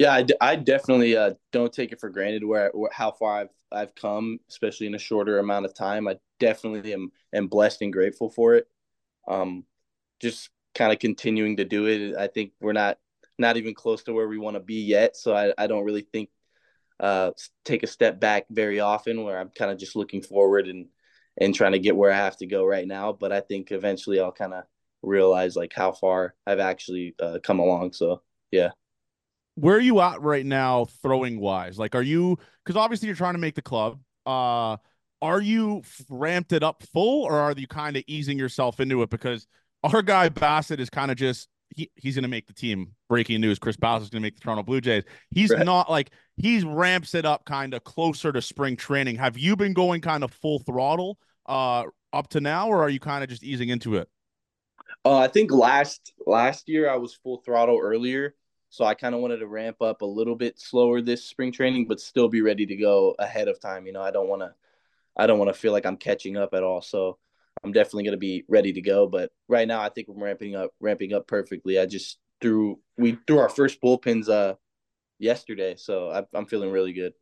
Yeah, 0.00 0.14
I, 0.14 0.26
I 0.40 0.56
definitely 0.56 1.14
uh, 1.14 1.34
don't 1.52 1.70
take 1.70 1.92
it 1.92 2.00
for 2.00 2.08
granted 2.08 2.42
where, 2.42 2.70
where, 2.72 2.90
how 2.90 3.10
far 3.12 3.40
I've 3.40 3.50
I've 3.70 3.94
come, 3.94 4.40
especially 4.48 4.86
in 4.86 4.94
a 4.94 4.98
shorter 4.98 5.38
amount 5.38 5.66
of 5.66 5.74
time. 5.74 6.08
I 6.08 6.16
definitely 6.38 6.94
am 6.94 7.12
am 7.34 7.48
blessed 7.48 7.82
and 7.82 7.92
grateful 7.92 8.30
for 8.30 8.54
it. 8.54 8.66
Um, 9.28 9.66
just 10.20 10.48
kind 10.74 10.92
of 10.92 11.00
continuing 11.00 11.58
to 11.58 11.66
do 11.66 11.86
it. 11.86 12.16
I 12.16 12.28
think 12.28 12.52
we're 12.62 12.72
not 12.72 12.98
not 13.38 13.58
even 13.58 13.74
close 13.74 14.02
to 14.04 14.14
where 14.14 14.26
we 14.26 14.38
want 14.38 14.54
to 14.54 14.60
be 14.60 14.82
yet. 14.82 15.18
So 15.18 15.36
I, 15.36 15.52
I 15.58 15.66
don't 15.66 15.84
really 15.84 16.06
think 16.12 16.30
uh, 17.00 17.32
take 17.64 17.82
a 17.82 17.88
step 17.88 18.20
back 18.20 18.46
very 18.50 18.80
often 18.80 19.24
where 19.24 19.38
I'm 19.38 19.50
kind 19.50 19.70
of 19.70 19.78
just 19.78 19.96
looking 19.96 20.22
forward 20.22 20.68
and 20.68 20.86
and 21.40 21.54
trying 21.54 21.72
to 21.72 21.78
get 21.80 21.96
where 21.96 22.12
I 22.12 22.16
have 22.16 22.38
to 22.38 22.46
go 22.46 22.64
right 22.64 22.86
now. 22.88 23.12
But 23.12 23.32
I 23.32 23.40
think 23.40 23.72
eventually 23.72 24.20
I'll 24.20 24.32
kind 24.32 24.54
of 24.54 24.64
realize 25.02 25.56
like 25.56 25.72
how 25.74 25.92
far 25.92 26.34
I've 26.46 26.60
actually 26.60 27.14
uh, 27.20 27.38
come 27.42 27.60
along. 27.60 27.92
So 27.92 28.22
yeah. 28.50 28.70
Where 29.60 29.76
are 29.76 29.80
you 29.80 30.00
at 30.00 30.20
right 30.22 30.44
now, 30.46 30.86
throwing 31.02 31.38
wise? 31.38 31.78
Like, 31.78 31.94
are 31.94 32.02
you 32.02 32.38
because 32.64 32.76
obviously 32.76 33.06
you're 33.06 33.16
trying 33.16 33.34
to 33.34 33.40
make 33.40 33.54
the 33.54 33.62
club. 33.62 34.00
Uh, 34.26 34.76
are 35.22 35.40
you 35.40 35.82
ramped 36.08 36.52
it 36.52 36.62
up 36.62 36.82
full, 36.92 37.24
or 37.24 37.34
are 37.34 37.52
you 37.52 37.66
kind 37.66 37.96
of 37.96 38.04
easing 38.06 38.38
yourself 38.38 38.80
into 38.80 39.02
it? 39.02 39.10
Because 39.10 39.46
our 39.84 40.02
guy 40.02 40.28
Bassitt 40.28 40.80
is 40.80 40.90
kind 40.90 41.10
of 41.10 41.16
just 41.16 41.48
he, 41.74 41.90
he's 41.94 42.14
going 42.14 42.22
to 42.22 42.28
make 42.28 42.46
the 42.46 42.54
team. 42.54 42.92
Breaking 43.08 43.40
news: 43.40 43.58
Chris 43.58 43.76
Bass 43.76 44.02
is 44.02 44.08
going 44.08 44.22
to 44.22 44.26
make 44.26 44.36
the 44.36 44.40
Toronto 44.40 44.62
Blue 44.62 44.80
Jays. 44.80 45.04
He's 45.30 45.50
right. 45.50 45.64
not 45.64 45.90
like 45.90 46.10
he's 46.36 46.64
ramps 46.64 47.14
it 47.14 47.24
up 47.24 47.44
kind 47.44 47.74
of 47.74 47.84
closer 47.84 48.32
to 48.32 48.40
spring 48.40 48.76
training. 48.76 49.16
Have 49.16 49.36
you 49.36 49.56
been 49.56 49.74
going 49.74 50.00
kind 50.00 50.24
of 50.24 50.32
full 50.32 50.60
throttle 50.60 51.18
uh, 51.46 51.84
up 52.12 52.28
to 52.28 52.40
now, 52.40 52.68
or 52.68 52.82
are 52.82 52.88
you 52.88 53.00
kind 53.00 53.22
of 53.22 53.30
just 53.30 53.42
easing 53.42 53.68
into 53.68 53.96
it? 53.96 54.08
Uh, 55.04 55.18
I 55.18 55.28
think 55.28 55.50
last 55.50 56.12
last 56.26 56.68
year 56.68 56.90
I 56.90 56.96
was 56.96 57.14
full 57.14 57.42
throttle 57.44 57.78
earlier, 57.80 58.34
so 58.70 58.84
I 58.84 58.94
kind 58.94 59.14
of 59.16 59.20
wanted 59.20 59.38
to 59.38 59.48
ramp 59.48 59.82
up 59.82 60.00
a 60.00 60.06
little 60.06 60.36
bit 60.36 60.58
slower 60.58 61.02
this 61.02 61.24
spring 61.24 61.50
training, 61.50 61.86
but 61.88 62.00
still 62.00 62.28
be 62.28 62.40
ready 62.40 62.64
to 62.66 62.76
go 62.76 63.16
ahead 63.18 63.48
of 63.48 63.60
time. 63.60 63.84
You 63.84 63.92
know, 63.92 64.00
I 64.00 64.12
don't 64.12 64.28
want 64.28 64.42
to 64.42 64.54
I 65.16 65.26
don't 65.26 65.40
want 65.40 65.52
to 65.52 65.60
feel 65.60 65.72
like 65.72 65.84
I'm 65.84 65.96
catching 65.96 66.36
up 66.36 66.54
at 66.54 66.62
all. 66.62 66.80
So 66.80 67.18
I'm 67.64 67.72
definitely 67.72 68.04
going 68.04 68.12
to 68.12 68.18
be 68.18 68.44
ready 68.48 68.72
to 68.72 68.80
go. 68.80 69.08
But 69.08 69.32
right 69.48 69.66
now, 69.66 69.80
I 69.80 69.88
think 69.88 70.06
we're 70.06 70.24
ramping 70.24 70.54
up, 70.54 70.70
ramping 70.80 71.12
up 71.12 71.26
perfectly. 71.26 71.80
I 71.80 71.86
just 71.86 72.18
threw 72.40 72.78
we 72.96 73.18
threw 73.26 73.38
our 73.38 73.50
first 73.50 73.82
bullpens 73.82 74.28
uh 74.28 74.54
yesterday, 75.18 75.74
so 75.76 76.10
I, 76.10 76.22
I'm 76.32 76.46
feeling 76.46 76.70
really 76.70 76.92
good. 76.92 77.12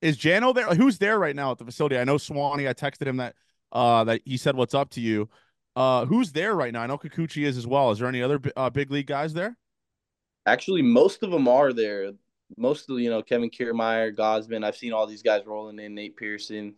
Is 0.00 0.16
Jano 0.16 0.54
there? 0.54 0.68
Who's 0.68 0.98
there 0.98 1.18
right 1.18 1.34
now 1.34 1.50
at 1.50 1.58
the 1.58 1.64
facility? 1.64 1.98
I 1.98 2.04
know 2.04 2.18
Swanee. 2.18 2.68
I 2.68 2.72
texted 2.72 3.08
him 3.08 3.16
that 3.16 3.34
uh 3.72 4.04
that 4.04 4.20
he 4.24 4.36
said 4.36 4.54
what's 4.54 4.74
up 4.74 4.90
to 4.90 5.00
you. 5.00 5.28
Uh, 5.74 6.06
who's 6.06 6.32
there 6.32 6.54
right 6.54 6.72
now? 6.72 6.82
I 6.82 6.86
know 6.86 6.98
Kikuchi 6.98 7.44
is 7.44 7.56
as 7.56 7.66
well. 7.66 7.90
Is 7.92 7.98
there 7.98 8.08
any 8.08 8.20
other 8.20 8.40
uh, 8.56 8.68
big 8.68 8.90
league 8.90 9.06
guys 9.06 9.32
there? 9.32 9.56
Actually, 10.48 10.82
most 10.82 11.22
of 11.22 11.30
them 11.30 11.48
are 11.48 11.72
there. 11.72 12.12
Most 12.56 12.90
of 12.90 12.98
you 12.98 13.10
know 13.10 13.22
Kevin 13.22 13.50
Kiermaier, 13.50 14.16
Gausman. 14.16 14.64
I've 14.64 14.76
seen 14.76 14.92
all 14.92 15.06
these 15.06 15.22
guys 15.22 15.46
rolling 15.46 15.78
in. 15.78 15.94
Nate 15.94 16.16
Pearson 16.16 16.74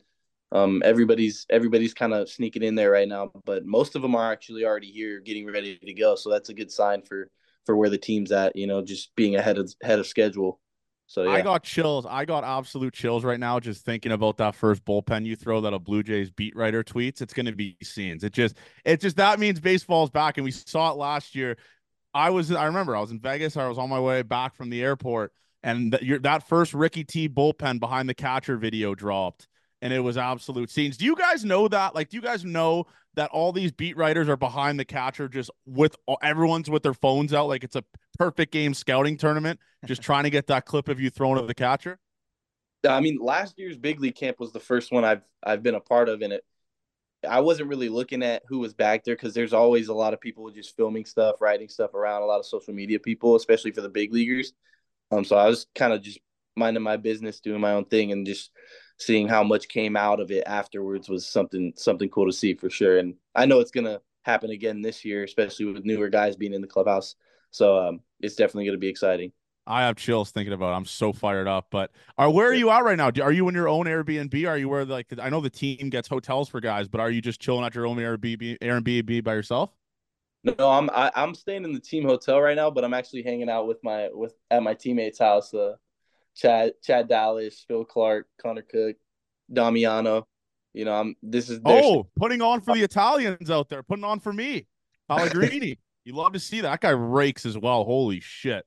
um, 0.52 0.82
everybody's 0.84 1.46
everybody's 1.48 1.94
kind 1.94 2.12
of 2.12 2.28
sneaking 2.28 2.62
in 2.62 2.74
there 2.74 2.90
right 2.90 3.08
now, 3.08 3.30
but 3.44 3.64
most 3.64 3.94
of 3.94 4.02
them 4.02 4.16
are 4.16 4.32
actually 4.32 4.64
already 4.64 4.90
here, 4.90 5.20
getting 5.20 5.46
ready 5.46 5.78
to 5.78 5.94
go. 5.94 6.16
So 6.16 6.30
that's 6.30 6.48
a 6.48 6.54
good 6.54 6.70
sign 6.70 7.02
for 7.02 7.28
for 7.66 7.76
where 7.76 7.88
the 7.88 7.98
team's 7.98 8.32
at. 8.32 8.56
You 8.56 8.66
know, 8.66 8.82
just 8.82 9.14
being 9.14 9.36
ahead 9.36 9.58
of 9.58 9.72
ahead 9.82 10.00
of 10.00 10.06
schedule. 10.06 10.60
So 11.06 11.24
yeah. 11.24 11.30
I 11.30 11.42
got 11.42 11.62
chills. 11.62 12.06
I 12.08 12.24
got 12.24 12.44
absolute 12.44 12.94
chills 12.94 13.24
right 13.24 13.38
now 13.38 13.58
just 13.58 13.84
thinking 13.84 14.12
about 14.12 14.36
that 14.38 14.54
first 14.54 14.84
bullpen 14.84 15.26
you 15.26 15.34
throw 15.34 15.60
that 15.62 15.74
a 15.74 15.78
Blue 15.78 16.04
Jays 16.04 16.30
beat 16.30 16.54
writer 16.54 16.84
tweets. 16.84 17.20
It's 17.20 17.34
going 17.34 17.46
to 17.46 17.54
be 17.54 17.76
scenes. 17.82 18.24
It 18.24 18.32
just 18.32 18.56
it 18.84 19.00
just 19.00 19.16
that 19.16 19.38
means 19.38 19.60
baseball's 19.60 20.10
back, 20.10 20.36
and 20.36 20.44
we 20.44 20.50
saw 20.50 20.90
it 20.90 20.96
last 20.96 21.34
year. 21.36 21.56
I 22.12 22.30
was 22.30 22.50
I 22.52 22.66
remember 22.66 22.96
I 22.96 23.00
was 23.00 23.10
in 23.10 23.20
Vegas. 23.20 23.56
I 23.56 23.68
was 23.68 23.78
on 23.78 23.88
my 23.88 24.00
way 24.00 24.22
back 24.22 24.54
from 24.54 24.70
the 24.70 24.82
airport, 24.82 25.32
and 25.62 25.92
that, 25.92 26.22
that 26.22 26.48
first 26.48 26.74
Ricky 26.74 27.04
T 27.04 27.28
bullpen 27.28 27.80
behind 27.80 28.08
the 28.08 28.14
catcher 28.14 28.56
video 28.56 28.94
dropped 28.94 29.46
and 29.82 29.92
it 29.92 30.00
was 30.00 30.16
absolute 30.16 30.70
scenes. 30.70 30.96
Do 30.96 31.04
you 31.04 31.16
guys 31.16 31.44
know 31.44 31.68
that? 31.68 31.94
Like, 31.94 32.10
do 32.10 32.16
you 32.16 32.22
guys 32.22 32.44
know 32.44 32.86
that 33.14 33.30
all 33.30 33.52
these 33.52 33.72
beat 33.72 33.96
writers 33.96 34.28
are 34.28 34.36
behind 34.36 34.78
the 34.78 34.84
catcher, 34.84 35.28
just 35.28 35.50
with 35.66 35.96
everyone's 36.22 36.70
with 36.70 36.82
their 36.82 36.94
phones 36.94 37.32
out, 37.32 37.48
like 37.48 37.64
it's 37.64 37.76
a 37.76 37.84
perfect 38.18 38.52
game 38.52 38.74
scouting 38.74 39.16
tournament, 39.16 39.58
just 39.86 40.02
trying 40.02 40.24
to 40.24 40.30
get 40.30 40.46
that 40.48 40.66
clip 40.66 40.88
of 40.88 41.00
you 41.00 41.10
throwing 41.10 41.38
at 41.38 41.46
the 41.46 41.54
catcher? 41.54 41.98
I 42.88 43.00
mean, 43.00 43.18
last 43.20 43.58
year's 43.58 43.76
big 43.76 44.00
league 44.00 44.14
camp 44.14 44.38
was 44.38 44.52
the 44.52 44.60
first 44.60 44.92
one 44.92 45.04
I've 45.04 45.22
I've 45.42 45.62
been 45.62 45.74
a 45.74 45.80
part 45.80 46.08
of 46.08 46.22
in 46.22 46.32
it. 46.32 46.44
I 47.28 47.40
wasn't 47.40 47.68
really 47.68 47.88
looking 47.88 48.22
at 48.22 48.42
who 48.48 48.58
was 48.58 48.74
back 48.74 49.04
there 49.04 49.14
because 49.14 49.34
there's 49.34 49.52
always 49.52 49.88
a 49.88 49.94
lot 49.94 50.14
of 50.14 50.20
people 50.20 50.50
just 50.50 50.76
filming 50.76 51.04
stuff, 51.04 51.40
writing 51.40 51.68
stuff 51.68 51.94
around, 51.94 52.22
a 52.22 52.26
lot 52.26 52.40
of 52.40 52.46
social 52.46 52.72
media 52.72 52.98
people, 52.98 53.36
especially 53.36 53.72
for 53.72 53.82
the 53.82 53.88
big 53.88 54.12
leaguers. 54.12 54.52
Um, 55.10 55.24
so 55.24 55.36
I 55.36 55.46
was 55.46 55.66
kind 55.74 55.92
of 55.92 56.02
just 56.02 56.18
minding 56.56 56.82
my 56.82 56.96
business, 56.96 57.40
doing 57.40 57.60
my 57.60 57.72
own 57.72 57.84
thing, 57.84 58.12
and 58.12 58.26
just 58.26 58.50
seeing 58.98 59.28
how 59.28 59.42
much 59.42 59.68
came 59.68 59.96
out 59.96 60.20
of 60.20 60.30
it 60.30 60.44
afterwards 60.46 61.08
was 61.08 61.26
something 61.26 61.72
something 61.76 62.08
cool 62.08 62.26
to 62.26 62.32
see 62.32 62.54
for 62.54 62.70
sure. 62.70 62.98
And 62.98 63.14
I 63.34 63.46
know 63.46 63.60
it's 63.60 63.70
gonna 63.70 64.00
happen 64.22 64.50
again 64.50 64.82
this 64.82 65.04
year, 65.04 65.24
especially 65.24 65.66
with 65.66 65.84
newer 65.84 66.08
guys 66.08 66.36
being 66.36 66.54
in 66.54 66.60
the 66.60 66.66
clubhouse. 66.66 67.16
So 67.50 67.78
um, 67.78 68.00
it's 68.20 68.36
definitely 68.36 68.66
gonna 68.66 68.78
be 68.78 68.88
exciting. 68.88 69.32
I 69.70 69.82
have 69.82 69.96
chills 69.96 70.30
thinking 70.30 70.52
about. 70.52 70.72
It. 70.72 70.76
I'm 70.76 70.84
so 70.84 71.12
fired 71.12 71.46
up. 71.46 71.68
But 71.70 71.90
are 72.18 72.30
where 72.30 72.48
are 72.48 72.54
you 72.54 72.70
at 72.70 72.84
right 72.84 72.98
now? 72.98 73.10
Are 73.22 73.32
you 73.32 73.48
in 73.48 73.54
your 73.54 73.68
own 73.68 73.86
Airbnb? 73.86 74.48
Are 74.48 74.58
you 74.58 74.68
where 74.68 74.84
like 74.84 75.06
I 75.20 75.30
know 75.30 75.40
the 75.40 75.50
team 75.50 75.90
gets 75.90 76.08
hotels 76.08 76.48
for 76.48 76.60
guys, 76.60 76.88
but 76.88 77.00
are 77.00 77.10
you 77.10 77.20
just 77.20 77.40
chilling 77.40 77.64
at 77.64 77.74
your 77.74 77.86
own 77.86 77.96
Airbnb 77.96 78.58
Airbnb 78.58 79.24
by 79.24 79.34
yourself? 79.34 79.70
No, 80.42 80.70
I'm 80.70 80.90
I, 80.90 81.06
am 81.06 81.12
i 81.14 81.22
am 81.22 81.34
staying 81.34 81.64
in 81.64 81.72
the 81.72 81.80
team 81.80 82.04
hotel 82.04 82.40
right 82.40 82.56
now, 82.56 82.70
but 82.70 82.84
I'm 82.84 82.94
actually 82.94 83.22
hanging 83.22 83.50
out 83.50 83.66
with 83.66 83.78
my 83.84 84.08
with 84.12 84.34
at 84.50 84.62
my 84.62 84.74
teammate's 84.74 85.18
house. 85.18 85.52
Uh, 85.52 85.74
Chad 86.34 86.72
Chad 86.82 87.08
Dallas, 87.08 87.64
Phil 87.68 87.84
Clark, 87.84 88.26
Connor 88.40 88.62
Cooke, 88.62 88.96
Damiano. 89.52 90.26
You 90.72 90.84
know, 90.84 90.94
I'm 90.94 91.16
this 91.22 91.50
is 91.50 91.60
oh 91.64 92.06
putting 92.16 92.42
on 92.42 92.60
for 92.60 92.74
the 92.74 92.82
Italians 92.82 93.50
out 93.50 93.68
there, 93.68 93.82
putting 93.82 94.04
on 94.04 94.20
for 94.20 94.32
me, 94.32 94.66
Palmegiani. 95.10 95.78
you 96.04 96.14
love 96.14 96.32
to 96.32 96.40
see 96.40 96.60
that. 96.62 96.70
that 96.70 96.80
guy 96.80 96.90
rakes 96.90 97.44
as 97.44 97.58
well. 97.58 97.84
Holy 97.84 98.20
shit! 98.20 98.64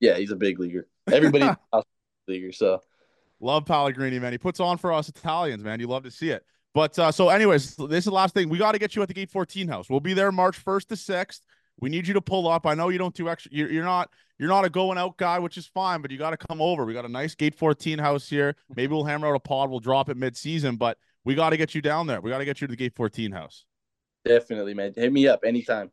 Yeah, 0.00 0.16
he's 0.16 0.30
a 0.30 0.36
big 0.36 0.58
leaguer. 0.58 0.86
Everybody 1.10 1.48
leaguer. 2.28 2.52
So 2.52 2.80
love 3.40 3.64
Palmegiani, 3.64 4.20
man. 4.20 4.32
He 4.32 4.38
puts 4.38 4.60
on 4.60 4.78
for 4.78 4.92
us 4.92 5.08
Italians, 5.08 5.62
man. 5.64 5.80
You 5.80 5.86
love 5.86 6.04
to 6.04 6.10
see 6.10 6.30
it. 6.30 6.44
But 6.74 6.98
uh, 6.98 7.10
so, 7.10 7.30
anyways, 7.30 7.76
this 7.76 7.98
is 7.98 8.04
the 8.04 8.10
last 8.10 8.34
thing. 8.34 8.50
We 8.50 8.58
got 8.58 8.72
to 8.72 8.78
get 8.78 8.94
you 8.94 9.00
at 9.00 9.08
the 9.08 9.14
Gate 9.14 9.30
14 9.30 9.66
house. 9.66 9.88
We'll 9.88 10.00
be 10.00 10.12
there 10.12 10.30
March 10.30 10.62
1st 10.62 10.88
to 10.88 10.94
6th. 10.94 11.40
We 11.80 11.88
need 11.88 12.06
you 12.06 12.14
to 12.14 12.20
pull 12.20 12.48
up. 12.48 12.66
I 12.66 12.74
know 12.74 12.90
you 12.90 12.98
don't 12.98 13.14
do 13.14 13.28
extra. 13.28 13.50
You're, 13.52 13.70
you're 13.70 13.84
not 13.84 14.10
you're 14.38 14.48
not 14.48 14.64
a 14.64 14.70
going 14.70 14.98
out 14.98 15.16
guy, 15.16 15.38
which 15.38 15.56
is 15.56 15.66
fine, 15.66 16.02
but 16.02 16.10
you 16.10 16.18
got 16.18 16.30
to 16.30 16.36
come 16.36 16.60
over. 16.60 16.84
We 16.84 16.92
got 16.92 17.04
a 17.04 17.10
nice 17.10 17.34
gate 17.34 17.54
14 17.54 17.98
house 17.98 18.28
here. 18.28 18.56
Maybe 18.74 18.92
we'll 18.92 19.04
hammer 19.04 19.28
out 19.28 19.34
a 19.34 19.40
pod. 19.40 19.70
We'll 19.70 19.80
drop 19.80 20.08
it 20.10 20.16
mid 20.16 20.36
season, 20.36 20.76
but 20.76 20.98
we 21.24 21.34
got 21.34 21.50
to 21.50 21.56
get 21.56 21.74
you 21.74 21.80
down 21.80 22.06
there. 22.06 22.20
We 22.20 22.30
got 22.30 22.38
to 22.38 22.44
get 22.44 22.60
you 22.60 22.66
to 22.66 22.72
the 22.72 22.76
gate 22.76 22.94
14 22.94 23.32
house. 23.32 23.64
Definitely, 24.26 24.74
man. 24.74 24.92
Hit 24.94 25.12
me 25.12 25.28
up 25.28 25.40
anytime. 25.44 25.90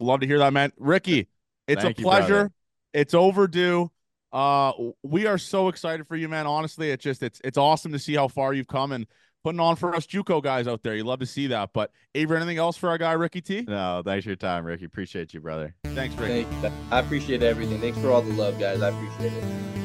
Love 0.00 0.20
to 0.20 0.26
hear 0.26 0.38
that, 0.38 0.52
man. 0.52 0.72
Ricky, 0.78 1.28
it's 1.68 1.82
Thank 1.82 1.98
a 1.98 2.02
pleasure. 2.02 2.42
You, 2.42 2.50
it's 2.92 3.14
overdue. 3.14 3.90
Uh, 4.32 4.72
we 5.02 5.26
are 5.26 5.38
so 5.38 5.68
excited 5.68 6.06
for 6.06 6.16
you, 6.16 6.28
man. 6.28 6.46
Honestly, 6.46 6.90
it's 6.90 7.02
just 7.02 7.22
it's 7.22 7.40
it's 7.42 7.58
awesome 7.58 7.92
to 7.92 7.98
see 7.98 8.14
how 8.14 8.28
far 8.28 8.52
you've 8.52 8.68
come 8.68 8.92
and 8.92 9.06
putting 9.42 9.60
on 9.60 9.76
for 9.76 9.94
us 9.94 10.06
JUCO 10.06 10.42
guys 10.42 10.68
out 10.68 10.82
there. 10.82 10.94
You 10.94 11.04
love 11.04 11.20
to 11.20 11.26
see 11.26 11.48
that. 11.48 11.70
But 11.72 11.90
Avery, 12.14 12.36
anything 12.36 12.58
else 12.58 12.76
for 12.76 12.88
our 12.88 12.98
guy 12.98 13.12
Ricky 13.12 13.40
T? 13.40 13.64
No, 13.66 14.02
thanks 14.04 14.24
for 14.24 14.30
your 14.30 14.36
time, 14.36 14.64
Ricky. 14.64 14.84
Appreciate 14.84 15.34
you, 15.34 15.40
brother. 15.40 15.74
Thanks, 15.84 16.14
Ricky. 16.16 16.44
Thanks. 16.60 16.76
I 16.90 17.00
appreciate 17.00 17.42
everything. 17.42 17.80
Thanks 17.80 17.98
for 17.98 18.10
all 18.10 18.22
the 18.22 18.34
love, 18.34 18.58
guys. 18.58 18.82
I 18.82 18.88
appreciate 18.90 19.32
it. 19.32 19.79